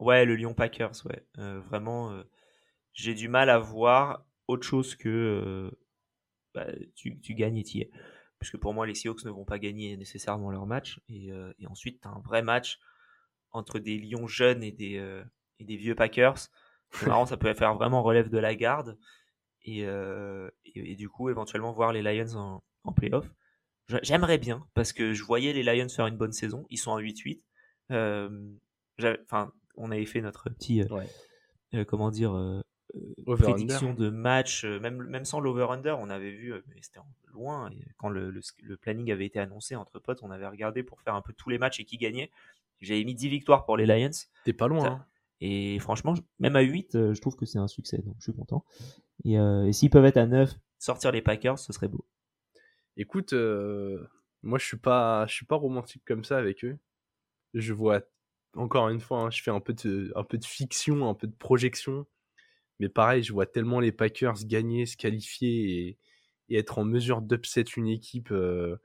Ouais, 0.00 0.24
le 0.24 0.34
Lyon 0.36 0.54
Packers, 0.54 0.92
ouais. 1.06 1.24
Euh, 1.38 1.60
vraiment, 1.60 2.12
j'ai 2.98 3.14
du 3.14 3.28
mal 3.28 3.50
à 3.50 3.58
voir 3.58 4.24
autre 4.46 4.66
chose 4.66 4.94
que 4.94 5.70
bah, 6.54 6.66
tu, 6.94 7.20
tu 7.20 7.34
gagnes 7.34 7.58
et 7.58 7.64
tu 7.64 7.78
y 7.78 7.80
es. 7.82 7.90
Puisque 8.38 8.56
pour 8.56 8.74
moi, 8.74 8.86
les 8.86 8.94
Seahawks 8.94 9.24
ne 9.24 9.30
vont 9.30 9.44
pas 9.44 9.58
gagner 9.58 9.96
nécessairement 9.96 10.50
leur 10.50 10.66
match. 10.66 11.00
Et, 11.08 11.30
et 11.58 11.66
ensuite, 11.66 12.00
tu 12.00 12.08
as 12.08 12.12
un 12.12 12.20
vrai 12.20 12.42
match 12.42 12.78
entre 13.50 13.78
des 13.78 13.98
Lions 13.98 14.28
jeunes 14.28 14.62
et 14.62 14.70
des, 14.70 15.02
et 15.58 15.64
des 15.64 15.76
vieux 15.76 15.94
Packers. 15.94 16.38
C'est 16.90 17.06
marrant, 17.06 17.26
ça 17.26 17.36
peut 17.36 17.52
faire 17.54 17.74
vraiment 17.74 18.02
relève 18.02 18.28
de 18.28 18.38
la 18.38 18.54
garde. 18.54 18.98
Et, 19.64 19.84
euh, 19.84 20.48
et, 20.64 20.92
et, 20.92 20.96
du 20.96 21.08
coup, 21.08 21.28
éventuellement 21.28 21.72
voir 21.72 21.92
les 21.92 22.02
Lions 22.02 22.36
en, 22.36 22.62
en 22.84 22.92
playoff. 22.92 23.30
J'aimerais 24.02 24.38
bien, 24.38 24.66
parce 24.74 24.92
que 24.92 25.14
je 25.14 25.24
voyais 25.24 25.52
les 25.52 25.62
Lions 25.62 25.88
faire 25.88 26.06
une 26.06 26.16
bonne 26.16 26.32
saison. 26.32 26.66
Ils 26.70 26.78
sont 26.78 26.90
en 26.90 26.98
8-8. 26.98 27.42
Euh, 27.90 28.50
enfin, 29.24 29.52
on 29.76 29.90
avait 29.90 30.06
fait 30.06 30.20
notre 30.20 30.50
petit, 30.50 30.82
euh, 30.82 30.86
ouais. 31.72 31.84
comment 31.86 32.10
dire, 32.10 32.62
prédiction 33.26 33.94
de 33.94 34.10
match, 34.10 34.64
même, 34.64 35.02
même 35.02 35.24
sans 35.24 35.40
l'over-under, 35.40 35.98
on 35.98 36.10
avait 36.10 36.30
vu, 36.30 36.52
mais 36.68 36.76
c'était 36.80 37.00
loin, 37.32 37.70
quand 37.96 38.08
le, 38.08 38.30
le, 38.30 38.40
le, 38.62 38.76
planning 38.76 39.12
avait 39.12 39.26
été 39.26 39.38
annoncé 39.38 39.76
entre 39.76 39.98
potes, 39.98 40.22
on 40.22 40.30
avait 40.30 40.46
regardé 40.46 40.82
pour 40.82 41.00
faire 41.00 41.14
un 41.14 41.22
peu 41.22 41.32
tous 41.32 41.50
les 41.50 41.58
matchs 41.58 41.80
et 41.80 41.84
qui 41.84 41.98
gagnait. 41.98 42.30
J'avais 42.80 43.04
mis 43.04 43.14
10 43.14 43.28
victoires 43.28 43.64
pour 43.64 43.76
les 43.76 43.86
Lions. 43.86 44.10
T'es 44.44 44.52
pas 44.52 44.68
loin. 44.68 44.86
Hein. 44.86 45.06
Et 45.40 45.78
franchement, 45.78 46.14
même 46.38 46.56
à 46.56 46.60
8, 46.60 46.94
euh, 46.94 47.14
je 47.14 47.20
trouve 47.20 47.36
que 47.36 47.46
c'est 47.46 47.58
un 47.58 47.68
succès, 47.68 47.98
donc 47.98 48.16
je 48.18 48.24
suis 48.24 48.32
content. 48.32 48.64
Et, 49.24 49.38
euh, 49.38 49.66
et 49.66 49.72
s'ils 49.72 49.90
peuvent 49.90 50.04
être 50.04 50.16
à 50.16 50.26
9, 50.26 50.52
sortir 50.78 51.12
les 51.12 51.22
Packers, 51.22 51.58
ce 51.58 51.72
serait 51.72 51.88
beau. 51.88 52.04
Écoute, 52.96 53.32
euh, 53.32 54.04
moi 54.42 54.58
je 54.58 54.66
suis 54.66 54.76
pas, 54.76 55.26
je 55.26 55.34
suis 55.34 55.46
pas 55.46 55.56
romantique 55.56 56.02
comme 56.04 56.24
ça 56.24 56.38
avec 56.38 56.64
eux. 56.64 56.78
Je 57.54 57.72
vois, 57.72 58.00
encore 58.54 58.88
une 58.88 59.00
fois, 59.00 59.20
hein, 59.20 59.30
je 59.30 59.42
fais 59.42 59.50
un 59.50 59.60
peu 59.60 59.74
de, 59.74 60.12
un 60.16 60.24
peu 60.24 60.38
de 60.38 60.44
fiction, 60.44 61.08
un 61.08 61.14
peu 61.14 61.28
de 61.28 61.36
projection. 61.36 62.06
Mais 62.80 62.88
pareil, 62.88 63.22
je 63.22 63.32
vois 63.32 63.46
tellement 63.46 63.80
les 63.80 63.92
Packers 63.92 64.44
gagner, 64.44 64.86
se 64.86 64.96
qualifier 64.96 65.88
et, 65.88 65.98
et 66.48 66.58
être 66.58 66.78
en 66.78 66.84
mesure 66.84 67.22
d'upset 67.22 67.62
une 67.62 67.88
équipe. 67.88 68.30
Euh... 68.30 68.76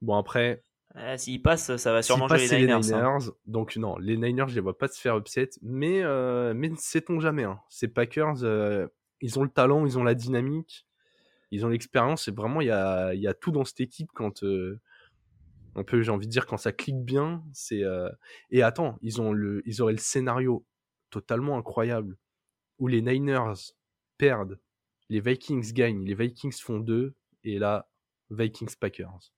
Bon 0.00 0.16
après, 0.16 0.62
euh, 0.96 1.16
S'ils 1.16 1.42
passent, 1.42 1.76
ça 1.76 1.92
va 1.92 2.02
sûrement 2.02 2.28
jouer 2.28 2.38
les 2.48 2.60
Niners. 2.60 2.80
Les 2.80 2.94
Niners 2.94 3.28
hein. 3.28 3.32
Donc 3.46 3.76
non, 3.76 3.98
les 3.98 4.16
Niners, 4.16 4.48
je 4.48 4.54
les 4.54 4.60
vois 4.60 4.76
pas 4.76 4.88
se 4.88 5.00
faire 5.00 5.16
upset, 5.18 5.50
mais 5.62 6.02
euh, 6.02 6.54
mais 6.54 6.70
sait-on 6.76 7.20
jamais. 7.20 7.44
Hein. 7.44 7.60
Ces 7.68 7.88
Packers, 7.88 8.42
euh, 8.42 8.86
ils 9.20 9.38
ont 9.38 9.42
le 9.42 9.50
talent, 9.50 9.84
ils 9.84 9.98
ont 9.98 10.04
la 10.04 10.14
dynamique, 10.14 10.86
ils 11.50 11.66
ont 11.66 11.68
l'expérience. 11.68 12.26
Et 12.28 12.30
vraiment, 12.30 12.62
il 12.62 12.68
y 12.68 12.70
a 12.70 13.14
y 13.14 13.26
a 13.26 13.34
tout 13.34 13.50
dans 13.50 13.64
cette 13.64 13.80
équipe 13.80 14.10
quand 14.14 14.42
euh, 14.44 14.80
un 15.74 15.84
peu, 15.84 16.00
j'ai 16.02 16.10
envie 16.10 16.26
de 16.26 16.32
dire 16.32 16.46
quand 16.46 16.56
ça 16.56 16.72
clique 16.72 17.04
bien. 17.04 17.44
C'est 17.52 17.82
et 18.50 18.62
attends, 18.62 18.98
ils 19.02 19.20
ont 19.20 19.32
le, 19.32 19.62
ils 19.66 19.82
auraient 19.82 19.92
le 19.92 19.98
scénario 19.98 20.64
totalement 21.10 21.58
incroyable 21.58 22.16
où 22.78 22.86
les 22.86 23.02
Niners 23.02 23.74
perdent, 24.16 24.58
les 25.08 25.20
Vikings 25.20 25.72
gagnent, 25.72 26.04
les 26.04 26.14
Vikings 26.14 26.52
font 26.52 26.78
deux 26.78 27.14
et 27.44 27.58
là 27.58 27.88
Vikings 28.30 28.74
Packers. 28.78 29.32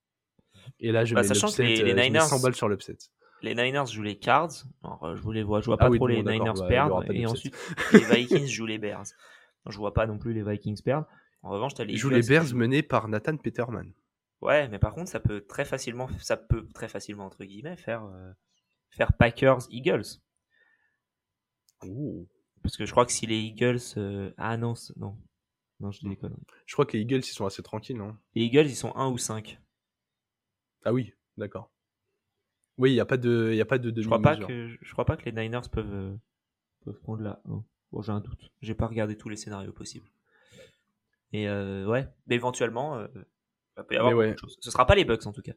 Et 0.78 0.92
là, 0.92 1.04
je 1.04 1.14
bah, 1.14 1.22
mets 1.22 1.28
sachant 1.28 1.50
que 1.50 1.62
les, 1.62 1.80
euh, 1.80 1.84
les 1.84 1.94
Niners, 1.94 2.22
100 2.22 2.40
balles 2.40 2.54
sur 2.54 2.68
l'upset. 2.68 2.96
Les 3.42 3.54
Niners 3.54 3.86
jouent 3.86 4.02
les 4.02 4.18
Cards. 4.18 4.64
Alors, 4.82 5.16
je, 5.16 5.30
les 5.30 5.42
vois, 5.42 5.60
je 5.60 5.66
vois 5.66 5.78
pas 5.78 5.86
ah 5.86 5.90
oui, 5.90 5.98
trop 5.98 6.06
les 6.06 6.22
Niners 6.22 6.54
bah, 6.54 6.66
perdre. 6.68 7.10
Et 7.10 7.26
ensuite, 7.26 7.56
les 7.92 8.04
Vikings 8.04 8.46
jouent 8.46 8.66
les 8.66 8.78
Bears. 8.78 9.06
Je 9.68 9.76
vois 9.78 9.94
pas 9.94 10.06
non 10.06 10.18
plus 10.18 10.32
les 10.32 10.42
Vikings 10.42 10.82
perdre. 10.82 11.06
En 11.42 11.50
revanche, 11.50 11.74
tu 11.74 11.82
as 11.82 11.84
les 11.84 11.94
Ils 11.94 11.96
jouent 11.96 12.10
les 12.10 12.22
Bears 12.22 12.54
menés 12.54 12.82
par 12.82 13.08
Nathan 13.08 13.36
Peterman. 13.36 13.92
Ouais, 14.42 14.68
mais 14.68 14.78
par 14.78 14.94
contre, 14.94 15.10
ça 15.10 15.20
peut 15.20 15.42
très 15.42 15.64
facilement, 15.64 16.08
ça 16.18 16.36
peut 16.36 16.66
très 16.74 16.88
facilement 16.88 17.26
entre 17.26 17.44
guillemets 17.44 17.76
faire 17.76 18.04
euh, 18.04 18.32
faire 18.90 19.12
Packers 19.12 19.60
Eagles. 19.70 20.18
Ouh. 21.84 22.26
Parce 22.62 22.76
que 22.76 22.84
je 22.84 22.90
crois 22.90 23.06
que 23.06 23.12
si 23.12 23.26
les 23.26 23.38
Eagles, 23.38 23.80
euh... 23.96 24.32
ah 24.36 24.56
non, 24.56 24.74
non, 24.96 25.16
non, 25.80 25.90
je 25.90 26.06
déconne. 26.06 26.36
Je 26.66 26.74
crois 26.74 26.86
que 26.86 26.96
les 26.96 27.02
Eagles 27.02 27.20
ils 27.20 27.32
sont 27.32 27.46
assez 27.46 27.62
tranquilles, 27.62 27.96
non? 27.96 28.16
Les 28.34 28.42
Eagles 28.42 28.66
ils 28.66 28.76
sont 28.76 28.94
1 28.96 29.08
ou 29.08 29.18
5. 29.18 29.58
Ah 30.84 30.92
oui, 30.92 31.12
d'accord. 31.36 31.70
Oui, 32.78 32.92
il 32.92 32.94
n'y 32.94 33.00
a 33.00 33.06
pas 33.06 33.16
de, 33.16 33.50
il 33.52 33.60
a 33.60 33.66
pas 33.66 33.78
de 33.78 33.92
je 34.00 34.06
crois 34.06 34.22
pas 34.22 34.36
que, 34.36 34.76
je 34.80 34.92
crois 34.92 35.04
pas 35.04 35.16
que 35.16 35.28
les 35.28 35.32
Niners 35.32 35.68
peuvent, 35.70 35.92
euh, 35.92 36.16
peuvent 36.84 37.00
prendre 37.00 37.22
là. 37.22 37.40
Non. 37.46 37.64
Bon, 37.92 38.02
j'ai 38.02 38.12
un 38.12 38.20
doute. 38.20 38.50
J'ai 38.62 38.74
pas 38.74 38.86
regardé 38.86 39.16
tous 39.16 39.28
les 39.28 39.36
scénarios 39.36 39.72
possibles. 39.72 40.08
Et 41.32 41.48
euh, 41.48 41.86
ouais, 41.86 42.08
mais 42.26 42.36
éventuellement, 42.36 42.96
euh, 42.96 43.08
il 43.76 43.84
peut 43.84 43.94
y 43.94 43.98
avoir 43.98 44.14
ouais. 44.14 44.36
choses. 44.36 44.56
Ce 44.60 44.70
sera 44.70 44.86
pas 44.86 44.94
les 44.94 45.04
Bucks 45.04 45.26
en 45.26 45.32
tout 45.32 45.42
cas. 45.42 45.52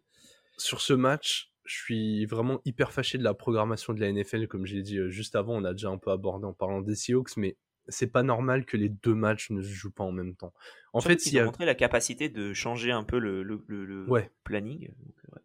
Sur 0.57 0.81
ce 0.81 0.93
match, 0.93 1.52
je 1.65 1.75
suis 1.75 2.25
vraiment 2.25 2.59
hyper 2.65 2.91
fâché 2.91 3.17
de 3.17 3.23
la 3.23 3.33
programmation 3.33 3.93
de 3.93 3.99
la 4.01 4.11
NFL, 4.11 4.47
comme 4.47 4.65
je 4.65 4.75
l'ai 4.75 4.81
dit 4.83 4.99
juste 5.09 5.35
avant. 5.35 5.55
On 5.55 5.63
a 5.63 5.71
déjà 5.73 5.89
un 5.89 5.97
peu 5.97 6.11
abordé 6.11 6.45
en 6.45 6.53
parlant 6.53 6.81
des 6.81 6.95
Seahawks, 6.95 7.37
mais 7.37 7.57
c'est 7.87 8.07
pas 8.11 8.23
normal 8.23 8.65
que 8.65 8.77
les 8.77 8.89
deux 8.89 9.15
matchs 9.15 9.49
ne 9.49 9.61
se 9.61 9.67
jouent 9.69 9.91
pas 9.91 10.03
en 10.03 10.11
même 10.11 10.35
temps. 10.35 10.53
En 10.93 10.99
Surtout 10.99 11.13
fait, 11.15 11.19
s'il 11.21 11.33
y 11.33 11.39
a- 11.39 11.45
montré 11.45 11.65
la 11.65 11.75
capacité 11.75 12.29
de 12.29 12.53
changer 12.53 12.91
un 12.91 13.03
peu 13.03 13.17
le, 13.19 13.43
le, 13.43 13.63
le- 13.67 13.85
le 13.85 14.09
Ouais. 14.09 14.31
planning. 14.43 14.87
Donc, 14.99 15.15
ouais. 15.33 15.41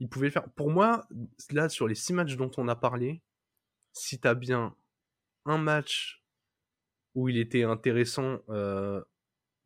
il 0.00 0.08
pouvait 0.08 0.26
le 0.28 0.32
faire. 0.32 0.48
Pour 0.50 0.70
moi, 0.70 1.06
là, 1.50 1.68
sur 1.68 1.86
les 1.88 1.94
six 1.94 2.12
matchs 2.12 2.36
dont 2.36 2.50
on 2.56 2.66
a 2.68 2.74
parlé, 2.76 3.22
si 3.92 4.18
t'as 4.20 4.34
bien 4.34 4.74
un 5.46 5.58
match 5.58 6.24
où 7.14 7.28
il 7.28 7.38
était 7.38 7.64
intéressant 7.64 8.38
euh, 8.50 9.02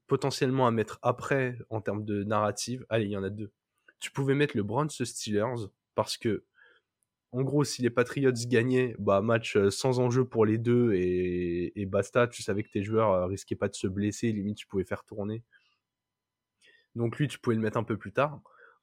potentiellement 0.07 0.67
à 0.67 0.71
mettre 0.71 0.99
après 1.03 1.59
en 1.71 1.81
termes 1.81 2.05
de 2.05 2.25
narrative, 2.25 2.85
allez, 2.89 3.05
il 3.07 3.11
y 3.11 3.17
en 3.17 3.23
a 3.25 3.31
deux. 3.31 3.51
Tu 4.05 4.11
pouvais 4.11 4.35
mettre 4.35 4.55
le 4.55 4.63
Browns 4.63 4.91
Steelers 4.91 5.71
parce 5.95 6.19
que, 6.19 6.45
en 7.33 7.41
gros, 7.41 7.65
si 7.65 7.81
les 7.81 7.89
Patriots 7.89 8.33
gagnaient, 8.47 8.95
bah, 8.99 9.23
match 9.23 9.57
euh, 9.57 9.71
sans 9.71 9.99
enjeu 9.99 10.27
pour 10.27 10.45
les 10.45 10.59
deux 10.59 10.93
et, 10.93 11.73
et 11.81 11.87
basta, 11.87 12.29
tu 12.29 12.43
savais 12.43 12.65
que 12.65 12.71
tes 12.71 12.83
joueurs 12.83 13.13
euh, 13.13 13.25
risquaient 13.25 13.57
pas 13.57 13.69
de 13.69 13.75
se 13.75 13.87
blesser, 13.87 14.31
limite 14.31 14.59
tu 14.59 14.67
pouvais 14.67 14.85
faire 14.85 15.05
tourner. 15.05 15.43
Donc 16.95 17.17
lui, 17.17 17.29
tu 17.29 17.39
pouvais 17.39 17.57
le 17.57 17.63
mettre 17.63 17.79
un 17.79 17.83
peu 17.83 17.97
plus 17.97 18.13
tard 18.13 18.43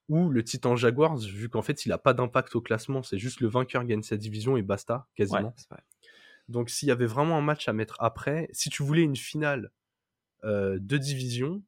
ou 0.10 0.28
le 0.28 0.44
Titan 0.44 0.76
Jaguars, 0.76 1.20
vu 1.20 1.50
qu'en 1.50 1.62
fait, 1.62 1.86
il 1.86 1.92
a 1.92 2.00
pas 2.00 2.16
d'impact 2.16 2.56
au 2.56 2.62
classement, 2.62 3.04
c'est 3.04 3.20
juste 3.20 3.42
le 3.42 3.48
vainqueur 3.48 3.86
gagne 3.86 4.02
sa 4.02 4.18
division 4.18 4.58
et 4.58 4.64
basta, 4.64 5.08
quasiment. 5.14 5.54
Ouais. 5.70 5.78
Donc, 6.48 6.72
s'il 6.72 6.88
y 6.88 6.92
avait 6.92 7.06
vraiment 7.06 7.38
un 7.38 7.42
match 7.42 7.68
à 7.68 7.74
mettre 7.74 7.96
après, 8.00 8.50
si 8.54 8.72
tu 8.72 8.82
voulais 8.82 9.04
une 9.04 9.16
finale 9.16 9.72
euh, 10.46 10.80
de 10.82 10.98
division, 10.98 11.62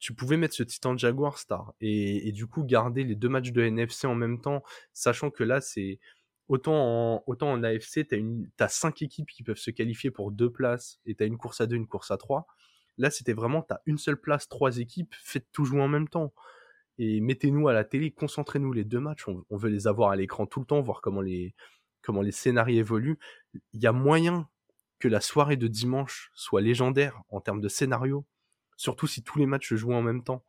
tu 0.00 0.14
pouvais 0.14 0.38
mettre 0.38 0.54
ce 0.54 0.62
Titan 0.62 0.96
Jaguar 0.96 1.38
Star 1.38 1.74
et, 1.80 2.32
du 2.32 2.46
coup 2.46 2.64
garder 2.64 3.04
les 3.04 3.14
deux 3.14 3.28
matchs 3.28 3.52
de 3.52 3.62
NFC 3.62 4.06
en 4.06 4.14
même 4.14 4.40
temps, 4.40 4.62
sachant 4.92 5.30
que 5.30 5.44
là, 5.44 5.60
c'est 5.60 6.00
autant 6.48 6.74
en, 6.74 7.24
autant 7.26 7.52
en 7.52 7.62
AFC, 7.62 8.08
tu 8.08 8.50
as, 8.58 8.68
cinq 8.68 9.02
équipes 9.02 9.28
qui 9.30 9.42
peuvent 9.42 9.58
se 9.58 9.70
qualifier 9.70 10.10
pour 10.10 10.32
deux 10.32 10.50
places 10.50 10.98
et 11.06 11.14
tu 11.14 11.22
as 11.22 11.26
une 11.26 11.36
course 11.36 11.60
à 11.60 11.66
deux, 11.66 11.76
une 11.76 11.86
course 11.86 12.10
à 12.10 12.16
trois. 12.16 12.46
Là, 12.98 13.10
c'était 13.10 13.34
vraiment, 13.34 13.62
tu 13.62 13.74
as 13.74 13.82
une 13.86 13.98
seule 13.98 14.18
place, 14.18 14.48
trois 14.48 14.78
équipes, 14.78 15.14
faites 15.22 15.46
tout 15.52 15.64
jouer 15.64 15.82
en 15.82 15.88
même 15.88 16.08
temps 16.08 16.32
et 16.98 17.20
mettez-nous 17.20 17.68
à 17.68 17.72
la 17.74 17.84
télé, 17.84 18.10
concentrez-nous 18.10 18.72
les 18.72 18.84
deux 18.84 19.00
matchs, 19.00 19.28
on, 19.28 19.44
on 19.50 19.56
veut 19.56 19.70
les 19.70 19.86
avoir 19.86 20.10
à 20.10 20.16
l'écran 20.16 20.46
tout 20.46 20.60
le 20.60 20.66
temps, 20.66 20.80
voir 20.80 21.02
comment 21.02 21.20
les, 21.20 21.54
comment 22.02 22.22
les 22.22 22.32
scénarios 22.32 22.78
évoluent. 22.78 23.18
Il 23.72 23.82
y 23.82 23.86
a 23.86 23.92
moyen 23.92 24.48
que 24.98 25.08
la 25.08 25.20
soirée 25.20 25.56
de 25.56 25.66
dimanche 25.66 26.30
soit 26.34 26.60
légendaire 26.60 27.22
en 27.28 27.40
termes 27.40 27.60
de 27.60 27.68
scénario, 27.68 28.26
surtout 28.80 29.06
si 29.06 29.22
tous 29.22 29.38
les 29.38 29.46
matchs 29.46 29.68
se 29.68 29.76
jouent 29.76 29.92
en 29.92 30.02
même 30.02 30.22
temps. 30.24 30.42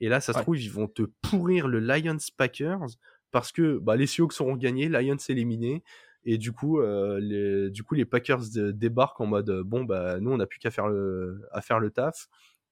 Et 0.00 0.08
là, 0.08 0.20
ça 0.20 0.32
se 0.32 0.38
Ouais. 0.38 0.42
trouve, 0.44 0.58
ils 0.58 0.70
vont 0.70 0.86
te 0.88 1.02
pourrir 1.22 1.66
le 1.68 1.80
Lions 1.80 2.16
Packers 2.36 2.86
parce 3.32 3.50
que 3.50 3.78
bah, 3.78 3.96
les 3.96 4.06
Seahawks 4.06 4.32
seront 4.34 4.54
gagnés, 4.56 4.88
Lions 4.88 5.16
éliminés. 5.28 5.82
Et 6.24 6.38
du 6.38 6.52
coup, 6.52 6.80
euh, 6.80 7.18
les, 7.20 7.70
du 7.70 7.82
coup, 7.82 7.94
les 7.94 8.04
Packers 8.04 8.42
débarquent 8.72 9.20
en 9.20 9.26
mode 9.26 9.50
bon 9.64 9.84
bah 9.84 10.18
nous 10.20 10.30
on 10.32 10.36
n'a 10.36 10.46
plus 10.46 10.58
qu'à 10.60 10.70
faire 10.70 10.88
le 10.88 11.40
à 11.52 11.60
faire 11.60 11.78
le 11.80 11.90
taf 11.90 12.28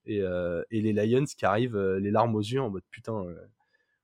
et, 0.07 0.21
euh, 0.23 0.63
et 0.71 0.81
les 0.81 0.93
Lions 0.93 1.25
qui 1.25 1.45
arrivent 1.47 1.77
euh, 1.77 1.99
les 2.01 2.11
larmes 2.11 2.35
aux 2.37 2.41
yeux 2.43 2.61
en 2.61 2.71
mode 2.71 2.83
putain 2.91 3.25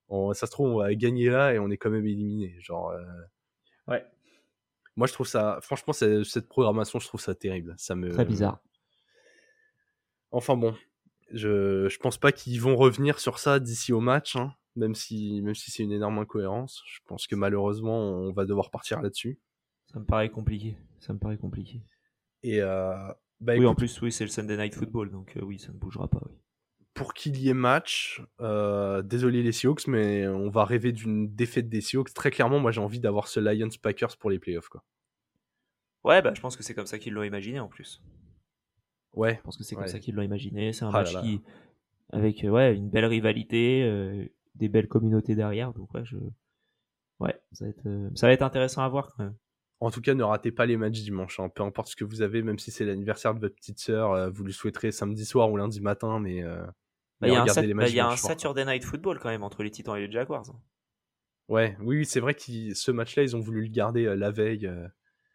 on- 0.09 0.33
ça 0.35 0.47
se 0.47 0.51
trouve 0.53 0.69
on 0.69 0.79
va 0.79 0.95
gagner 0.95 1.31
là 1.31 1.53
et 1.55 1.59
on 1.59 1.69
est 1.71 1.77
quand 1.77 1.91
même 1.91 2.07
éliminé 2.07 2.57
genre 2.61 2.93
Ouais. 3.89 4.05
moi 4.97 5.07
je 5.09 5.13
trouve 5.13 5.27
ça 5.27 5.59
franchement 5.63 5.93
cette 5.93 6.49
programmation 6.49 6.99
je 7.01 7.07
trouve 7.09 7.21
ça 7.21 7.35
terrible 7.35 7.75
ça 7.77 7.95
me 7.97 8.09
Très 8.11 8.25
bizarre. 8.25 8.61
Enfin 10.31 10.57
bon 10.57 10.75
je 11.33 11.89
je 11.89 11.99
pense 11.99 12.19
pas 12.19 12.33
qu'ils 12.33 12.61
vont 12.61 12.77
revenir 12.77 13.19
sur 13.21 13.39
ça 13.39 13.61
d'ici 13.61 13.93
au 13.93 14.01
match 14.01 14.37
hein, 14.37 14.55
même 14.77 14.95
si 14.95 15.41
même 15.43 15.55
si 15.55 15.71
c'est 15.71 15.83
une 15.83 15.93
énorme 15.93 16.19
incohérence 16.19 16.83
je 16.87 17.01
pense 17.07 17.27
que 17.27 17.35
malheureusement 17.37 17.99
on 17.99 18.33
va 18.33 18.45
devoir 18.45 18.71
partir 18.71 19.01
là-dessus 19.01 19.39
Ça 19.93 19.99
me 19.99 20.05
paraît 20.05 20.31
compliqué. 20.31 20.77
Ça 20.99 21.13
me 21.13 21.19
paraît 21.19 21.39
compliqué. 21.39 21.83
et 22.43 22.61
euh, 22.61 22.95
bah, 23.41 23.55
oui, 23.57 23.65
en 23.67 23.75
plus, 23.75 24.01
oui, 24.03 24.13
c'est 24.13 24.25
le 24.25 24.31
Sunday 24.31 24.57
Night 24.57 24.75
Football, 24.75 25.11
donc 25.11 25.37
euh, 25.37 25.41
oui, 25.43 25.59
ça 25.59 25.73
ne 25.73 25.79
bougera 25.79 26.09
pas. 26.09 26.21
Oui. 26.29 26.37
pour 26.93 27.15
qu'il 27.15 27.39
y 27.39 27.49
ait 27.49 27.55
match, 27.55 28.23
euh, 28.41 29.01
désolé 29.01 29.43
les 29.43 29.53
Seahawks, 29.53 29.87
mais 29.87 30.29
on 30.29 30.51
va 30.51 30.65
rêver 30.67 30.93
d'une 30.93 31.35
défaite 31.35 31.69
des 31.71 31.81
Seahawks. 31.81 32.13
Très 32.13 32.31
clairement, 32.31 32.59
moi 32.59 32.71
j'ai 32.71 32.83
envie 32.83 33.01
d'avoir 33.01 33.29
ce 33.29 33.41
Lions 33.41 33.71
Packers 33.81 34.17
pour 34.19 34.29
les 34.31 34.39
playoffs. 34.39 34.69
Quoi. 34.69 34.85
Ouais, 36.05 36.21
bah, 36.21 36.33
je 36.35 36.41
pense 36.41 36.57
que 36.57 36.63
c'est 36.63 36.75
comme 36.75 36.87
ça 36.87 36.99
qu'ils 36.99 37.15
l'ont 37.15 37.23
imaginé 37.23 37.61
en 37.61 37.69
plus. 37.69 38.03
Ouais, 39.15 39.37
Je 39.37 39.41
pense 39.43 39.57
que 39.57 39.65
c'est 39.65 39.75
Ouais. 39.77 39.83
comme 39.83 39.91
ça 39.93 39.99
qu'ils 39.99 40.15
l'ont 40.15 40.23
imaginé. 40.23 40.73
C'est 40.73 40.85
un 40.85 40.91
Ah 40.91 40.99
match 41.03 41.15
là. 41.15 41.21
qui, 41.23 41.41
avec 42.13 42.45
euh, 42.45 42.49
ouais, 42.49 42.75
une 42.75 42.89
belle 42.91 43.07
rivalité, 43.07 43.83
euh, 43.85 44.27
des 44.55 44.69
belles 44.69 44.89
communautés 44.89 45.35
derrière. 45.35 45.73
Donc 45.73 45.93
ouais, 45.95 46.05
je, 46.05 46.17
ouais, 47.21 47.35
ça 47.53 47.65
va 47.65 47.71
être, 47.71 47.87
euh, 47.87 48.11
ça 48.15 48.27
va 48.27 48.33
être 48.33 48.43
intéressant 48.43 48.83
à 48.83 48.89
voir 48.89 49.13
quand 49.15 49.25
même. 49.25 49.37
en 49.81 49.91
tout 49.91 50.01
cas, 50.01 50.15
ne 50.15 50.23
ratez 50.23 50.53
pas 50.53 50.67
les 50.67 50.77
matchs 50.77 51.01
dimanche. 51.03 51.41
hein. 51.41 51.49
Peu 51.49 51.63
importe 51.63 51.89
ce 51.89 51.97
que 51.97 52.05
vous 52.05 52.23
avez, 52.23 52.43
même 52.43 52.59
si 52.59 52.71
c'est 52.71 52.85
l'anniversaire 52.85 53.35
de 53.35 53.41
votre 53.41 53.55
petite 53.55 53.79
sœur, 53.81 54.13
euh, 54.13 54.31
vous 54.31 54.45
le 54.45 54.53
souhaiterez 54.53 54.93
samedi 54.93 55.25
soir 55.25 55.51
ou 55.51 55.57
lundi 55.57 55.81
matin, 55.81 56.21
mais, 56.21 56.43
Bah, 56.43 57.29
Il 57.29 57.33
y 57.33 57.37
a 57.37 57.43
un, 57.43 57.47
sat- 57.47 57.63
bah, 57.75 57.89
y 57.89 58.01
a 58.01 58.09
un. 58.09 58.17
Saturday 58.17 58.65
Night 58.65 58.85
Football 58.85 59.19
quand 59.19 59.29
même 59.29 59.43
entre 59.43 59.63
les 59.63 59.71
Titans 59.71 59.97
et 59.97 60.07
les 60.07 60.13
Jaguars. 60.13 60.49
hein. 60.51 60.61
Ouais, 61.49 61.77
oui, 61.81 62.07
c'est 62.07 62.21
vrai 62.21 62.35
que 62.35 62.73
ce 62.75 62.91
match-là, 62.93 63.25
ils 63.25 63.35
ont 63.37 63.41
voulu 63.41 63.63
le 63.63 63.69
garder 63.69 64.05
la 64.17 64.31
veille. 64.31 64.71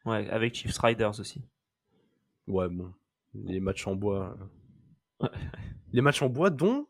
Ouais, 0.06 0.28
avec 0.30 0.56
Chiefs 0.56 0.78
Riders 0.80 1.20
aussi. 1.20 1.44
Ouais, 2.48 2.70
bon, 2.70 2.94
les 3.46 3.60
matchs 3.60 3.88
en 3.88 3.96
bois. 3.96 4.38
euh. 5.22 5.28
Les 5.94 6.02
matchs 6.02 6.22
en 6.22 6.30
bois 6.30 6.50
dont 6.50 6.88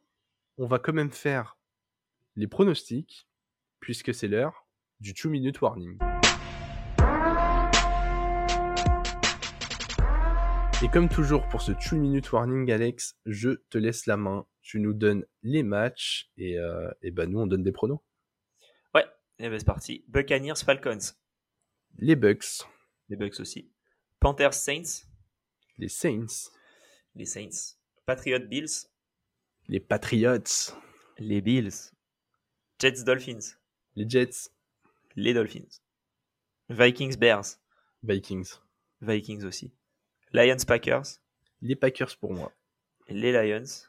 on 0.58 0.66
va 0.68 0.80
quand 0.80 0.94
même 0.94 1.12
faire 1.12 1.58
les 2.36 2.48
pronostics, 2.48 3.28
puisque 3.80 4.14
c'est 4.14 4.28
l'heure 4.28 4.68
du 5.00 5.14
2 5.14 5.30
minute 5.30 5.62
warning. 5.62 5.98
Et 10.84 10.90
comme 10.90 11.08
toujours 11.10 11.48
pour 11.48 11.62
ce 11.62 11.72
2 11.72 11.98
minute 11.98 12.32
warning, 12.32 12.70
Alex, 12.72 13.18
je 13.26 13.52
te 13.70 13.78
laisse 13.78 14.06
la 14.06 14.18
main. 14.18 14.46
Tu 14.62 14.80
nous 14.80 14.94
donnes 14.94 15.26
les 15.44 15.64
matchs 15.64 16.30
et, 16.38 16.58
euh, 16.60 16.92
et 17.02 17.12
ben 17.12 17.30
nous 17.30 17.40
on 17.40 17.48
donne 17.48 17.64
des 17.64 17.72
pronos. 17.72 18.02
Ouais, 18.94 19.06
et 19.40 19.50
ben 19.50 19.58
c'est 19.58 19.66
parti. 19.66 20.04
Buccaneers 20.08 20.56
Falcons, 20.66 21.14
Les 21.98 22.16
Bucks, 22.16 22.64
les 23.10 23.16
Bucks 23.16 23.40
aussi. 23.40 23.72
Panthers 24.20 24.54
Saints, 24.54 25.06
les 25.78 25.90
Saints, 25.90 26.52
les 27.16 27.26
Saints. 27.26 27.76
Patriots 28.06 28.48
Bills, 28.48 28.88
les 29.68 29.80
Patriots, 29.80 30.74
les 31.18 31.42
Bills. 31.42 31.92
Jets 32.80 33.04
Dolphins, 33.04 33.58
les 33.96 34.10
Jets, 34.10 34.52
les 35.16 35.34
Dolphins. 35.34 35.82
Vikings 36.70 37.18
Bears, 37.18 37.58
Vikings, 38.04 38.60
Vikings 39.02 39.44
aussi. 39.44 39.74
Lions 40.34 40.66
Packers, 40.68 41.20
les 41.62 41.76
Packers 41.76 42.18
pour 42.18 42.34
moi, 42.34 42.52
les 43.08 43.32
Lions. 43.32 43.88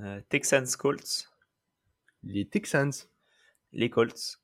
Euh, 0.00 0.20
Texans 0.28 0.76
Colts, 0.76 1.28
les 2.22 2.46
Texans, 2.46 2.92
les 3.72 3.90
Colts. 3.90 4.40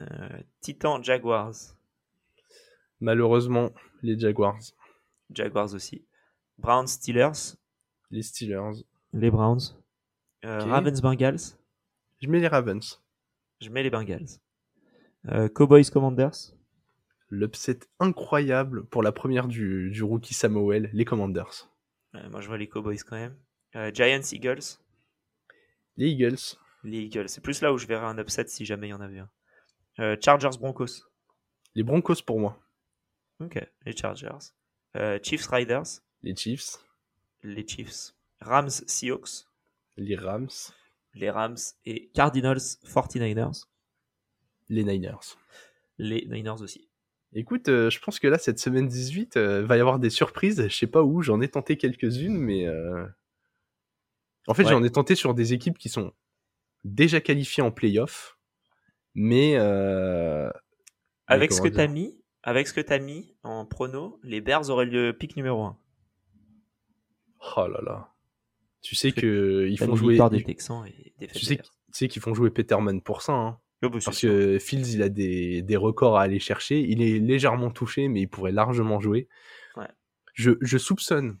Euh, 0.00 0.42
Titans 0.60 1.02
Jaguars, 1.04 1.54
malheureusement 3.00 3.72
les 4.02 4.18
Jaguars, 4.18 4.58
Jaguars 5.30 5.74
aussi. 5.74 6.04
Browns 6.62 6.86
Steelers, 6.86 7.56
les 8.10 8.22
Steelers. 8.22 8.84
les 9.12 9.30
Browns. 9.30 9.60
Euh. 10.44 10.64
Ravens 10.64 11.00
Bengals, 11.02 11.40
Je 12.20 12.28
mets 12.28 12.40
les 12.40 12.48
Ravens. 12.48 13.00
je 13.60 13.68
mets 13.68 13.82
les 13.82 13.90
Bengals. 13.90 14.38
Euh, 15.28 15.48
Cowboys 15.48 15.90
Commanders, 15.90 16.54
L'upset 17.30 17.80
incroyable 17.98 18.84
pour 18.86 19.02
la 19.02 19.10
première 19.12 19.48
du, 19.48 19.90
du 19.90 20.02
rookie 20.02 20.34
Samuel, 20.34 20.90
les 20.92 21.04
Commanders. 21.04 21.68
Euh, 22.14 22.28
moi 22.30 22.40
je 22.40 22.46
vois 22.48 22.58
les 22.58 22.68
Cowboys 22.68 22.98
quand 22.98 23.16
même. 23.16 23.36
Euh, 23.74 23.90
Giants 23.92 24.20
Eagles, 24.32 24.78
Les 25.96 26.08
Eagles, 26.10 26.36
les 26.84 26.98
Eagles. 27.00 27.28
C'est 27.28 27.40
plus 27.40 27.60
là 27.62 27.72
où 27.72 27.78
je 27.78 27.86
verrais 27.86 28.06
un 28.06 28.18
upset 28.18 28.46
si 28.48 28.64
jamais 28.66 28.88
il 28.88 28.90
y 28.90 28.94
en 28.94 29.00
avait 29.00 29.20
un. 29.20 30.16
Chargers 30.20 30.56
Broncos, 30.58 31.04
les 31.74 31.82
Broncos 31.82 32.22
pour 32.26 32.38
moi. 32.40 32.58
ok, 33.40 33.66
les 33.86 33.96
Chargers. 33.96 34.52
Chiefs 35.22 35.46
Riders, 35.48 36.00
Les 36.22 36.34
Chiefs, 36.36 36.78
les 37.42 37.66
Chiefs. 37.66 38.14
Rams 38.40 38.70
Seahawks, 38.70 39.46
les 39.96 40.16
Rams, 40.16 40.48
les 41.14 41.30
Rams. 41.30 41.56
Et 41.84 42.08
Cardinals 42.14 42.58
49ers, 42.84 43.66
les 44.68 44.84
Niners. 44.84 45.36
les 45.98 46.26
Niners 46.26 46.60
aussi. 46.62 46.88
Écoute, 47.34 47.68
euh, 47.68 47.88
je 47.88 47.98
pense 48.00 48.18
que 48.20 48.26
là, 48.28 48.36
cette 48.38 48.58
semaine 48.58 48.86
18, 48.88 49.36
euh, 49.36 49.64
va 49.64 49.76
y 49.76 49.80
avoir 49.80 49.98
des 49.98 50.10
surprises. 50.10 50.66
Je 50.68 50.74
sais 50.76 50.86
pas 50.86 51.02
où, 51.02 51.22
j'en 51.22 51.40
ai 51.40 51.48
tenté 51.48 51.76
quelques-unes, 51.78 52.36
mais... 52.36 52.66
euh, 52.66 53.06
En 54.48 54.54
fait, 54.54 54.64
Ouais. 54.64 54.70
j'en 54.70 54.82
ai 54.82 54.90
tenté 54.90 55.14
sur 55.14 55.32
des 55.34 55.52
équipes 55.54 55.78
qui 55.78 55.88
sont 55.88 56.12
déjà 56.84 57.20
qualifiées 57.20 57.62
en 57.62 57.70
playoff, 57.70 58.36
mais... 59.14 59.54
euh, 59.56 60.50
Avec 61.26 61.50
mais 61.50 61.56
ce 61.56 61.62
que 61.62 61.68
dire 61.68 61.88
mis, 61.88 62.20
avec 62.42 62.66
ce 62.68 62.74
que 62.74 62.80
t'as 62.82 62.98
mis 62.98 63.34
en 63.44 63.64
prono, 63.64 64.20
les 64.24 64.40
Bears 64.42 64.68
auraient 64.68 64.84
le 64.84 65.12
pick 65.16 65.36
numéro 65.36 65.62
1. 65.62 65.78
Oh 67.56 67.66
là 67.66 67.80
là. 67.84 68.08
Tu 68.80 68.94
sais 68.94 69.10
Parce 69.10 69.22
que 69.22 69.68
ils 69.70 69.78
T'as 69.78 69.86
font 69.86 69.94
jouer... 69.96 70.18
des 70.30 70.42
Texans 70.44 70.84
et 70.86 71.26
Tu 71.28 71.44
sais, 71.44 71.56
Bears. 71.56 71.64
tu 71.66 71.92
sais 71.92 72.08
qu'ils 72.08 72.22
font 72.22 72.34
jouer 72.34 72.50
Peterman 72.50 73.00
pour 73.00 73.22
ça, 73.22 73.32
hein. 73.32 73.58
Oh, 73.84 73.90
bah, 73.90 73.98
Parce 74.04 74.16
sûr. 74.16 74.30
que 74.30 74.58
Fields, 74.60 74.92
il 74.94 75.02
a 75.02 75.08
des, 75.08 75.60
des 75.62 75.76
records 75.76 76.16
à 76.16 76.22
aller 76.22 76.38
chercher. 76.38 76.80
Il 76.80 77.02
est 77.02 77.18
légèrement 77.18 77.70
touché, 77.70 78.06
mais 78.08 78.20
il 78.22 78.28
pourrait 78.28 78.52
largement 78.52 79.00
jouer. 79.00 79.28
Ouais. 79.76 79.88
Je, 80.34 80.52
je 80.60 80.78
soupçonne 80.78 81.38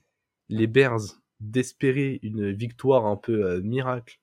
les 0.48 0.66
Bears 0.66 1.00
d'espérer 1.38 2.18
une 2.22 2.50
victoire 2.52 3.06
un 3.06 3.16
peu 3.16 3.44
euh, 3.46 3.60
miracle 3.62 4.18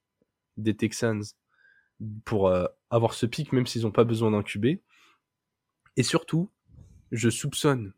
des 0.58 0.76
Texans 0.76 1.24
pour 2.26 2.50
euh, 2.50 2.66
avoir 2.90 3.14
ce 3.14 3.26
pic, 3.26 3.54
même 3.54 3.66
s'ils 3.68 3.84
n'ont 3.84 3.92
pas 3.92 4.04
besoin 4.04 4.32
d'un 4.32 4.44
QB. 4.44 4.66
Et 5.96 6.04
surtout, 6.04 6.50
je 7.12 7.30
soupçonne, 7.30 7.94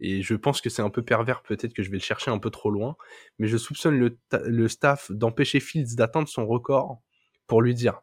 et 0.00 0.22
je 0.22 0.34
pense 0.34 0.60
que 0.60 0.70
c'est 0.70 0.82
un 0.82 0.90
peu 0.90 1.02
pervers, 1.02 1.42
peut-être 1.42 1.74
que 1.74 1.82
je 1.82 1.90
vais 1.90 1.98
le 1.98 2.02
chercher 2.02 2.30
un 2.30 2.38
peu 2.38 2.50
trop 2.50 2.70
loin, 2.70 2.96
mais 3.38 3.46
je 3.48 3.56
soupçonne 3.56 3.98
le, 3.98 4.18
le 4.46 4.68
staff 4.68 5.10
d'empêcher 5.12 5.60
Fields 5.60 5.94
d'atteindre 5.96 6.28
son 6.28 6.46
record 6.46 7.00
pour 7.46 7.62
lui 7.62 7.74
dire 7.74 8.00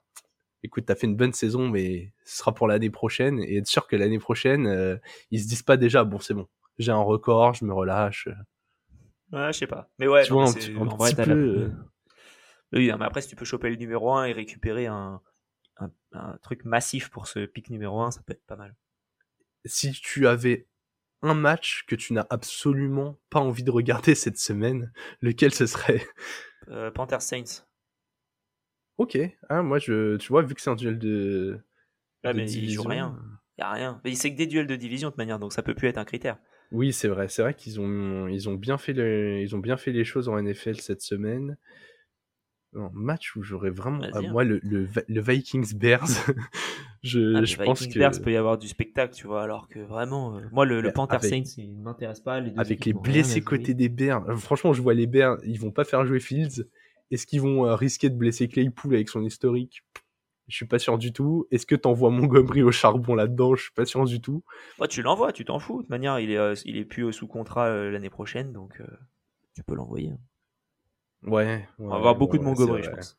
écoute, 0.63 0.85
t'as 0.87 0.95
fait 0.95 1.07
une 1.07 1.15
bonne 1.15 1.33
saison, 1.33 1.69
mais 1.69 2.13
ce 2.25 2.37
sera 2.37 2.53
pour 2.53 2.67
l'année 2.67 2.89
prochaine, 2.89 3.39
et 3.39 3.57
être 3.57 3.67
sûr 3.67 3.87
que 3.87 3.95
l'année 3.95 4.19
prochaine, 4.19 4.67
euh, 4.67 4.97
ils 5.31 5.41
se 5.41 5.47
disent 5.47 5.63
pas 5.63 5.77
déjà, 5.77 6.03
bon, 6.03 6.19
c'est 6.19 6.33
bon, 6.33 6.47
j'ai 6.77 6.91
un 6.91 6.97
record, 7.01 7.53
je 7.53 7.63
me 7.65 7.73
relâche. 7.73 8.27
Ouais, 9.31 9.53
je 9.53 9.59
sais 9.59 9.67
pas. 9.67 9.89
Mais 9.99 10.07
ouais, 10.07 10.23
Tu 10.25 10.33
non, 10.33 10.39
vois, 10.39 10.49
un 10.49 10.53
petit- 10.53 10.73
un 10.75 10.85
vrai, 10.85 11.11
petit 11.11 11.15
la- 11.17 11.25
peu, 11.25 11.31
euh, 11.33 11.71
Oui, 12.73 12.87
non, 12.89 12.97
mais 12.97 13.05
après, 13.05 13.21
si 13.21 13.29
tu 13.29 13.35
peux 13.35 13.45
choper 13.45 13.69
le 13.69 13.75
numéro 13.77 14.13
1 14.13 14.25
et 14.25 14.33
récupérer 14.33 14.87
un, 14.87 15.21
un, 15.77 15.91
un 16.13 16.37
truc 16.41 16.65
massif 16.65 17.09
pour 17.09 17.27
ce 17.27 17.45
pic 17.45 17.69
numéro 17.69 18.01
1, 18.01 18.11
ça 18.11 18.21
peut 18.25 18.33
être 18.33 18.45
pas 18.45 18.55
mal. 18.57 18.75
si 19.65 19.91
tu 19.91 20.27
avais 20.27 20.67
un 21.21 21.33
match 21.33 21.85
que 21.87 21.95
tu 21.95 22.13
n'as 22.13 22.25
absolument 22.29 23.19
pas 23.29 23.39
envie 23.39 23.63
de 23.63 23.71
regarder 23.71 24.15
cette 24.15 24.37
semaine, 24.37 24.91
lequel 25.21 25.53
ce 25.53 25.65
serait? 25.65 26.05
Euh, 26.69 26.91
Panthers 26.91 27.21
Saints. 27.21 27.63
Ok, 28.97 29.17
ah, 29.49 29.61
moi 29.61 29.77
je, 29.77 30.17
tu 30.17 30.29
vois, 30.29 30.41
vu 30.41 30.55
que 30.55 30.61
c'est 30.61 30.71
un 30.71 30.75
duel 30.75 30.97
de, 30.97 31.59
Là, 32.23 32.33
de 32.33 32.37
mais 32.37 32.45
ils 32.45 32.49
jouent 32.49 32.59
division, 32.61 32.83
rien. 32.83 33.19
Y 33.59 33.61
a 33.61 33.71
rien. 33.71 34.01
Mais 34.03 34.15
c'est 34.15 34.31
que 34.31 34.37
des 34.37 34.47
duels 34.47 34.65
de 34.65 34.75
division 34.75 35.09
de 35.09 35.11
toute 35.11 35.19
manière, 35.19 35.37
donc 35.37 35.53
ça 35.53 35.61
peut 35.61 35.75
plus 35.75 35.87
être 35.87 35.99
un 35.99 36.05
critère. 36.05 36.39
Oui, 36.71 36.91
c'est 36.91 37.07
vrai, 37.07 37.27
c'est 37.29 37.43
vrai 37.43 37.53
qu'ils 37.53 37.79
ont, 37.79 38.27
ils 38.27 38.49
ont 38.49 38.55
bien 38.55 38.77
fait 38.77 38.93
le, 38.93 39.41
ils 39.41 39.55
ont 39.55 39.59
bien 39.59 39.77
fait 39.77 39.91
les 39.91 40.03
choses 40.03 40.27
en 40.29 40.41
NFL 40.41 40.77
cette 40.77 41.01
semaine. 41.01 41.57
Un 42.73 42.89
match 42.93 43.35
où 43.35 43.43
j'aurais 43.43 43.69
vraiment, 43.69 44.01
ah, 44.03 44.17
hein. 44.17 44.21
moi 44.31 44.43
le, 44.43 44.59
le 44.63 45.21
Vikings 45.21 45.77
Bears, 45.77 46.07
je, 47.03 47.35
Ah, 47.35 47.43
je 47.45 47.55
pense 47.57 47.85
que 47.87 47.97
Bears 47.99 48.21
peut 48.23 48.31
y 48.31 48.35
avoir 48.37 48.57
du 48.57 48.67
spectacle, 48.67 49.13
tu 49.13 49.27
vois, 49.27 49.43
alors 49.43 49.67
que 49.67 49.79
vraiment, 49.79 50.37
euh, 50.37 50.41
moi, 50.51 50.65
le, 50.65 50.81
le 50.81 50.87
Mais 50.89 50.93
Panthers 50.93 51.23
avec- 51.23 51.45
Saints, 51.47 51.61
il 51.63 51.77
m'intéresse 51.77 52.19
pas. 52.21 52.39
Les 52.39 52.51
deux 52.51 52.59
avec 52.59 52.85
les 52.85 52.93
blessés 52.93 53.41
côté 53.41 53.73
des 53.73 53.89
Bears, 53.89 54.27
euh, 54.29 54.35
franchement, 54.35 54.73
je 54.73 54.81
vois 54.81 54.93
les 54.93 55.07
Bears, 55.07 55.37
ils 55.43 55.59
vont 55.59 55.71
pas 55.71 55.83
faire 55.83 56.05
jouer 56.05 56.19
Fields. 56.19 56.67
Est-ce 57.11 57.25
qu'ils 57.27 57.41
vont 57.41 57.65
euh, 57.65 57.75
risquer 57.75 58.09
de 58.09 58.15
blesser 58.15 58.47
Claypool 58.47 58.93
avec 58.95 59.09
son 59.09 59.21
historique? 59.23 59.83
Je 60.47 60.55
suis 60.55 60.65
pas 60.65 60.79
sûr 60.79 60.97
du 60.97 61.11
tout. 61.13 61.45
Est-ce 61.51 61.65
que 61.65 61.75
t'envoies 61.75 62.09
Montgomery 62.09 62.61
au 62.63 62.71
charbon 62.71 63.15
là-dedans? 63.15 63.55
Je 63.55 63.63
suis 63.63 63.73
pas 63.73 63.85
sûr 63.85 64.05
du 64.05 64.21
tout. 64.21 64.43
Ouais, 64.79 64.87
tu 64.87 65.01
l'envoies, 65.01 65.33
tu 65.33 65.43
t'en 65.45 65.59
fous. 65.59 65.77
De 65.77 65.81
toute 65.81 65.89
manière, 65.89 66.19
il 66.19 66.31
est, 66.31 66.37
euh, 66.37 66.55
il 66.65 66.77
est 66.77 66.85
plus 66.85 67.11
sous 67.13 67.27
contrat 67.27 67.69
l'année 67.89 68.09
prochaine, 68.09 68.53
donc 68.53 68.81
tu 69.55 69.63
peux 69.63 69.75
l'envoyer. 69.75 70.13
Ouais. 71.23 71.67
On 71.79 71.89
va 71.89 71.95
avoir 71.95 72.15
beaucoup 72.15 72.37
de 72.37 72.43
Montgomery, 72.43 72.83
je 72.83 72.89
pense. 72.89 72.97
pense. 72.97 73.17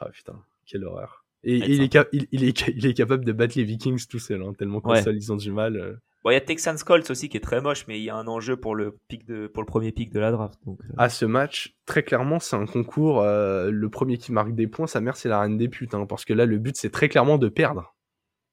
Ah 0.00 0.08
putain, 0.10 0.42
quelle 0.66 0.84
horreur. 0.84 1.21
Et, 1.44 1.56
il, 1.56 1.82
est 1.82 1.98
il, 2.12 2.26
il 2.30 2.44
est 2.44 2.68
il 2.68 2.86
est 2.86 2.94
capable 2.94 3.24
de 3.24 3.32
battre 3.32 3.54
les 3.56 3.64
Vikings 3.64 4.06
tout 4.08 4.18
seul, 4.20 4.42
hein, 4.42 4.52
tellement 4.56 4.80
qu'en 4.80 4.92
Ouais. 4.92 5.02
ils 5.06 5.32
ont 5.32 5.36
du 5.36 5.50
mal. 5.52 5.76
euh. 5.76 5.94
Bon, 6.24 6.30
il 6.30 6.34
y 6.34 6.36
a 6.36 6.40
Texans 6.40 6.76
Colts 6.86 7.10
aussi 7.10 7.28
qui 7.28 7.36
est 7.36 7.40
très 7.40 7.60
moche, 7.60 7.84
mais 7.88 7.98
il 7.98 8.04
y 8.04 8.10
a 8.10 8.14
un 8.14 8.28
enjeu 8.28 8.56
pour 8.56 8.76
le 8.76 8.96
pic 9.08 9.26
de, 9.26 9.48
pour 9.48 9.60
le 9.60 9.66
premier 9.66 9.90
pic 9.90 10.12
de 10.12 10.20
la 10.20 10.30
draft. 10.30 10.54
Donc, 10.64 10.78
euh, 10.84 10.94
À 10.96 11.08
ce 11.08 11.24
match, 11.24 11.74
très 11.84 12.04
clairement, 12.04 12.38
c'est 12.38 12.54
un 12.54 12.66
concours. 12.66 13.20
euh, 13.22 13.72
le 13.72 13.90
premier 13.90 14.18
qui 14.18 14.30
marque 14.30 14.54
des 14.54 14.68
points, 14.68 14.86
sa 14.86 15.00
mère, 15.00 15.16
c'est 15.16 15.28
la 15.28 15.40
reine 15.40 15.56
des 15.56 15.68
putes. 15.68 15.94
hein, 15.94 16.06
parce 16.06 16.24
que 16.24 16.32
là, 16.32 16.46
le 16.46 16.58
but, 16.58 16.76
c'est 16.76 16.90
très 16.90 17.08
clairement 17.08 17.38
de 17.38 17.48
perdre. 17.48 17.96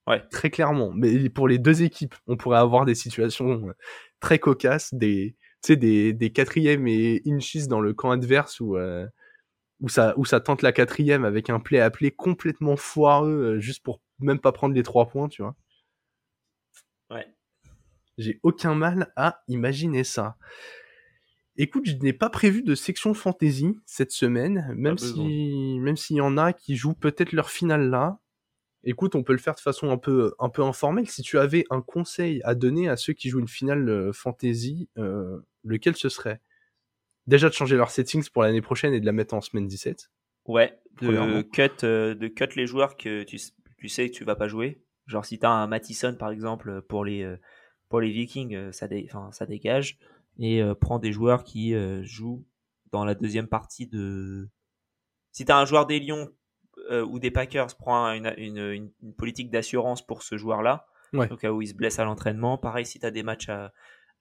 Ouais. 0.07 0.23
Très 0.31 0.49
clairement. 0.49 0.91
Mais 0.95 1.29
pour 1.29 1.47
les 1.47 1.59
deux 1.59 1.83
équipes, 1.83 2.15
on 2.25 2.37
pourrait 2.37 2.57
avoir 2.57 2.85
des 2.85 2.95
situations 2.95 3.67
euh, 3.67 3.73
très 4.19 4.39
cocasses, 4.39 4.91
des, 4.95 5.35
tu 5.63 5.67
sais, 5.73 5.75
des, 5.75 6.11
des 6.13 6.31
quatrièmes 6.31 6.87
et 6.87 7.21
inches 7.27 7.67
dans 7.67 7.81
le 7.81 7.93
camp 7.93 8.09
adverse 8.09 8.59
où, 8.61 8.77
euh, 8.77 9.05
où, 9.81 9.89
ça, 9.89 10.13
où 10.17 10.25
ça 10.25 10.39
tente 10.39 10.61
la 10.61 10.71
quatrième 10.71 11.25
avec 11.25 11.49
un 11.49 11.59
play 11.59 11.79
appelé 11.79 12.11
complètement 12.11 12.75
foireux, 12.75 13.55
euh, 13.55 13.59
juste 13.59 13.83
pour 13.83 14.01
même 14.19 14.39
pas 14.39 14.51
prendre 14.51 14.75
les 14.75 14.83
trois 14.83 15.07
points, 15.07 15.29
tu 15.29 15.41
vois. 15.41 15.55
ouais. 17.11 17.27
J'ai 18.17 18.39
aucun 18.43 18.75
mal 18.75 19.13
à 19.15 19.41
imaginer 19.47 20.03
ça. 20.03 20.35
Écoute, 21.55 21.85
je 21.87 21.95
n'ai 21.95 22.13
pas 22.13 22.29
prévu 22.29 22.63
de 22.63 22.75
section 22.75 23.13
fantasy 23.13 23.77
cette 23.85 24.11
semaine, 24.11 24.73
même 24.75 24.95
Pas 24.95 25.05
si, 25.05 25.77
même 25.79 25.97
s'il 25.97 26.17
y 26.17 26.21
en 26.21 26.37
a 26.37 26.53
qui 26.53 26.75
jouent 26.75 26.93
peut-être 26.93 27.31
leur 27.31 27.49
finale 27.49 27.89
là. 27.89 28.19
Écoute, 28.83 29.15
on 29.15 29.23
peut 29.23 29.33
le 29.33 29.39
faire 29.39 29.55
de 29.55 29.59
façon 29.59 29.89
un 29.89 29.97
peu, 29.97 30.33
un 30.39 30.47
peu 30.47 30.63
informelle. 30.63 31.09
Si 31.09 31.21
tu 31.21 31.37
avais 31.37 31.65
un 31.69 31.81
conseil 31.81 32.41
à 32.45 32.55
donner 32.55 32.87
à 32.87 32.95
ceux 32.95 33.11
qui 33.11 33.29
jouent 33.29 33.39
une 33.39 33.49
finale 33.49 33.89
euh, 33.89 34.13
fantasy, 34.13 34.89
euh, 34.97 35.39
lequel 35.65 35.97
ce 35.97 36.07
serait? 36.07 36.41
Déjà 37.29 37.47
de 37.49 37.53
changer 37.53 37.75
leurs 37.77 37.91
settings 37.91 38.27
pour 38.29 38.41
l'année 38.43 38.61
prochaine 38.61 38.93
et 38.93 38.99
de 38.99 39.05
la 39.05 39.11
mettre 39.11 39.33
en 39.35 39.41
semaine 39.41 39.67
17. 39.67 40.09
Ouais, 40.47 40.79
de 41.01 41.41
cut, 41.43 41.69
euh, 41.83 42.15
de 42.15 42.27
cut 42.27 42.55
les 42.55 42.65
joueurs 42.65 42.97
que 42.97 43.23
tu, 43.23 43.37
sais 43.37 44.09
que 44.09 44.15
tu 44.15 44.23
vas 44.23 44.35
pas 44.35 44.47
jouer. 44.47 44.81
Genre 45.05 45.23
si 45.25 45.37
t'as 45.37 45.49
un 45.49 45.67
Mattison 45.67 46.15
par 46.15 46.31
exemple 46.31 46.81
pour 46.81 47.05
les 47.05 47.21
euh, 47.23 47.37
pour 47.87 47.99
les 48.01 48.09
Vikings, 48.11 48.55
euh, 48.55 48.71
ça, 48.71 48.87
dé- 48.87 49.07
enfin, 49.09 49.31
ça 49.31 49.45
dégage 49.45 49.97
et 50.39 50.61
euh, 50.61 50.73
prends 50.75 50.99
des 50.99 51.11
joueurs 51.11 51.43
qui 51.43 51.73
euh, 51.75 52.01
jouent 52.03 52.45
dans 52.91 53.05
la 53.05 53.13
deuxième 53.15 53.47
partie 53.47 53.85
de. 53.87 54.49
Si 55.31 55.45
t'as 55.45 55.57
un 55.59 55.65
joueur 55.65 55.85
des 55.85 55.99
Lions 55.99 56.29
ou 57.07 57.19
des 57.19 57.29
Packers, 57.29 57.67
prends 57.77 58.07
une, 58.13 58.33
une, 58.37 58.57
une- 58.57 58.91
une 59.03 59.13
politique 59.13 59.51
d'assurance 59.51 60.03
pour 60.05 60.23
ce 60.23 60.37
joueur-là, 60.37 60.87
Ouais. 61.13 61.31
au 61.31 61.35
cas 61.37 61.51
où 61.51 61.61
il 61.61 61.67
se 61.67 61.73
blesse 61.75 61.99
à 61.99 62.03
l'entraînement. 62.05 62.57
Pareil 62.57 62.85
si 62.85 62.99
t'as 62.99 63.11
des 63.11 63.21
matchs 63.21 63.49
à, 63.49 63.71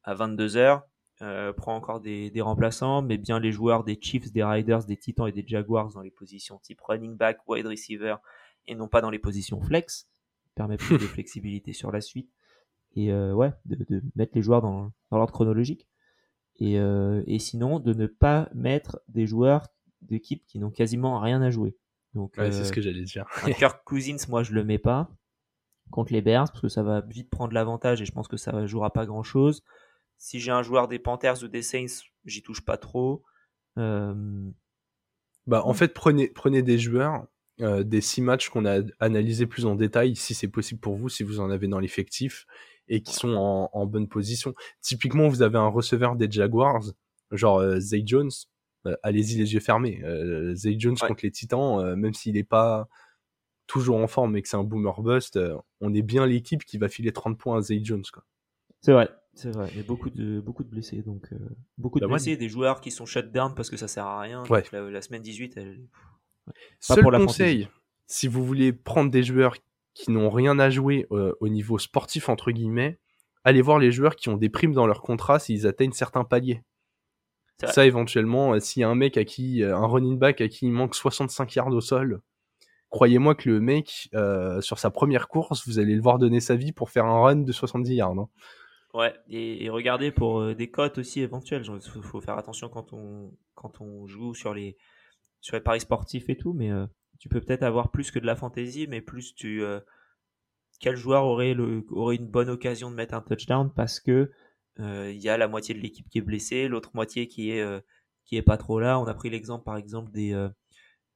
à 0.02 0.14
22 0.14 0.56
heures. 0.59 0.82
Euh, 1.21 1.53
prends 1.53 1.75
encore 1.75 2.01
des, 2.01 2.31
des 2.31 2.41
remplaçants, 2.41 3.03
mais 3.03 3.19
bien 3.19 3.41
les 3.41 3.51
joueurs 3.51 3.83
des 3.83 3.99
Chiefs, 4.01 4.31
des 4.31 4.45
Riders, 4.45 4.85
des 4.85 4.97
Titans 4.97 5.27
et 5.27 5.33
des 5.33 5.45
Jaguars 5.47 5.93
dans 5.93 6.01
les 6.01 6.12
positions 6.12 6.59
type 6.61 6.81
running 6.81 7.16
back, 7.16 7.39
wide 7.49 7.66
receiver, 7.66 8.16
et 8.69 8.75
non 8.77 8.87
pas 8.87 9.01
dans 9.01 9.11
les 9.11 9.19
positions 9.19 9.61
flex. 9.61 10.09
Permet 10.55 10.77
plus 10.77 10.97
de 10.99 10.99
flexibilité 11.07 11.73
sur 11.73 11.91
la 11.91 12.01
suite. 12.01 12.31
Et 12.95 13.12
euh, 13.12 13.33
ouais, 13.35 13.53
de, 13.64 13.77
de 13.89 14.03
mettre 14.14 14.33
les 14.37 14.43
joueurs 14.43 14.62
dans, 14.62 14.93
dans 15.11 15.16
l'ordre 15.19 15.33
chronologique. 15.33 15.89
Et, 16.61 16.79
euh, 16.79 17.23
et 17.27 17.39
sinon, 17.39 17.81
de 17.81 17.93
ne 17.95 18.07
pas 18.07 18.49
mettre 18.55 19.01
des 19.09 19.27
joueurs 19.27 19.66
d'équipe 20.03 20.45
qui 20.47 20.59
n'ont 20.59 20.71
quasiment 20.71 21.19
rien 21.21 21.43
à 21.43 21.51
jouer. 21.51 21.77
Donc, 22.14 22.37
Ouais, 22.39 22.53
c'est 22.53 22.64
ce 22.64 22.73
que 22.73 22.81
j'allais 22.81 23.03
dire. 23.03 23.27
un 23.43 23.53
Kirk 23.53 23.83
Cousins, 23.85 24.16
moi 24.29 24.43
je 24.43 24.53
le 24.53 24.64
mets 24.64 24.79
pas 24.79 25.11
contre 25.91 26.12
les 26.12 26.23
Bears 26.23 26.47
parce 26.49 26.61
que 26.61 26.69
ça 26.69 26.83
va 26.83 27.01
vite 27.01 27.31
prendre 27.31 27.53
l'avantage 27.55 28.03
et 28.03 28.05
je 28.05 28.12
pense 28.12 28.29
que 28.29 28.37
ça 28.37 28.66
jouera 28.66 28.93
pas 28.93 29.07
grand 29.07 29.23
chose. 29.23 29.62
Si 30.19 30.41
j'ai 30.41 30.51
un 30.51 30.62
joueur 30.62 30.89
des 30.89 30.99
Panthers 30.99 31.43
ou 31.45 31.49
des 31.49 31.62
Saints, 31.62 32.03
j'y 32.25 32.43
touche 32.43 32.61
pas 32.61 32.77
trop. 32.77 33.23
Euh, 33.79 34.14
Bah, 35.47 35.62
en 35.64 35.73
fait, 35.75 35.95
prenez, 35.95 36.29
prenez 36.29 36.62
des 36.62 36.79
joueurs 36.79 37.27
euh, 37.61 37.83
des 37.83 38.01
six 38.01 38.21
matchs 38.21 38.51
qu'on 38.51 38.66
a 38.66 38.83
analysés 39.01 39.47
plus 39.47 39.64
en 39.66 39.75
détail, 39.75 40.14
si 40.16 40.35
c'est 40.35 40.49
possible 40.49 40.81
pour 40.81 40.97
vous, 40.97 41.09
si 41.09 41.23
vous 41.23 41.41
en 41.41 41.51
avez 41.51 41.66
dans 41.69 41.81
l'effectif, 41.81 42.47
et 42.89 43.03
qui 43.03 43.14
sont 43.14 43.35
en, 43.35 43.71
en 43.73 43.87
bonne 43.87 44.09
position. 44.09 44.55
Typiquement, 44.81 45.29
vous 45.29 45.43
avez 45.43 45.59
un 45.59 45.66
receveur 45.69 46.16
des 46.16 46.31
Jaguars, 46.31 46.83
genre 47.33 47.59
euh, 47.59 47.79
Zay 47.81 48.03
Jones, 48.05 48.31
euh, 48.87 48.97
allez-y 49.03 49.37
les 49.39 49.55
yeux 49.55 49.61
fermés. 49.61 50.03
Zay 50.55 50.77
Jones 50.79 50.97
Ouais. 51.01 51.09
contre 51.09 51.25
les 51.25 51.31
Titans, 51.33 51.95
même 51.97 52.14
s'il 52.14 52.35
n'est 52.35 52.45
pas 52.45 52.89
toujours 53.66 53.97
en 53.99 54.07
forme 54.07 54.37
et 54.37 54.43
que 54.43 54.49
c'est 54.49 54.57
un 54.57 54.64
boomer 54.64 55.03
bust, 55.03 55.39
on 55.81 55.93
est 55.95 56.03
bien 56.03 56.27
l'équipe 56.27 56.64
qui 56.64 56.79
va 56.79 56.89
filer 56.89 57.12
30 57.12 57.37
points 57.39 57.59
à 57.59 57.61
Zay 57.61 57.81
Jones. 57.83 58.05
Quoi. 58.12 58.25
C'est 58.81 58.93
vrai, 58.93 59.09
c'est 59.35 59.51
vrai. 59.51 59.68
Il 59.72 59.76
y 59.79 59.81
a 59.81 59.85
beaucoup 59.85 60.11
de, 60.11 60.41
beaucoup 60.41 60.64
de 60.64 60.68
blessés. 60.68 61.03
Donc, 61.03 61.33
euh, 61.33 61.39
beaucoup 61.76 61.99
de 61.99 62.05
Bah, 62.05 62.09
moi, 62.09 62.16
blessés, 62.18 62.37
des 62.37 62.49
joueurs 62.49 62.81
qui 62.81 62.91
sont 62.91 63.07
shut 63.07 63.31
down 63.33 63.55
parce 63.55 63.70
que 63.70 63.76
ça 63.76 63.89
sert 63.89 64.07
à 64.07 64.20
rien. 64.20 64.45
Ouais. 64.51 64.64
La, 64.72 64.83
la 64.91 65.03
semaine 65.03 65.22
18, 65.22 65.57
elle... 65.57 65.81
Seul 66.81 67.03
pour 67.03 67.11
la 67.11 67.18
conseil, 67.18 67.68
si 68.07 68.26
vous 68.26 68.45
voulez 68.45 68.72
prendre 68.72 69.11
des 69.11 69.22
joueurs 69.22 69.57
qui 69.95 70.11
n'ont 70.11 70.31
rien 70.31 70.59
à 70.59 70.70
jouer 70.70 71.07
euh, 71.12 71.35
au 71.41 71.49
niveau 71.49 71.79
sportif, 71.79 72.29
entre 72.29 72.53
guillemets, 72.53 72.99
allez 73.45 73.61
voir 73.62 73.79
les 73.79 73.93
joueurs 73.93 74.16
qui 74.16 74.29
ont 74.29 74.37
des 74.37 74.49
primes 74.49 74.72
dans 74.72 74.87
leur 74.87 75.03
contrat 75.03 75.39
s'ils 75.39 75.66
atteignent 75.66 75.93
certains 75.93 76.24
paliers. 76.24 76.62
C'est. 77.61 77.66
Ça, 77.72 77.87
éventuellement, 77.87 78.55
euh, 78.55 78.61
s'il 78.61 78.81
y 78.81 78.85
a 78.85 78.89
un 78.89 78.95
mec 78.95 79.16
à 79.16 79.24
qui, 79.24 79.62
euh, 79.64 79.76
un 79.76 79.87
running 79.87 80.16
back 80.18 80.41
à 80.41 80.49
qui 80.49 80.66
il 80.66 80.72
manque 80.72 80.95
65 80.95 81.55
yards 81.57 81.68
au 81.74 81.81
sol, 81.81 82.20
croyez-moi 82.91 83.35
que 83.35 83.51
le 83.51 83.61
mec, 83.61 84.09
euh, 84.14 84.61
sur 84.61 84.79
sa 84.79 84.91
première 84.91 85.26
course, 85.29 85.66
vous 85.66 85.79
allez 85.81 85.95
le 85.97 86.01
voir 86.01 86.18
donner 86.18 86.41
sa 86.41 86.55
vie 86.55 86.72
pour 86.72 86.91
faire 86.91 87.05
un 87.05 87.20
run 87.20 87.37
de 87.37 87.53
70 87.53 87.95
yards. 87.95 88.12
hein. 88.12 88.29
Ouais, 88.95 89.14
et, 89.28 89.64
et 89.64 89.70
regardez 89.70 90.11
pour 90.11 90.41
euh, 90.41 90.55
des 90.55 90.70
cotes 90.70 90.99
aussi 90.99 91.20
éventuelles. 91.20 91.64
Il 91.95 92.03
faut, 92.03 92.20
faire 92.20 92.39
attention 92.39 92.68
quand 92.68 92.93
on, 92.93 93.36
quand 93.55 93.80
on 93.80 94.07
joue 94.07 94.34
sur 94.34 94.55
les, 94.55 94.76
sur 95.41 95.57
les 95.57 95.62
paris 95.62 95.80
sportifs 95.80 96.28
et 96.30 96.36
tout, 96.36 96.55
mais 96.55 96.70
euh, 96.70 96.86
tu 97.18 97.28
peux 97.28 97.41
peut-être 97.41 97.62
avoir 97.62 97.91
plus 97.91 98.11
que 98.11 98.18
de 98.18 98.26
la 98.26 98.36
fantaisie, 98.36 98.86
mais 98.86 99.01
plus 99.01 99.34
tu. 99.34 99.62
euh, 99.62 99.80
quel 100.80 100.97
joueur 100.97 101.24
aurait, 101.24 101.57
aurait 101.91 102.16
une 102.16 102.28
bonne 102.28 102.49
occasion 102.49 102.91
de 102.91 102.97
mettre 102.97 103.14
un 103.14 103.20
touchdown 103.20 103.72
parce 103.74 104.01
que 104.01 104.30
il 104.78 105.16
y 105.16 105.28
a 105.28 105.36
la 105.36 105.49
moitié 105.49 105.74
de 105.74 105.80
l'équipe 105.80 106.09
qui 106.09 106.18
est 106.18 106.22
blessée, 106.22 106.68
l'autre 106.68 106.93
moitié 106.95 107.26
qui 107.26 107.51
est, 107.51 107.66
qui 108.24 108.36
est 108.36 108.43
pas 108.43 108.57
trop 108.57 108.78
là. 108.78 109.01
On 109.01 109.07
a 109.07 109.14
pris 109.14 109.28
l'exemple 109.28 109.64
par 109.64 109.76
exemple 109.76 110.12
des, 110.12 110.49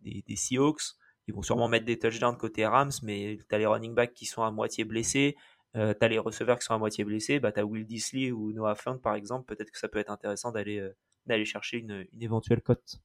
des, 0.00 0.24
des 0.26 0.34
Seahawks. 0.34 0.82
Ils 1.28 1.34
vont 1.34 1.42
sûrement 1.42 1.68
mettre 1.68 1.86
des 1.86 1.96
touchdowns 1.96 2.36
côté 2.36 2.66
Rams, 2.66 2.90
mais 3.04 3.38
tu 3.48 3.54
as 3.54 3.58
les 3.58 3.66
running 3.66 3.94
backs 3.94 4.14
qui 4.14 4.26
sont 4.26 4.42
à 4.42 4.50
moitié 4.50 4.82
blessés. 4.84 5.36
Euh, 5.76 5.94
tu 5.98 6.04
as 6.04 6.08
les 6.08 6.18
receveurs 6.18 6.58
qui 6.58 6.64
sont 6.64 6.74
à 6.74 6.78
moitié 6.78 7.04
blessés, 7.04 7.40
bah, 7.40 7.52
tu 7.52 7.60
as 7.60 7.64
Will 7.64 7.86
Disley 7.86 8.30
ou 8.30 8.52
Noah 8.52 8.74
Fant 8.74 8.98
par 8.98 9.14
exemple, 9.14 9.46
peut-être 9.54 9.70
que 9.70 9.78
ça 9.78 9.88
peut 9.88 9.98
être 9.98 10.10
intéressant 10.10 10.52
d'aller 10.52 10.78
euh, 10.78 10.94
d'aller 11.26 11.44
chercher 11.44 11.78
une, 11.78 12.04
une, 12.12 12.22
éventuelle 12.22 12.60
cote. 12.60 13.00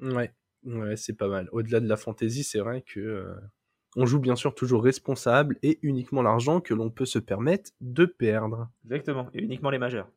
Ouais, 0.00 0.34
ouais 0.64 0.96
c'est 0.96 1.16
pas 1.16 1.28
mal. 1.28 1.48
Au-delà 1.52 1.80
de 1.80 1.88
la 1.88 1.96
fantaisie, 1.96 2.44
c'est 2.44 2.58
vrai 2.58 2.82
que 2.82 3.00
euh, 3.00 3.34
on 3.96 4.04
joue 4.04 4.18
bien 4.18 4.36
sûr 4.36 4.54
toujours 4.54 4.82
responsable 4.82 5.58
et 5.62 5.78
uniquement 5.82 6.22
l'argent 6.22 6.60
que 6.60 6.74
l'on 6.74 6.90
peut 6.90 7.06
se 7.06 7.18
permettre 7.18 7.70
de 7.80 8.04
perdre. 8.04 8.68
Exactement, 8.84 9.28
et 9.32 9.42
uniquement 9.42 9.70
les 9.70 9.78
majeurs. 9.78 10.08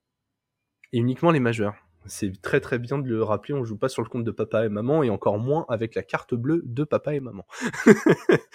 Et 0.92 0.98
uniquement 0.98 1.32
les 1.32 1.40
majeurs. 1.40 1.76
C'est 2.08 2.40
très 2.42 2.60
très 2.60 2.78
bien 2.78 3.00
de 3.00 3.08
le 3.08 3.24
rappeler, 3.24 3.54
on 3.54 3.64
joue 3.64 3.78
pas 3.78 3.90
sur 3.90 4.04
le 4.04 4.10
compte 4.10 4.24
de 4.24 4.32
papa 4.32 4.66
et 4.66 4.70
maman 4.70 5.02
et 5.02 5.10
encore 5.10 5.40
moins 5.40 5.66
avec 5.70 5.96
la 5.96 6.04
carte 6.04 6.36
bleue 6.36 6.62
de 6.66 6.84
papa 6.84 7.16
et 7.16 7.20
maman. 7.20 7.46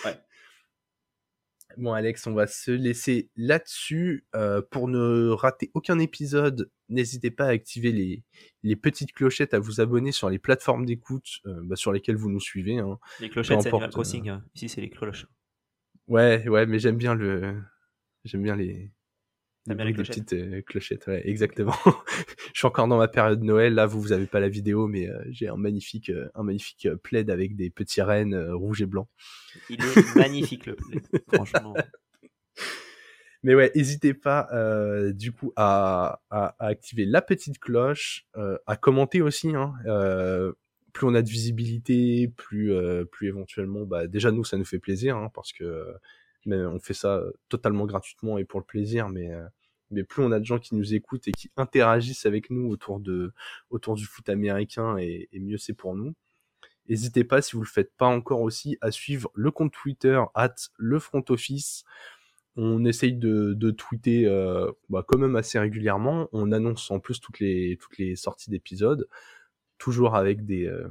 ouais. 0.04 0.16
Bon 1.76 1.92
Alex, 1.92 2.26
on 2.26 2.34
va 2.34 2.46
se 2.46 2.70
laisser 2.70 3.30
là-dessus. 3.36 4.26
Euh, 4.34 4.62
pour 4.70 4.88
ne 4.88 5.28
rater 5.28 5.70
aucun 5.74 5.98
épisode, 5.98 6.70
n'hésitez 6.88 7.30
pas 7.30 7.46
à 7.46 7.50
activer 7.50 7.92
les, 7.92 8.24
les 8.62 8.76
petites 8.76 9.12
clochettes, 9.12 9.54
à 9.54 9.58
vous 9.58 9.80
abonner 9.80 10.12
sur 10.12 10.30
les 10.30 10.38
plateformes 10.38 10.84
d'écoute 10.84 11.40
euh, 11.46 11.60
bah, 11.64 11.76
sur 11.76 11.92
lesquelles 11.92 12.16
vous 12.16 12.30
nous 12.30 12.40
suivez. 12.40 12.78
Hein. 12.78 12.98
Les 13.20 13.30
clochettes, 13.30 13.62
c'est 13.62 13.68
Animal 13.68 13.90
Crossing. 13.90 14.28
Hein. 14.28 14.44
Ici, 14.54 14.68
c'est 14.68 14.80
les 14.80 14.90
cloches. 14.90 15.26
Ouais, 16.08 16.46
ouais, 16.48 16.66
mais 16.66 16.78
j'aime 16.78 16.96
bien 16.96 17.14
le, 17.14 17.60
j'aime 18.24 18.42
bien 18.42 18.56
les, 18.56 18.90
les 19.66 19.92
petites 19.92 20.32
euh, 20.32 20.62
clochettes. 20.62 21.06
Ouais, 21.06 21.22
exactement. 21.28 21.74
je 22.54 22.58
suis 22.58 22.66
encore 22.66 22.88
dans 22.88 22.98
ma 22.98 23.08
période 23.08 23.42
Noël. 23.42 23.74
Là, 23.74 23.86
vous, 23.86 24.00
vous 24.00 24.12
avez 24.12 24.26
pas 24.26 24.40
la 24.40 24.48
vidéo, 24.48 24.86
mais 24.86 25.08
euh, 25.08 25.22
j'ai 25.30 25.48
un 25.48 25.56
magnifique, 25.56 26.10
euh, 26.10 26.28
un 26.34 26.42
magnifique 26.42 26.88
plaid 27.02 27.30
avec 27.30 27.56
des 27.56 27.70
petits 27.70 28.02
rennes 28.02 28.36
rouges 28.52 28.82
et 28.82 28.86
blancs. 28.86 29.08
Il 29.68 29.82
est 29.82 30.16
magnifique 30.16 30.66
le 30.66 30.76
plaid, 30.76 31.06
franchement. 31.32 31.74
Mais 33.42 33.54
ouais, 33.54 33.72
n'hésitez 33.74 34.12
pas 34.12 34.48
euh, 34.52 35.12
du 35.12 35.32
coup 35.32 35.52
à, 35.56 36.20
à, 36.30 36.54
à, 36.58 36.66
activer 36.66 37.06
la 37.06 37.22
petite 37.22 37.58
cloche, 37.58 38.26
euh, 38.36 38.58
à 38.66 38.76
commenter 38.76 39.22
aussi. 39.22 39.54
Hein, 39.54 39.72
euh, 39.86 40.52
plus 40.92 41.06
on 41.06 41.14
a 41.14 41.22
de 41.22 41.28
visibilité, 41.28 42.28
plus 42.36 42.72
plus 43.12 43.28
éventuellement, 43.28 43.86
bah 43.86 44.08
déjà 44.08 44.32
nous 44.32 44.44
ça 44.44 44.56
nous 44.56 44.64
fait 44.64 44.80
plaisir 44.80 45.16
hein, 45.16 45.30
parce 45.32 45.52
que 45.52 45.86
mais 46.46 46.56
on 46.64 46.78
fait 46.80 46.94
ça 46.94 47.22
totalement 47.48 47.86
gratuitement 47.86 48.38
et 48.38 48.44
pour 48.44 48.60
le 48.60 48.66
plaisir, 48.66 49.08
mais 49.08 49.30
mais 49.90 50.04
plus 50.04 50.22
on 50.22 50.32
a 50.32 50.40
de 50.40 50.44
gens 50.44 50.58
qui 50.58 50.74
nous 50.74 50.94
écoutent 50.94 51.28
et 51.28 51.32
qui 51.32 51.50
interagissent 51.56 52.26
avec 52.26 52.50
nous 52.50 52.68
autour 52.70 53.00
de 53.00 53.32
autour 53.70 53.96
du 53.96 54.04
foot 54.06 54.28
américain 54.28 54.96
et, 54.98 55.28
et 55.32 55.40
mieux 55.40 55.58
c'est 55.58 55.74
pour 55.74 55.94
nous. 55.96 56.14
N'hésitez 56.88 57.24
pas 57.24 57.40
si 57.42 57.54
vous 57.56 57.62
le 57.62 57.68
faites 57.68 57.92
pas 57.96 58.08
encore 58.08 58.40
aussi 58.40 58.76
à 58.80 58.90
suivre 58.90 59.30
le 59.34 59.50
compte 59.50 59.72
Twitter 59.72 60.20
at 60.34 60.54
le 60.76 60.98
front 60.98 61.24
office. 61.28 61.84
On 62.56 62.84
essaye 62.84 63.14
de, 63.14 63.54
de 63.54 63.70
tweeter 63.70 64.26
euh, 64.26 64.70
bah, 64.88 65.04
quand 65.06 65.18
même 65.18 65.36
assez 65.36 65.58
régulièrement. 65.58 66.28
On 66.32 66.50
annonce 66.52 66.90
en 66.90 66.98
plus 66.98 67.20
toutes 67.20 67.38
les 67.38 67.78
toutes 67.80 67.96
les 67.98 68.16
sorties 68.16 68.50
d'épisodes, 68.50 69.08
toujours 69.78 70.16
avec 70.16 70.44
des 70.44 70.66
euh, 70.66 70.88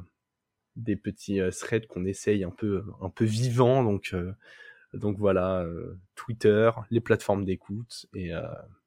des 0.78 0.96
petits 0.96 1.42
threads 1.52 1.88
qu'on 1.88 2.06
essaye 2.06 2.44
un 2.46 2.52
peu 2.52 2.86
un 3.02 3.10
peu 3.10 3.26
vivants. 3.26 3.84
Donc 3.84 4.12
euh, 4.14 4.32
donc 4.94 5.18
voilà, 5.18 5.62
euh, 5.62 5.98
Twitter, 6.16 6.72
les 6.90 7.02
plateformes 7.02 7.46
d'écoute 7.46 8.08
et, 8.14 8.32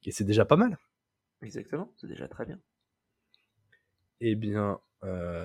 et 0.04 0.10
c'est 0.10 0.24
déjà 0.24 0.44
pas 0.44 0.56
mal. 0.56 0.78
Exactement, 1.42 1.92
c'est 1.96 2.06
déjà 2.06 2.28
très 2.28 2.46
bien. 2.46 2.58
Eh 4.20 4.34
bien, 4.34 4.78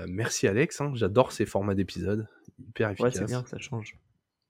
merci 0.07 0.47
Alex. 0.47 0.81
Hein. 0.81 0.91
J'adore 0.95 1.31
ces 1.31 1.45
formats 1.45 1.75
d'épisodes, 1.75 2.27
hyper 2.59 2.91
efficaces. 2.91 3.15
Ouais, 3.15 3.19
c'est 3.19 3.25
bien, 3.25 3.45
ça 3.45 3.57
change. 3.57 3.97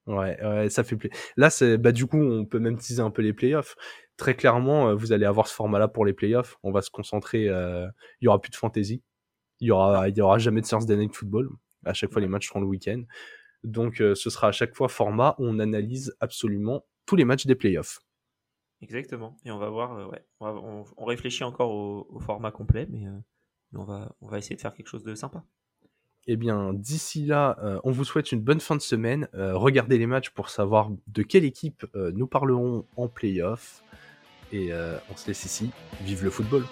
Ouais, 0.08 0.42
ouais, 0.42 0.70
ça 0.70 0.86
fait 0.86 0.96
plaisir. 0.96 1.18
Là, 1.36 1.50
c'est, 1.50 1.78
bah, 1.78 1.92
du 1.92 2.06
coup, 2.06 2.18
on 2.18 2.46
peut 2.46 2.60
même 2.60 2.78
teaser 2.78 3.02
un 3.02 3.12
peu 3.12 3.22
les 3.22 3.34
playoffs. 3.34 3.76
Très 4.16 4.36
clairement, 4.36 4.88
euh, 4.88 4.96
vous 4.96 5.12
allez 5.12 5.26
avoir 5.26 5.48
ce 5.48 5.54
format-là 5.54 5.90
pour 5.90 6.06
les 6.06 6.14
playoffs. 6.14 6.58
On 6.64 6.72
va 6.72 6.82
se 6.82 6.90
concentrer, 6.90 7.50
euh, 7.50 7.86
il 8.22 8.26
y 8.26 8.28
aura 8.30 8.40
plus 8.40 8.50
de 8.50 8.56
fantasy. 8.56 9.04
Il 9.60 9.68
y 9.68 9.72
aura, 9.72 10.08
il 10.08 10.18
y 10.18 10.22
aura 10.22 10.38
jamais 10.38 10.62
de 10.62 10.66
séance 10.66 10.86
d'année 10.86 11.08
de 11.08 11.14
football. 11.14 11.50
À 11.84 11.94
chaque 11.94 12.12
fois, 12.12 12.22
les 12.22 12.28
matchs 12.28 12.48
seront 12.48 12.62
le 12.62 12.68
week-end. 12.68 13.04
Donc, 13.68 14.02
euh, 14.02 14.16
ce 14.16 14.30
sera 14.30 14.48
à 14.48 14.52
chaque 14.52 14.76
fois 14.76 14.90
format 14.90 15.36
où 15.40 15.46
on 15.46 15.60
analyse 15.60 16.16
absolument 16.20 16.86
tous 17.06 17.16
les 17.16 17.26
matchs 17.26 17.46
des 17.46 17.56
playoffs. 17.56 18.00
Exactement. 18.82 19.38
Et 19.46 19.52
on 19.52 19.58
va 19.58 19.70
voir, 19.70 20.10
ouais, 20.10 20.24
on, 20.40 20.46
va, 20.46 20.60
on, 20.60 20.84
on, 20.98 21.06
réfléchit 21.06 21.44
encore 21.44 21.72
au, 21.72 22.08
au 22.10 22.20
format 22.20 22.52
complet, 22.52 22.88
mais, 22.90 23.06
mais 23.72 23.80
on 23.80 23.86
va, 23.86 24.16
on 24.22 24.28
va 24.28 24.38
essayer 24.38 24.56
de 24.56 24.62
faire 24.62 24.74
quelque 24.74 24.88
chose 24.88 25.04
de 25.04 25.16
sympa. 25.16 25.44
Eh 26.30 26.36
bien, 26.36 26.74
d'ici 26.74 27.26
là, 27.26 27.58
euh, 27.64 27.80
on 27.86 27.92
vous 27.92 28.04
souhaite 28.04 28.34
une 28.34 28.42
bonne 28.42 28.60
fin 28.60 28.76
de 28.76 28.82
semaine. 28.82 29.30
Euh, 29.34 29.56
regardez 29.56 29.98
les 29.98 30.08
matchs 30.08 30.30
pour 30.32 30.50
savoir 30.50 30.90
de 31.08 31.24
quelle 31.24 31.46
équipe 31.46 31.86
euh, 31.96 32.12
nous 32.14 32.28
parlerons 32.28 32.86
en 32.98 33.08
playoff. 33.08 33.82
Et 34.54 34.72
on 35.12 35.18
se 35.18 35.28
laisse 35.28 35.44
ici. 35.44 35.72
Vive 36.04 36.24
le 36.24 36.30
football! 36.30 36.64